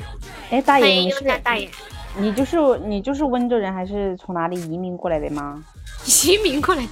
[0.52, 1.70] 哎，大爷，你是大爷？
[2.20, 5.64] 你就是你就是温州人，还是从哪里移民过来的吗？
[6.06, 6.90] 移民过来的。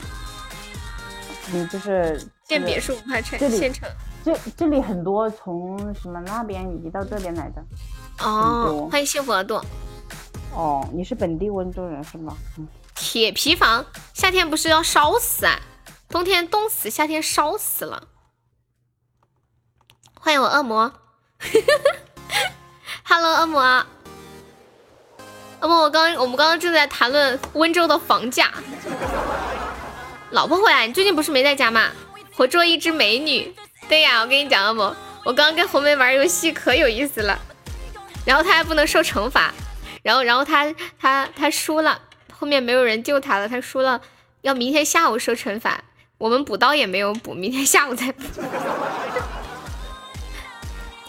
[1.52, 3.90] 你就是建别墅不怕拆，县城。
[4.24, 7.64] 这这里很多从什么那边移到这边来的。
[8.20, 9.62] 哦，欢迎幸福额度。
[10.54, 12.36] 哦，你是本地温州人是吗？
[12.58, 12.68] 嗯。
[12.96, 15.60] 铁皮房，夏天不是要烧死啊？
[16.10, 18.08] 冬天冻死，夏天烧死了。
[20.20, 20.92] 欢迎我恶魔。
[23.04, 23.86] Hello，恶魔。
[25.66, 28.52] 恶魔，我刚我们刚刚正在谈论温州的房价。
[30.30, 31.90] 老婆回来，你最近不是没在家吗？
[32.36, 33.52] 活捉一只美女。
[33.90, 37.40] 对呀，我跟你讲，恶魔，我刚刚跟红梅玩游戏可有意思了。
[38.26, 39.52] 然后他还不能受惩罚，
[40.04, 42.00] 然后然后他他他输了，
[42.32, 44.00] 后面没有人救他了，他输了，
[44.42, 45.84] 要明天下午受惩罚。
[46.20, 48.24] 我们补刀也没有补，明天下午再补。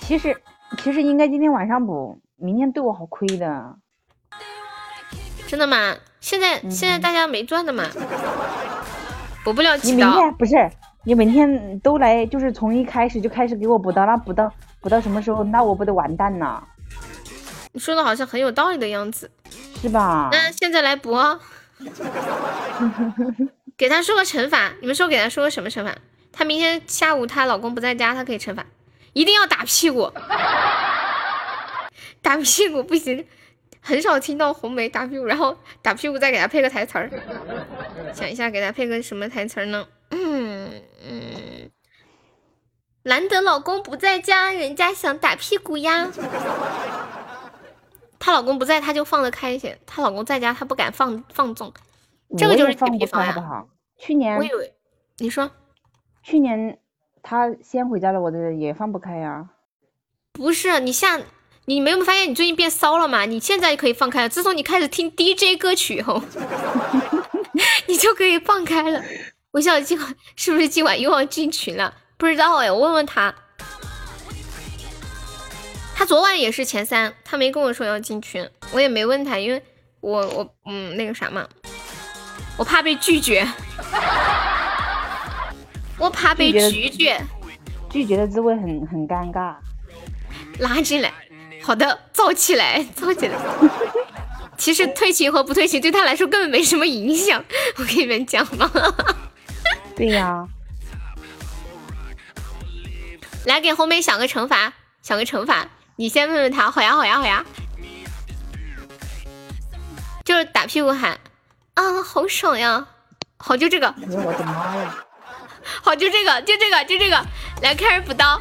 [0.00, 0.34] 其实
[0.82, 3.76] 其实应该今天晚上补，明天对我好亏的。
[5.46, 5.96] 真的吗？
[6.20, 7.84] 现在现在大家没赚的嘛？
[9.44, 9.96] 补不了几刀。
[9.96, 10.70] 你明天不是
[11.04, 15.44] 你每天都来，就是从一开始就开始给我补刀，那补到补到什么时候？
[15.44, 16.62] 那我不得完蛋了？
[17.72, 19.30] 你说的好像很有道理的样子，
[19.80, 20.30] 是吧？
[20.32, 21.16] 那现在来补。
[23.76, 25.94] 给他说个惩罚，你们说给他说个什么惩罚？
[26.32, 28.64] 她明天下午她老公不在家，她可以惩罚，
[29.12, 30.10] 一定要打屁股，
[32.22, 33.26] 打屁股不行，
[33.86, 37.08] 很少听到红梅打屁股，然后打屁股再给他配个台词儿，
[38.12, 39.86] 想一下给他配个什么台词儿呢？
[40.10, 41.70] 嗯嗯，
[43.04, 46.10] 难得老公不在家，人家想打屁股呀。
[48.18, 51.72] 她老公不在，她就放得开一些；她老公在家，她不敢放放纵。
[52.36, 53.64] 这个就是铁皮房呀。
[53.96, 54.74] 去年我以为
[55.18, 55.48] 你说，
[56.24, 56.76] 去年
[57.22, 59.48] 他先回家了，我的也放不开呀。
[60.32, 61.22] 不是你像
[61.68, 63.24] 你没有发现你最近变骚了吗？
[63.24, 66.22] 你现在可以放开了，自从你开始听 DJ 歌曲以后，
[67.86, 69.02] 你就可以放开了。
[69.50, 71.92] 我想今晚是不是今晚又要进群了？
[72.16, 73.34] 不知道哎，我问问他。
[75.96, 79.60] 他昨晚也是前三，他没跟我说要进群，我也没问他，因为
[80.00, 81.48] 我我嗯那个啥嘛。
[82.56, 83.46] 我怕被拒绝，
[85.98, 87.20] 我怕被拒绝，
[87.90, 89.56] 拒绝的滋味很很尴尬。
[90.58, 91.12] 拉进来，
[91.66, 93.36] 好的，造起来， 造起来。
[94.56, 97.44] 其实退群和不退群对他来说根本没什么影响，
[97.76, 98.70] 我跟你们讲嘛。
[99.96, 100.46] 对呀。
[103.46, 105.66] 来给红梅想个惩罚，想个惩罚，
[105.96, 107.44] 你先问问他，好呀，好呀，好呀。
[110.24, 111.18] 就是打屁股喊。
[111.74, 112.86] 啊，好爽呀！
[113.38, 113.92] 好，就这个。
[114.08, 115.04] 我的妈呀！
[115.82, 117.20] 好，就这个，就这个，就这个。
[117.60, 118.40] 来，开始补刀。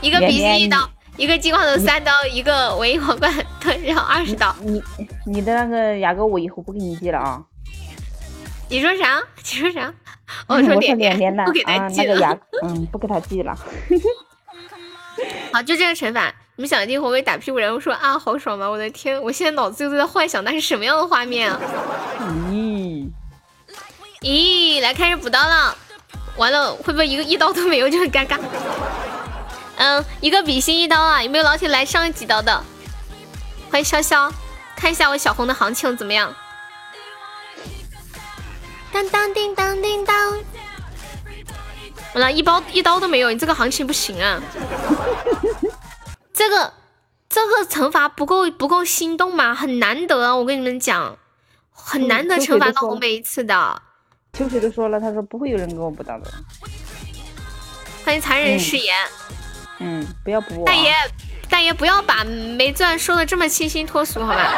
[0.00, 3.32] 一个比心一刀，一个金矿头三刀，一个唯一皇冠
[3.84, 4.54] 然后二十刀。
[4.60, 4.82] 你
[5.26, 7.42] 你的那个牙膏我以后不给你寄了啊。
[8.68, 9.22] 你说啥？
[9.36, 9.92] 你说啥？
[10.48, 12.38] 我说脸脸的，不给他寄了。
[12.62, 13.56] 嗯，不给他寄了。
[15.52, 16.34] 好，就这个惩罚。
[16.56, 18.68] 你们想听红梅打屁股，然后说啊，好爽吗？
[18.68, 21.60] 我的天，我现在脑子就在幻想那是什么样的画面啊！
[22.50, 23.08] 咦
[24.22, 25.76] 咦，来开始补刀了，
[26.36, 28.38] 完了会不会一个一刀都没有就很尴尬？
[29.76, 31.22] 嗯，一个比心一刀啊！
[31.22, 32.62] 有没有老铁来上几刀的？
[33.70, 34.30] 欢迎潇潇，
[34.76, 36.34] 看一下我小红的行情怎么样？
[38.92, 40.30] 当当叮当叮当，
[42.14, 44.40] 完了，一包一刀都没有，你这个行情不行啊！
[46.32, 46.72] 这个
[47.28, 49.52] 这个惩罚不够不够心动吗？
[49.52, 50.36] 很难得啊！
[50.36, 51.18] 我跟你们讲，
[51.72, 53.82] 很难得惩罚到红梅一次的。
[54.32, 56.32] 秋水都说了，他说不会有人跟我补刀的。
[58.04, 58.94] 欢迎残忍誓言。
[59.30, 59.43] 嗯，
[60.24, 60.66] 不要补我。
[60.66, 60.92] 大爷，
[61.48, 64.52] 大爷不要把没钻说的这么清新脱俗，好吧？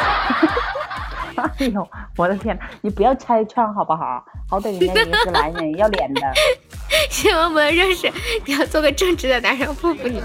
[1.59, 4.23] 哎呦，我的天，你不要拆穿好不好？
[4.49, 6.21] 好歹人家也是男人，要脸的。
[7.11, 8.11] 谢谢我们热水，
[8.45, 10.21] 你要做个正直的男人，不服你。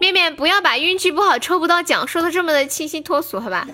[0.00, 3.66] 面面不要把运气不好抽不到奖说的这么的清新脱俗，好吧？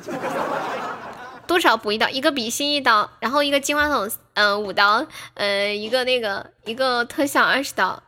[1.46, 2.06] 多少补一刀？
[2.10, 8.02] 一个比心一刀，然后一个金话筒，嗯，五刀，呃，一个那个一个特效二十刀。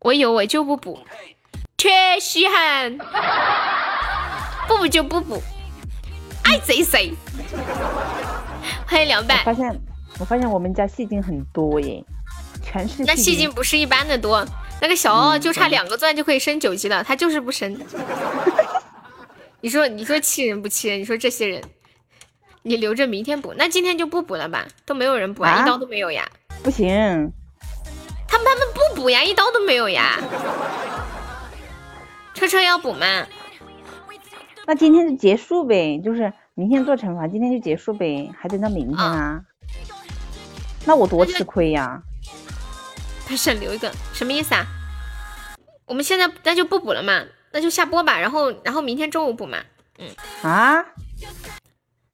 [0.00, 0.98] 我有我就不补，
[1.82, 1.90] 缺
[2.20, 2.96] 稀罕，
[4.68, 5.42] 不补就不补，
[6.44, 7.12] 爱谁谁。
[8.86, 9.44] 欢迎凉拌。
[9.44, 9.68] 发现
[10.20, 12.00] 我发现我们家戏精很多耶，
[12.62, 13.02] 全是。
[13.02, 14.46] 那戏精不是一般的多，
[14.80, 17.76] 那个小奥就差两个钻就可以升九级了，他就是不升。
[19.60, 21.00] 你说你说气人不气人？
[21.00, 21.60] 你说这些人。
[22.62, 24.64] 你留着明天补，那今天就不补了吧？
[24.86, 26.24] 都没有人补啊，一刀都没有呀。
[26.62, 26.88] 不行，
[28.28, 30.20] 他们他们不补呀，一刀都没有呀。
[32.34, 33.26] 车车要补吗？
[34.66, 39.40] 那今天就结束呗，就是明天做惩罚，今天就结束呗，还等到明天啊？
[40.84, 42.02] 那我多吃亏呀！
[43.26, 44.66] 他想留一个什么意思啊？
[45.86, 47.22] 我们现在那就不补了嘛，
[47.52, 49.58] 那就下播吧，然后然后明天中午补嘛。
[49.98, 50.08] 嗯
[50.42, 50.84] 啊。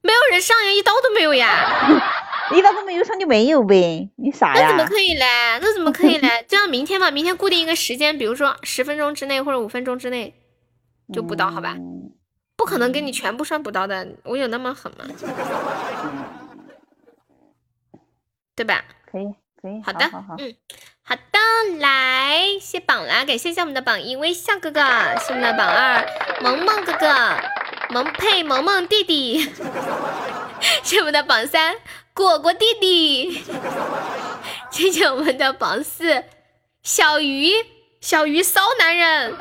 [0.01, 1.69] 没有人上呀，一刀都没有呀，
[2.55, 4.63] 一刀都没有上就没有呗，你傻呀？
[4.63, 5.25] 那怎么可以嘞？
[5.61, 6.45] 那怎么可以嘞？
[6.49, 10.35] 这样明天吧，明天固定一个时间，比如说十分钟之内或者五分钟之内
[11.13, 11.77] 就补刀，好吧？
[12.57, 15.05] 不可能给你全部上补刀的，我有那么狠吗？
[18.57, 18.85] 对吧？
[19.11, 19.25] 可以，
[19.61, 19.83] 可以。
[19.85, 20.05] 好的，
[20.39, 20.57] 嗯，
[21.05, 21.23] 好的，
[21.79, 24.81] 来谢榜啦，感谢一下我们的榜一微笑哥哥，
[25.21, 26.05] 谢我们的榜二
[26.41, 27.09] 萌萌哥哥。
[27.91, 29.41] 萌配萌萌弟弟，
[30.85, 31.75] 谢我们的榜三
[32.19, 33.45] 果果弟弟，
[34.73, 36.25] 谢谢我们的榜四
[36.83, 37.53] 小鱼
[38.01, 39.37] 小鱼骚男人，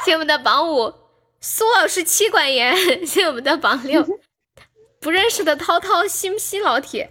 [0.00, 0.92] 谢谢我们的榜五
[1.40, 2.76] 苏老师妻管严，
[3.06, 4.06] 谢谢我们的榜六
[5.00, 7.10] 不认识的涛涛新新老铁，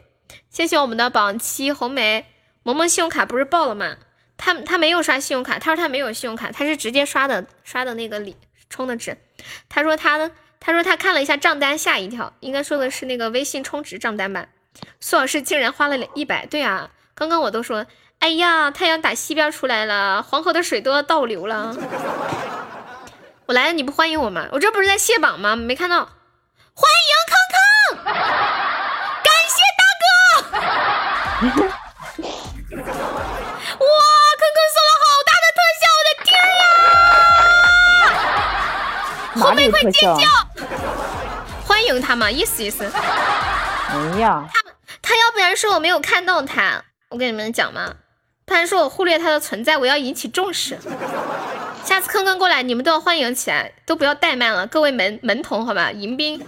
[0.51, 2.27] 谢谢我们的榜七红梅。
[2.61, 3.97] 萌萌信用卡不是爆了吗？
[4.37, 8.37] 他他没有刷信用卡，他说他没有信用卡，他是直接刷的刷的那个礼
[8.69, 9.17] 充的值。
[9.67, 10.29] 他说他呢，
[10.63, 14.45] 他说他看了一下账单，吓一跳，应该说的是那个微信充值账单吧。
[14.99, 17.87] 苏老师竟然花了一百，对啊，刚刚我都说，
[18.19, 21.75] 哎呀，太阳打西边出来了，黄河的水都要倒流了。
[23.47, 24.47] 我来了，你不欢迎我吗？
[24.51, 25.55] 我这不是在卸榜吗？
[25.55, 26.07] 没看到，
[26.75, 28.13] 欢迎康康，
[29.23, 30.05] 感谢大哥。
[33.79, 33.89] 哇，
[34.37, 36.29] 康康送了好大的特效，我的天
[36.59, 36.63] 呀！
[39.41, 40.40] 后面快尖叫！
[41.91, 42.85] 欢迎他嘛，意思意思。
[42.85, 44.61] 哎呀，他
[45.01, 47.95] 他要不然说我没有看到他，我跟你们讲嘛，
[48.45, 50.79] 不然说我忽略他的存在，我要引起重视。
[51.83, 56.41] 下次坑坑过来，你们都要欢迎起来，都不要怠慢了，各位门门童，好吧，迎宾。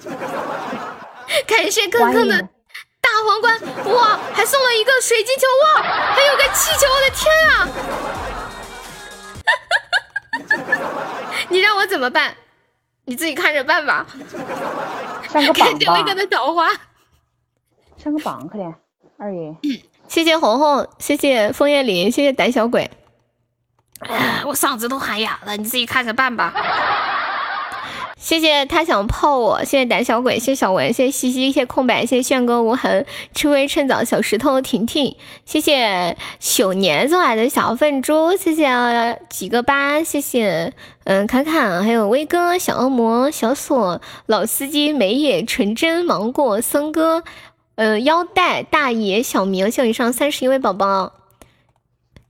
[1.45, 2.37] 感谢坑坑的
[3.01, 3.59] 大皇冠，
[3.93, 7.67] 哇，还送了一个水晶球，哇，还有个气球，我的天啊！
[11.51, 12.33] 你让我怎么办？
[13.05, 14.05] 你自己看着办吧。
[15.29, 16.13] 上个榜吧。
[16.13, 16.69] 的桃花。
[17.97, 18.73] 上个榜，快点，
[19.17, 19.55] 二爷。
[20.07, 22.89] 谢谢红红，谢谢枫叶林，谢谢胆小鬼。
[24.45, 26.53] 我嗓子都喊哑了，你自己看着办吧。
[28.23, 33.05] 谢谢他想泡我，谢谢胆小鬼，谢谢小文，谢谢西西，谢谢空白，谢谢炫哥无痕，
[33.35, 40.71] 吃亏趁早，小石头婷婷，谢谢九年送来的小粉猪，谢谢几个八，谢谢
[41.03, 47.25] 嗯卡卡，还有威哥，小恶魔，小锁，老司机，梅野，纯真，芒果，森哥，
[47.75, 51.11] 嗯腰带，大爷，小明，谢以上三十一位宝宝，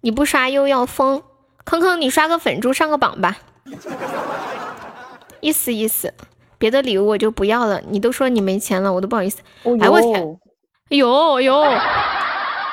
[0.01, 1.21] 你不刷又要封，
[1.63, 3.37] 坑坑你刷个粉猪上个榜吧。
[5.43, 6.13] 意思意思，
[6.57, 7.81] 别的礼物我就不要了。
[7.89, 9.39] 你都说你没钱了，我都不好意思。
[9.81, 10.39] 哎我天，
[10.89, 11.61] 有有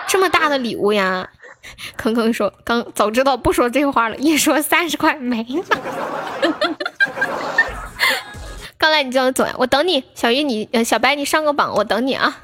[0.06, 1.28] 这么大的礼物呀！
[1.96, 5.64] 坑坑说刚早知道不说这话了，一说三十块没了。
[8.78, 9.54] 刚来你就要走呀？
[9.58, 12.40] 我等你，小鱼你小白你上个榜，我等你啊。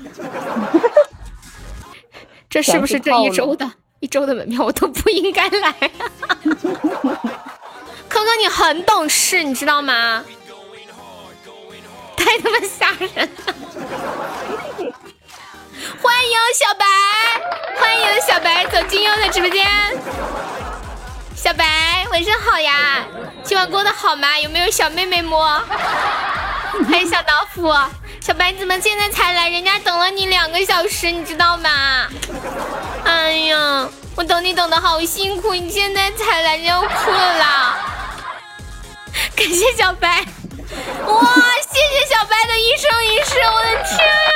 [2.50, 3.70] 这是不是这一周的
[4.00, 5.72] 一周的门票我都不应该来？
[8.08, 10.24] 哥哥，你很懂事，你知道吗？
[12.16, 13.54] 太他妈吓人了！
[16.02, 16.86] 欢迎小白，
[17.78, 19.66] 欢迎小白走进优的直播间。
[21.34, 23.04] 小白，晚上好呀！
[23.44, 24.38] 今晚过得好吗？
[24.38, 25.46] 有没有小妹妹摸？
[26.90, 27.72] 欢迎小老虎，
[28.20, 29.48] 小白你怎么现在才来？
[29.48, 32.08] 人家等了你两个小时，你知道吗？
[33.04, 37.76] 哎呀，我等你等的好辛苦，你现在才来，要哭了啦！
[39.36, 40.24] 感谢小白，
[41.06, 41.22] 哇！
[41.70, 44.32] 谢谢小白的一生一世，我的天呀！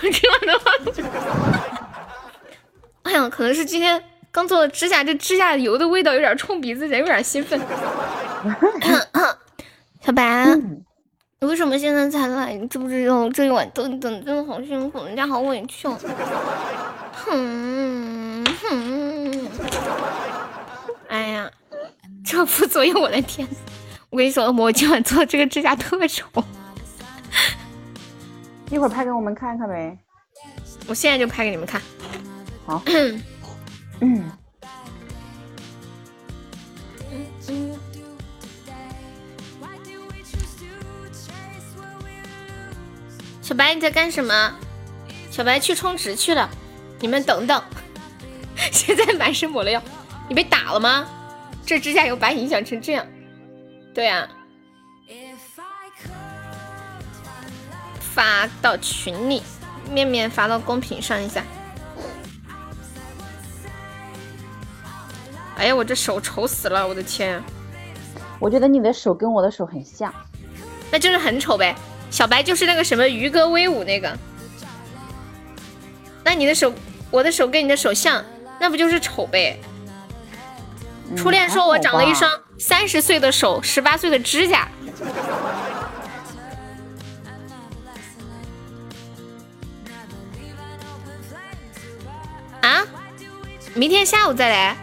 [0.00, 0.72] 今晚的话，
[3.02, 4.02] 哎呀，可能是今天
[4.32, 7.60] 刚做了指甲，这指甲油的味道有点冲鼻子，人有点兴奋。
[10.02, 10.46] 小白，
[11.38, 12.54] 你为什么现在才来？
[12.54, 15.94] 你知不知道这一晚等你等真的好辛苦，人家好委屈哦。
[17.12, 19.48] 哼哼，
[21.08, 21.50] 哎呀，
[22.24, 23.46] 这副作用，我的天！
[24.08, 26.24] 我跟你说，我今晚做的这个指甲特丑。
[28.70, 29.98] 一会儿拍给我们看看呗。
[30.88, 31.82] 我现在就拍给你们看。
[32.64, 32.82] 好。
[34.00, 34.32] 嗯。
[43.46, 44.52] 小白你在干什么？
[45.30, 46.50] 小白去充值去了。
[46.98, 47.62] 你们等等，
[48.72, 49.80] 现在满身抹了药。
[50.28, 51.06] 你被打了吗？
[51.64, 53.06] 这指甲油把你影响成这样？
[53.94, 54.28] 对啊。
[58.00, 59.40] 发到群里，
[59.92, 61.44] 面面发到公屏上一下。
[65.56, 67.40] 哎呀，我这手丑死了，我的天！
[68.40, 70.12] 我觉得你的手跟我的手很像，
[70.90, 71.76] 那就是很丑呗。
[72.10, 74.16] 小白就是那个什么鱼哥威武那个，
[76.24, 76.72] 那你的手，
[77.10, 78.24] 我的手跟你的手像，
[78.58, 79.58] 那不就是丑呗？
[81.16, 84.68] 初恋说我长了一双三十岁的手，十八岁的指甲。
[92.62, 92.82] 啊！
[93.74, 94.76] 明天下午再来，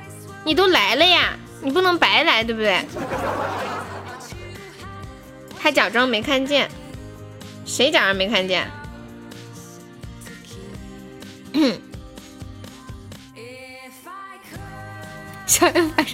[0.46, 2.86] 你都来了呀，你不能白来，对不对？
[5.60, 6.70] 还假装没看见，
[7.66, 8.70] 谁假装没看见？
[15.46, 16.06] 小白，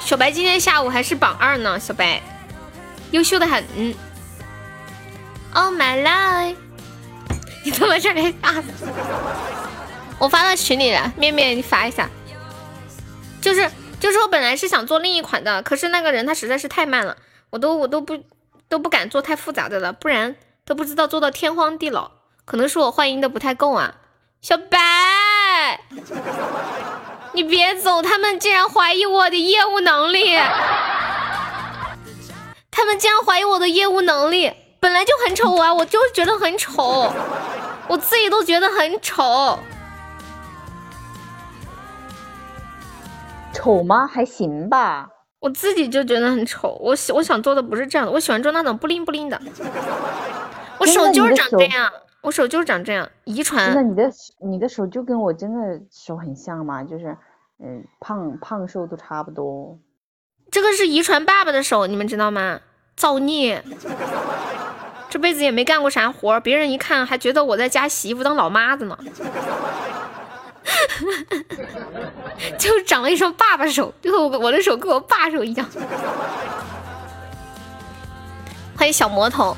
[0.00, 2.22] 小白今天下午还是榜二呢，小白，
[3.10, 3.62] 优秀的很。
[5.52, 6.56] Oh my life！
[7.64, 8.62] 你怎么这来打？
[10.18, 12.08] 我发到群里了，面面你发一下。
[13.40, 17.16] 就是就是我本来是想做另一款的，可是那个人他实在是太慢了，
[17.50, 18.22] 我都我都不
[18.68, 22.10] 都不敢做太复杂的了，不然都不知道做到天荒地老。
[22.44, 23.94] 可能是我换音的不太够啊，
[24.40, 25.80] 小白，
[27.32, 30.36] 你别走，他们竟然怀疑我的业务能力，
[32.70, 37.12] 他们竟然怀疑我的业务能力，本来就很丑啊，我就觉得很丑，
[37.88, 39.58] 我自己都觉得很丑。
[43.52, 44.06] 丑吗？
[44.06, 45.08] 还行吧，
[45.46, 46.76] 我自己就觉得很丑。
[46.80, 49.40] 我喜我想做的不是这样的，我喜欢做那种不灵不灵的。
[50.80, 51.88] 我手就是长这样，
[52.20, 53.72] 我手就是长这样，遗传。
[53.72, 54.10] 那你的
[54.40, 57.16] 你的手就跟我真的手很像嘛，就是
[57.62, 59.78] 嗯，胖胖瘦都差不多。
[60.50, 62.58] 这个是遗传爸爸的手，你们知道吗？
[62.96, 63.62] 造孽，
[65.08, 68.98] 这辈子也没干过啥活，别人一看还觉得我在家洗衣服当老妈子呢。
[72.58, 75.68] 就长了一双爸爸手，就和我的手跟我爸手一样。
[78.76, 79.56] 欢迎小魔头，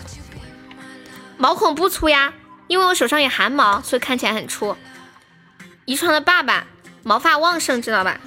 [1.36, 2.32] 毛孔不粗呀，
[2.66, 4.76] 因为我手上有汗毛，所以看起来很粗。
[5.86, 6.64] 遗传的爸爸，
[7.02, 8.20] 毛发旺盛，知道吧？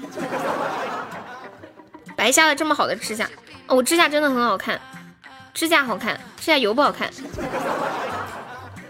[2.16, 3.30] 白瞎了这么好的指甲，
[3.68, 4.82] 我指甲真的很好看，
[5.54, 7.10] 指甲好看，指甲油不好看。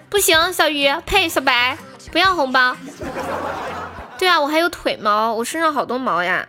[0.09, 1.77] 不行，小鱼呸，小白
[2.11, 2.75] 不要红包。
[4.21, 6.47] 对啊，我还有腿毛，我身上好多毛呀。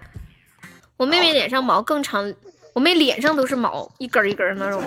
[0.99, 2.31] 我妹妹脸上毛更长，
[2.75, 4.85] 我妹脸上都是毛，一根一根那种。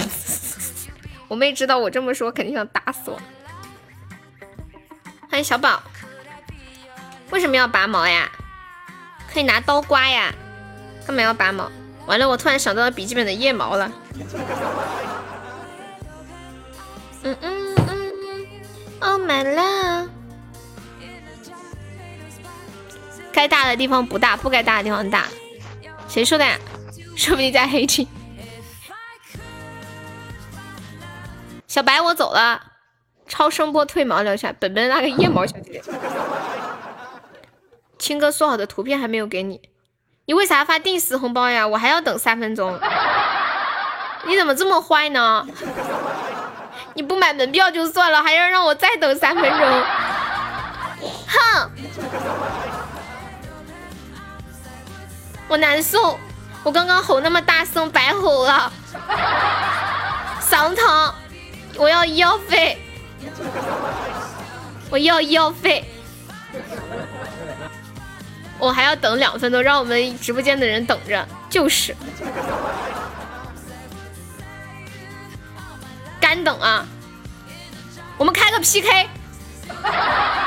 [1.28, 3.20] 我妹知道我这么说，肯定想打死我。
[5.28, 5.82] 欢迎小宝，
[7.28, 8.32] 为什么要拔毛呀？
[9.30, 10.34] 可以拿刀刮呀。
[11.06, 11.70] 干嘛要拔毛？
[12.06, 13.92] 完了，我突然想到了笔记本的腋毛了。
[17.24, 18.46] 嗯嗯嗯
[19.00, 20.15] ，Oh my love。
[23.36, 25.24] 该大的地方不大，不该大的地方大。
[26.08, 26.56] 谁说的呀？
[27.14, 28.08] 说不定在黑区。
[31.66, 32.62] 小白，我走了。
[33.28, 35.82] 超声波褪毛疗下，本本那个腋毛小姐姐。
[37.98, 39.60] 青哥说好的图片还没有给你，
[40.24, 41.66] 你为啥发定时红包呀？
[41.66, 42.80] 我还要等三分钟。
[44.24, 45.46] 你怎么这么坏呢？
[46.94, 49.84] 你不买门票就算了，还要让我再等三分钟。
[51.28, 51.70] 哼！
[55.48, 56.18] 我难受，
[56.64, 58.72] 我刚刚吼那么大声，白吼了，
[60.40, 61.14] 嗓子疼，
[61.76, 62.76] 我要医药费，
[64.90, 65.88] 我要医药费，
[68.58, 71.94] 我还要等两分钟，让我们直播间的人等着，就是，
[76.20, 76.84] 干等啊，
[78.18, 79.08] 我们开个 PK。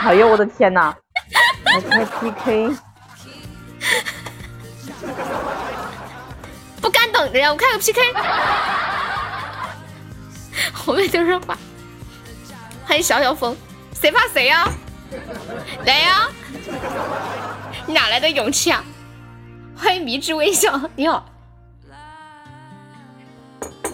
[0.04, 0.96] 哎呦我的天哪！
[1.76, 2.76] 我开 PK。
[6.82, 8.02] 不敢等着呀，我开个 PK。
[10.74, 11.58] 后面就是发，
[12.86, 13.56] 欢迎小小风，
[13.94, 14.68] 谁怕谁呀？
[15.86, 16.30] 来呀！
[17.86, 18.84] 你哪来的勇气啊？
[19.76, 21.26] 欢迎迷之微笑，你好。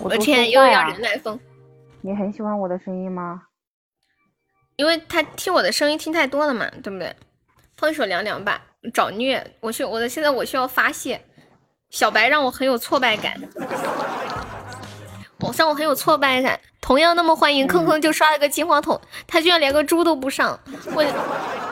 [0.02, 1.40] 我的天，又要人来疯。
[2.02, 3.44] 你很喜欢我的声音吗？
[4.76, 7.16] 因为他听我的声音听太多了嘛，对不对？
[7.78, 8.62] 放一首凉凉吧，
[8.94, 9.56] 找虐。
[9.60, 11.22] 我需我的现在我需要发泄。
[11.90, 13.40] 小白让我很有挫败感，
[15.40, 16.60] 我让我很有挫败感。
[16.82, 20.60] 同样那么欢迎，坑坑就刷了个金话筒，他居然连个猪都不上。
[20.94, 21.06] 我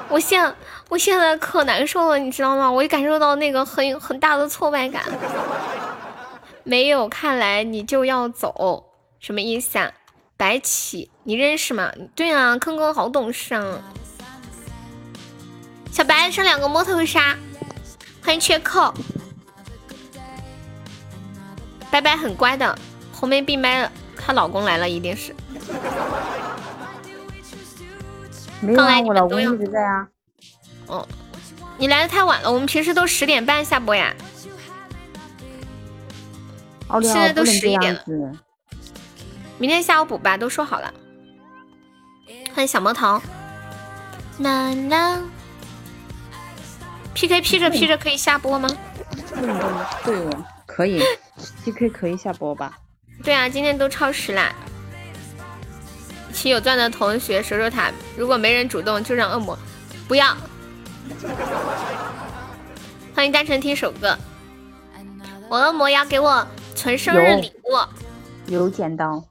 [0.10, 0.56] 我现
[0.90, 2.72] 我现在可难受了，你知道吗？
[2.72, 5.04] 我也感受到那个很很大的挫败感。
[6.64, 8.86] 没有，看来你就要走，
[9.20, 9.92] 什么意思啊？
[10.38, 11.92] 白起，你认识吗？
[12.16, 13.82] 对啊，坑坑好懂事啊。
[15.94, 17.38] 小白上两个摸头杀，
[18.24, 18.92] 欢迎缺扣。
[21.92, 22.76] 拜拜，很乖的，
[23.12, 25.36] 红梅闭麦了，她老公来了，一定是。
[28.60, 30.08] 没有啊，我老公一直在啊。
[30.88, 31.08] 哦，
[31.78, 34.16] 你来的太晚了，我们平时都十点半下播呀。
[37.04, 38.04] 现在都十一点了。
[39.60, 40.92] 明天下午补吧，都说好了。
[42.56, 43.22] 欢迎小魔头。
[44.40, 45.22] 啦啦。
[47.14, 48.70] P K P 着 P 着可以下播吗？
[50.04, 50.16] 对，
[50.66, 51.02] 可以。
[51.64, 52.78] P K 可以下播吧？
[53.24, 54.54] 对啊，今天都超时啦。
[56.34, 59.58] 请有钻的同学守守塔，如果没人主动，就让恶魔
[60.08, 60.36] 不要。
[63.14, 64.18] 欢迎单纯听首歌。
[65.48, 66.46] 我恶魔要给我
[66.76, 67.78] 存生日礼物。
[68.52, 69.24] 有剪刀。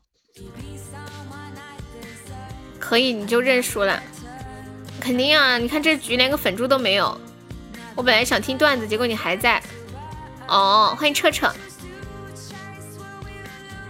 [2.78, 4.00] 可以，你就认输了。
[5.00, 5.59] 肯定啊！
[5.59, 7.20] 你看这局连个粉猪都没有。
[7.94, 9.62] 我本来想听段子，结果你还在。
[10.48, 11.52] 哦，欢迎彻彻。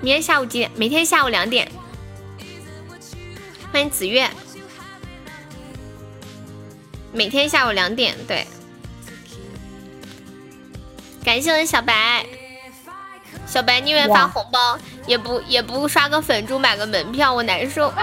[0.01, 0.71] 明天下午几点？
[0.75, 1.71] 每天下午两点。
[3.73, 4.29] 欢迎子月。
[7.13, 8.47] 每天下午两点，对。
[11.25, 12.27] 感谢我的小白。
[13.47, 17.93] 小白宁愿发红包，也不也不刷个粉猪买个门票，我难受。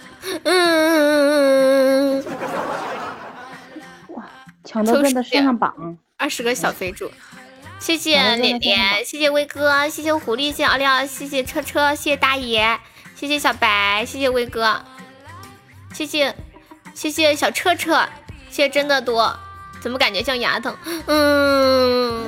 [0.43, 2.23] 嗯，
[4.09, 4.23] 哇，
[4.63, 7.11] 抢到真的上上榜，二十个小肥猪，
[7.79, 12.79] 谢谢脸脸，谢谢威哥，谢谢狐狸，谢谢奥利奥，谢谢车车，谢谢大爷，
[13.15, 14.81] 谢谢小白，谢谢威哥，
[15.93, 16.35] 谢谢
[16.93, 18.07] 谢谢小车车，
[18.49, 19.35] 谢谢真的多，
[19.79, 20.75] 怎么感觉像牙疼？
[21.05, 22.23] 嗯，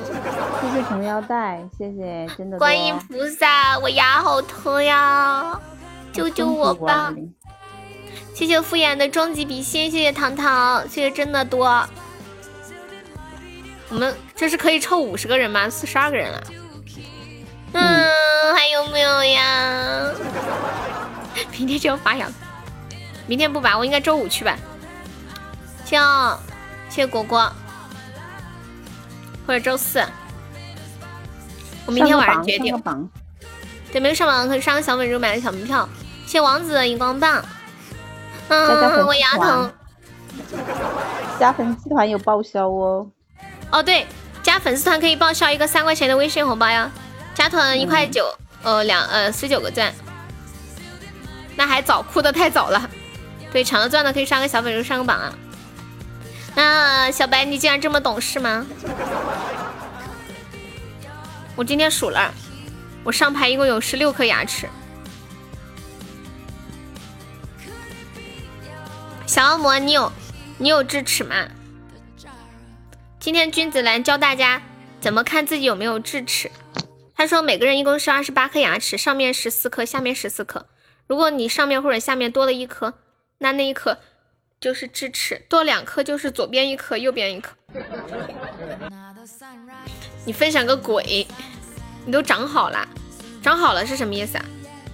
[0.61, 5.59] 谢谢红腰带，谢谢真的观音菩萨，我牙好疼呀，
[6.11, 7.11] 救救我吧！
[8.33, 11.87] 谢谢敷衍的终极比心，谢谢糖糖，谢谢真的多。
[13.89, 15.69] 我们这是可以凑五十个人吗？
[15.69, 16.43] 四十二个人了。
[17.73, 18.09] 嗯，
[18.55, 20.11] 还有没有呀？
[21.51, 22.31] 明天就要发扬，
[23.27, 23.77] 明天不吧？
[23.77, 24.57] 我应该周五去吧。
[25.85, 26.39] 行，
[26.89, 27.51] 谢谢果果，
[29.45, 30.03] 或者周四。
[31.85, 32.75] 我明天晚上决定。
[33.91, 35.87] 对，没有上榜可以上个小粉猪买个小门票。
[36.25, 37.43] 谢谢王子的荧光棒。
[38.49, 39.73] 嗯，我牙疼。
[41.39, 43.07] 加粉丝团有报销哦。
[43.71, 44.05] 哦，对，
[44.41, 46.91] 加粉丝团可以报销一个三块钱的微信红包呀。
[47.33, 48.25] 加团一块九，
[48.61, 49.93] 呃，两呃十九个钻。
[51.55, 52.89] 那还早，哭的太早了。
[53.51, 55.33] 对，抢了钻的可以上个小粉丝上个榜啊。
[56.55, 58.65] 那小白，你竟然这么懂事吗？
[61.55, 62.33] 我今天数了，
[63.03, 64.67] 我上排一共有十六颗牙齿。
[69.33, 70.11] 小恶魔，你有
[70.59, 71.47] 你有智齿吗？
[73.19, 74.61] 今天君子兰教大家
[75.01, 76.51] 怎么看自己有没有智齿。
[77.15, 80.67] 他说每个人一共是二十八颗牙齿，上面十四颗，下面十四颗。
[81.07, 82.93] 如果你上面或者下面多了一颗，
[83.39, 83.97] 那那一颗
[84.61, 87.55] 就是智齿，多两颗就是左边一颗，右边一颗。
[90.25, 91.25] 你分享个鬼！
[92.05, 92.87] 你都长好了，
[93.41, 94.45] 长好了是什么意思啊？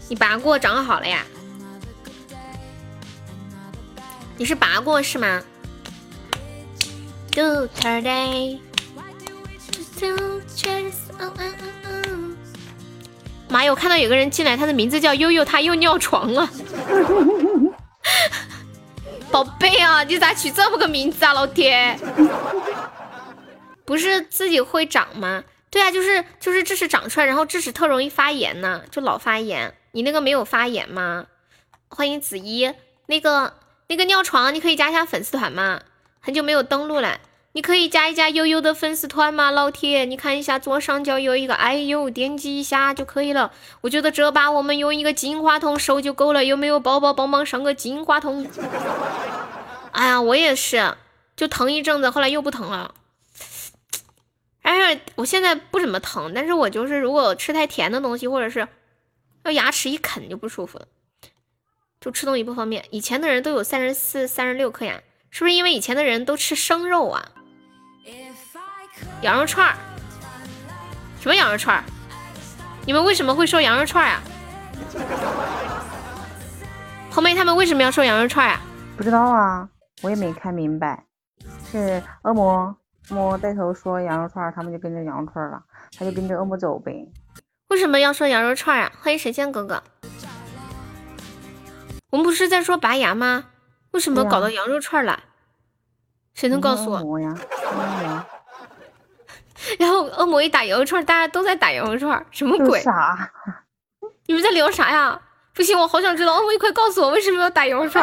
[0.08, 1.26] 你拔过长好了呀？
[4.40, 5.44] 你是拔过是吗
[7.34, 8.58] ？Do today。
[13.50, 13.72] 妈呀！
[13.72, 16.50] 我看到有个人进来，他的名字叫悠悠，他又尿床了。
[19.30, 21.34] 宝贝啊，你咋取这么个名字啊？
[21.34, 22.00] 老铁，
[23.84, 25.44] 不是自己会长吗？
[25.70, 29.74] 对啊，就是就是智齿长出来，然后智齿特容易发炎呢，就老发炎。
[29.92, 31.26] 你那个没有发炎吗？
[31.90, 32.74] 欢迎子一，
[33.08, 33.54] 那个
[33.92, 35.82] 那个尿床，你可以加一下粉丝团吗？
[36.20, 37.20] 很久没有登录了。
[37.54, 40.06] 你可以加一加悠悠的粉丝团吗，老铁？
[40.06, 43.52] 你看一下左上角有一个哎呦，点击一下就可以了。
[43.82, 48.46] 我觉得这把我们用一个金话筒收就够了，有没有宝宝帮忙上个金话筒？
[49.90, 50.96] 哎呀，我也是，
[51.36, 52.94] 就疼一阵子，后来又不疼了。
[54.62, 58.68] 哎，我现在不怎么疼，但是我就是如果吃太甜的东西，或者是
[59.46, 60.88] 要牙齿一啃就不舒服了，
[62.02, 62.84] 就吃东西不方便。
[62.92, 64.94] 以前的人都有三十四、三十六颗牙，
[65.30, 67.26] 是不是因为以前的人都吃生肉啊？
[69.22, 69.76] 羊肉串儿，
[71.20, 71.84] 什么羊肉串儿？
[72.86, 74.22] 你们为什么会说羊肉串儿呀？
[77.12, 78.60] 红梅他们为什么要说羊肉串儿呀？
[78.96, 79.68] 不知道啊，
[80.02, 81.04] 我也没看明白。
[81.72, 82.76] 是恶魔
[83.10, 85.62] 恶魔带头说羊肉串儿，他们就跟着羊肉串儿了，
[85.98, 87.08] 他就跟着恶魔走呗。
[87.68, 88.92] 为什么要说羊肉串儿啊？
[89.02, 89.84] 欢迎神仙哥哥。
[92.10, 93.46] 我们不是在说拔牙吗？
[93.92, 95.20] 为什么搞到羊肉串儿了？
[96.34, 97.00] 谁能告诉我？
[99.78, 102.80] 然后恶魔一打羊肉串，大家都在打羊肉串，什么鬼？
[102.82, 103.30] 啥？
[104.28, 105.20] 你们在聊啥呀？
[105.54, 106.34] 不行，我好想知道。
[106.36, 108.02] 恶魔，快告诉我为什么要打羊肉串？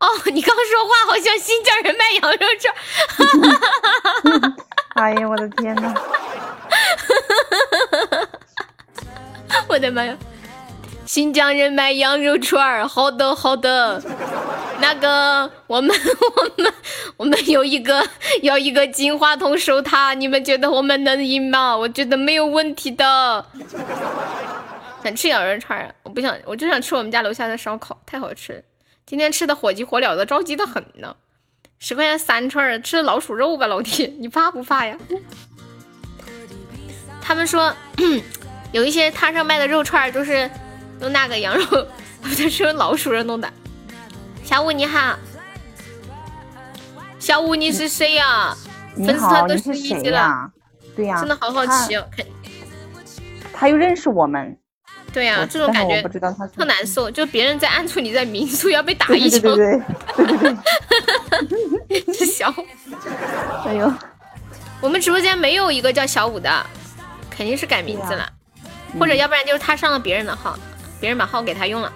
[0.00, 2.74] 哦，你刚说话好像新疆人卖羊肉串。
[4.94, 5.94] 哎呀，我的天呐！
[9.68, 10.16] 我的妈呀！
[11.08, 13.98] 新疆人卖羊肉串儿，好的好的。
[14.78, 15.90] 那个，我们
[16.36, 16.74] 我们
[17.16, 18.06] 我们有一个
[18.42, 21.74] 要一个金话筒收他，你们觉得我们能赢吗？
[21.74, 23.46] 我觉得没有问题的。
[25.02, 28.60] 想吃羊肉串儿，我不想，我就想吃我们家楼下的烧烤，太好吃了。
[29.06, 31.16] 今天吃的火急火燎的，着急的很呢。
[31.78, 34.94] 十块钱三串儿，吃老鼠肉吧，老铁， 你怕不怕呀？
[37.22, 37.74] 他们说
[38.72, 40.50] 有一些摊上卖的肉串儿，就是。
[41.00, 41.64] 用那个羊肉，
[42.22, 43.52] 不对，是用老鼠肉弄的。
[44.44, 45.18] 小五你好，
[47.18, 48.56] 小五你是谁呀？
[48.96, 50.50] 粉丝团都是一级了，
[50.96, 52.04] 对呀，真的好好奇哦。
[52.16, 52.26] 看，
[53.52, 54.58] 他又认识我们。
[55.12, 56.02] 对呀，这种感觉
[56.54, 59.40] 特难受，就别人在暗处，你在明处，要被打一枪。
[59.40, 59.80] 对
[60.16, 60.56] 对对
[61.88, 62.52] 对 这小，
[63.64, 63.92] 哎呦，
[64.80, 66.66] 我们直播间没有一个叫小五的，
[67.30, 68.28] 肯定是改名字了，
[68.98, 70.58] 或者要不然就是他上了别人的号。
[71.00, 71.92] 别人把号给他用了，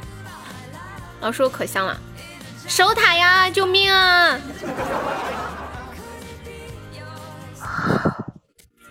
[1.21, 2.01] 老师我可香了，
[2.69, 3.51] 守塔呀！
[3.51, 4.41] 救命啊！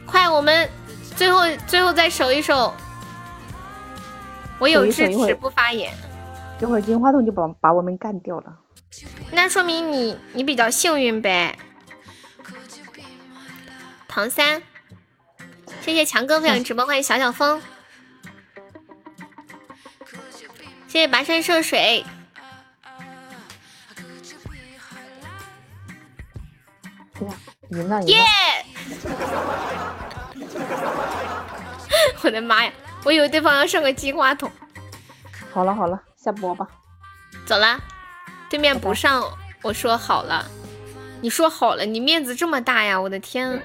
[0.05, 0.69] 快，我们
[1.15, 2.73] 最后最后再守一守。
[4.59, 5.93] 我有智齿不发言。
[6.59, 8.53] 一会儿金话筒就把把我们干掉了。
[9.31, 11.57] 那说明你你比较幸运呗。
[14.07, 14.61] 唐三，
[15.81, 17.61] 谢谢强哥分享直播，欢迎小小风。
[20.91, 22.03] 谢谢跋山涉水，
[28.07, 28.25] 耶！
[32.21, 32.73] 我的妈呀！
[33.05, 34.51] 我以为对方要上个金话筒。
[35.53, 36.67] 好了好了，下播吧。
[37.45, 37.79] 走了，
[38.49, 39.23] 对面不上，
[39.61, 40.45] 我说好了。
[41.21, 42.99] 你说好了，你面子这么大呀！
[42.99, 43.63] 我的天。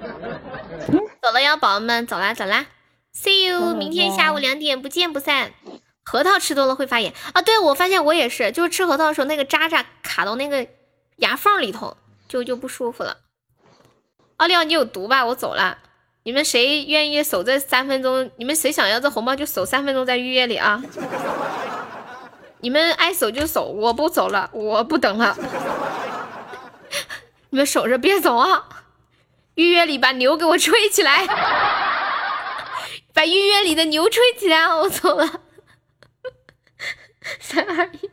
[1.21, 2.67] 走了呀，宝宝们，走啦走啦
[3.13, 5.51] ，See you，明天下午两点不见不散。
[6.09, 7.43] 核桃吃多了会发炎啊！
[7.43, 10.65] 对，我发现我也是，就是吃核桃的时候，那个渣渣卡到那个
[11.17, 11.97] 牙缝里头，
[12.29, 13.17] 就就不舒服了。
[14.37, 15.27] 奥利奥，你有毒吧？
[15.27, 15.79] 我走了。
[16.23, 18.31] 你们谁愿意守这三分钟？
[18.37, 20.81] 你们谁想要这红包就守三分钟在预约里啊！
[22.61, 25.37] 你们爱守就守，我不走了，我不等了。
[27.51, 28.69] 你们守着别走啊！
[29.57, 31.27] 预约里把牛给我吹起来，
[33.13, 35.41] 把预约里的牛吹起来，我走了。
[37.41, 38.11] 三二一，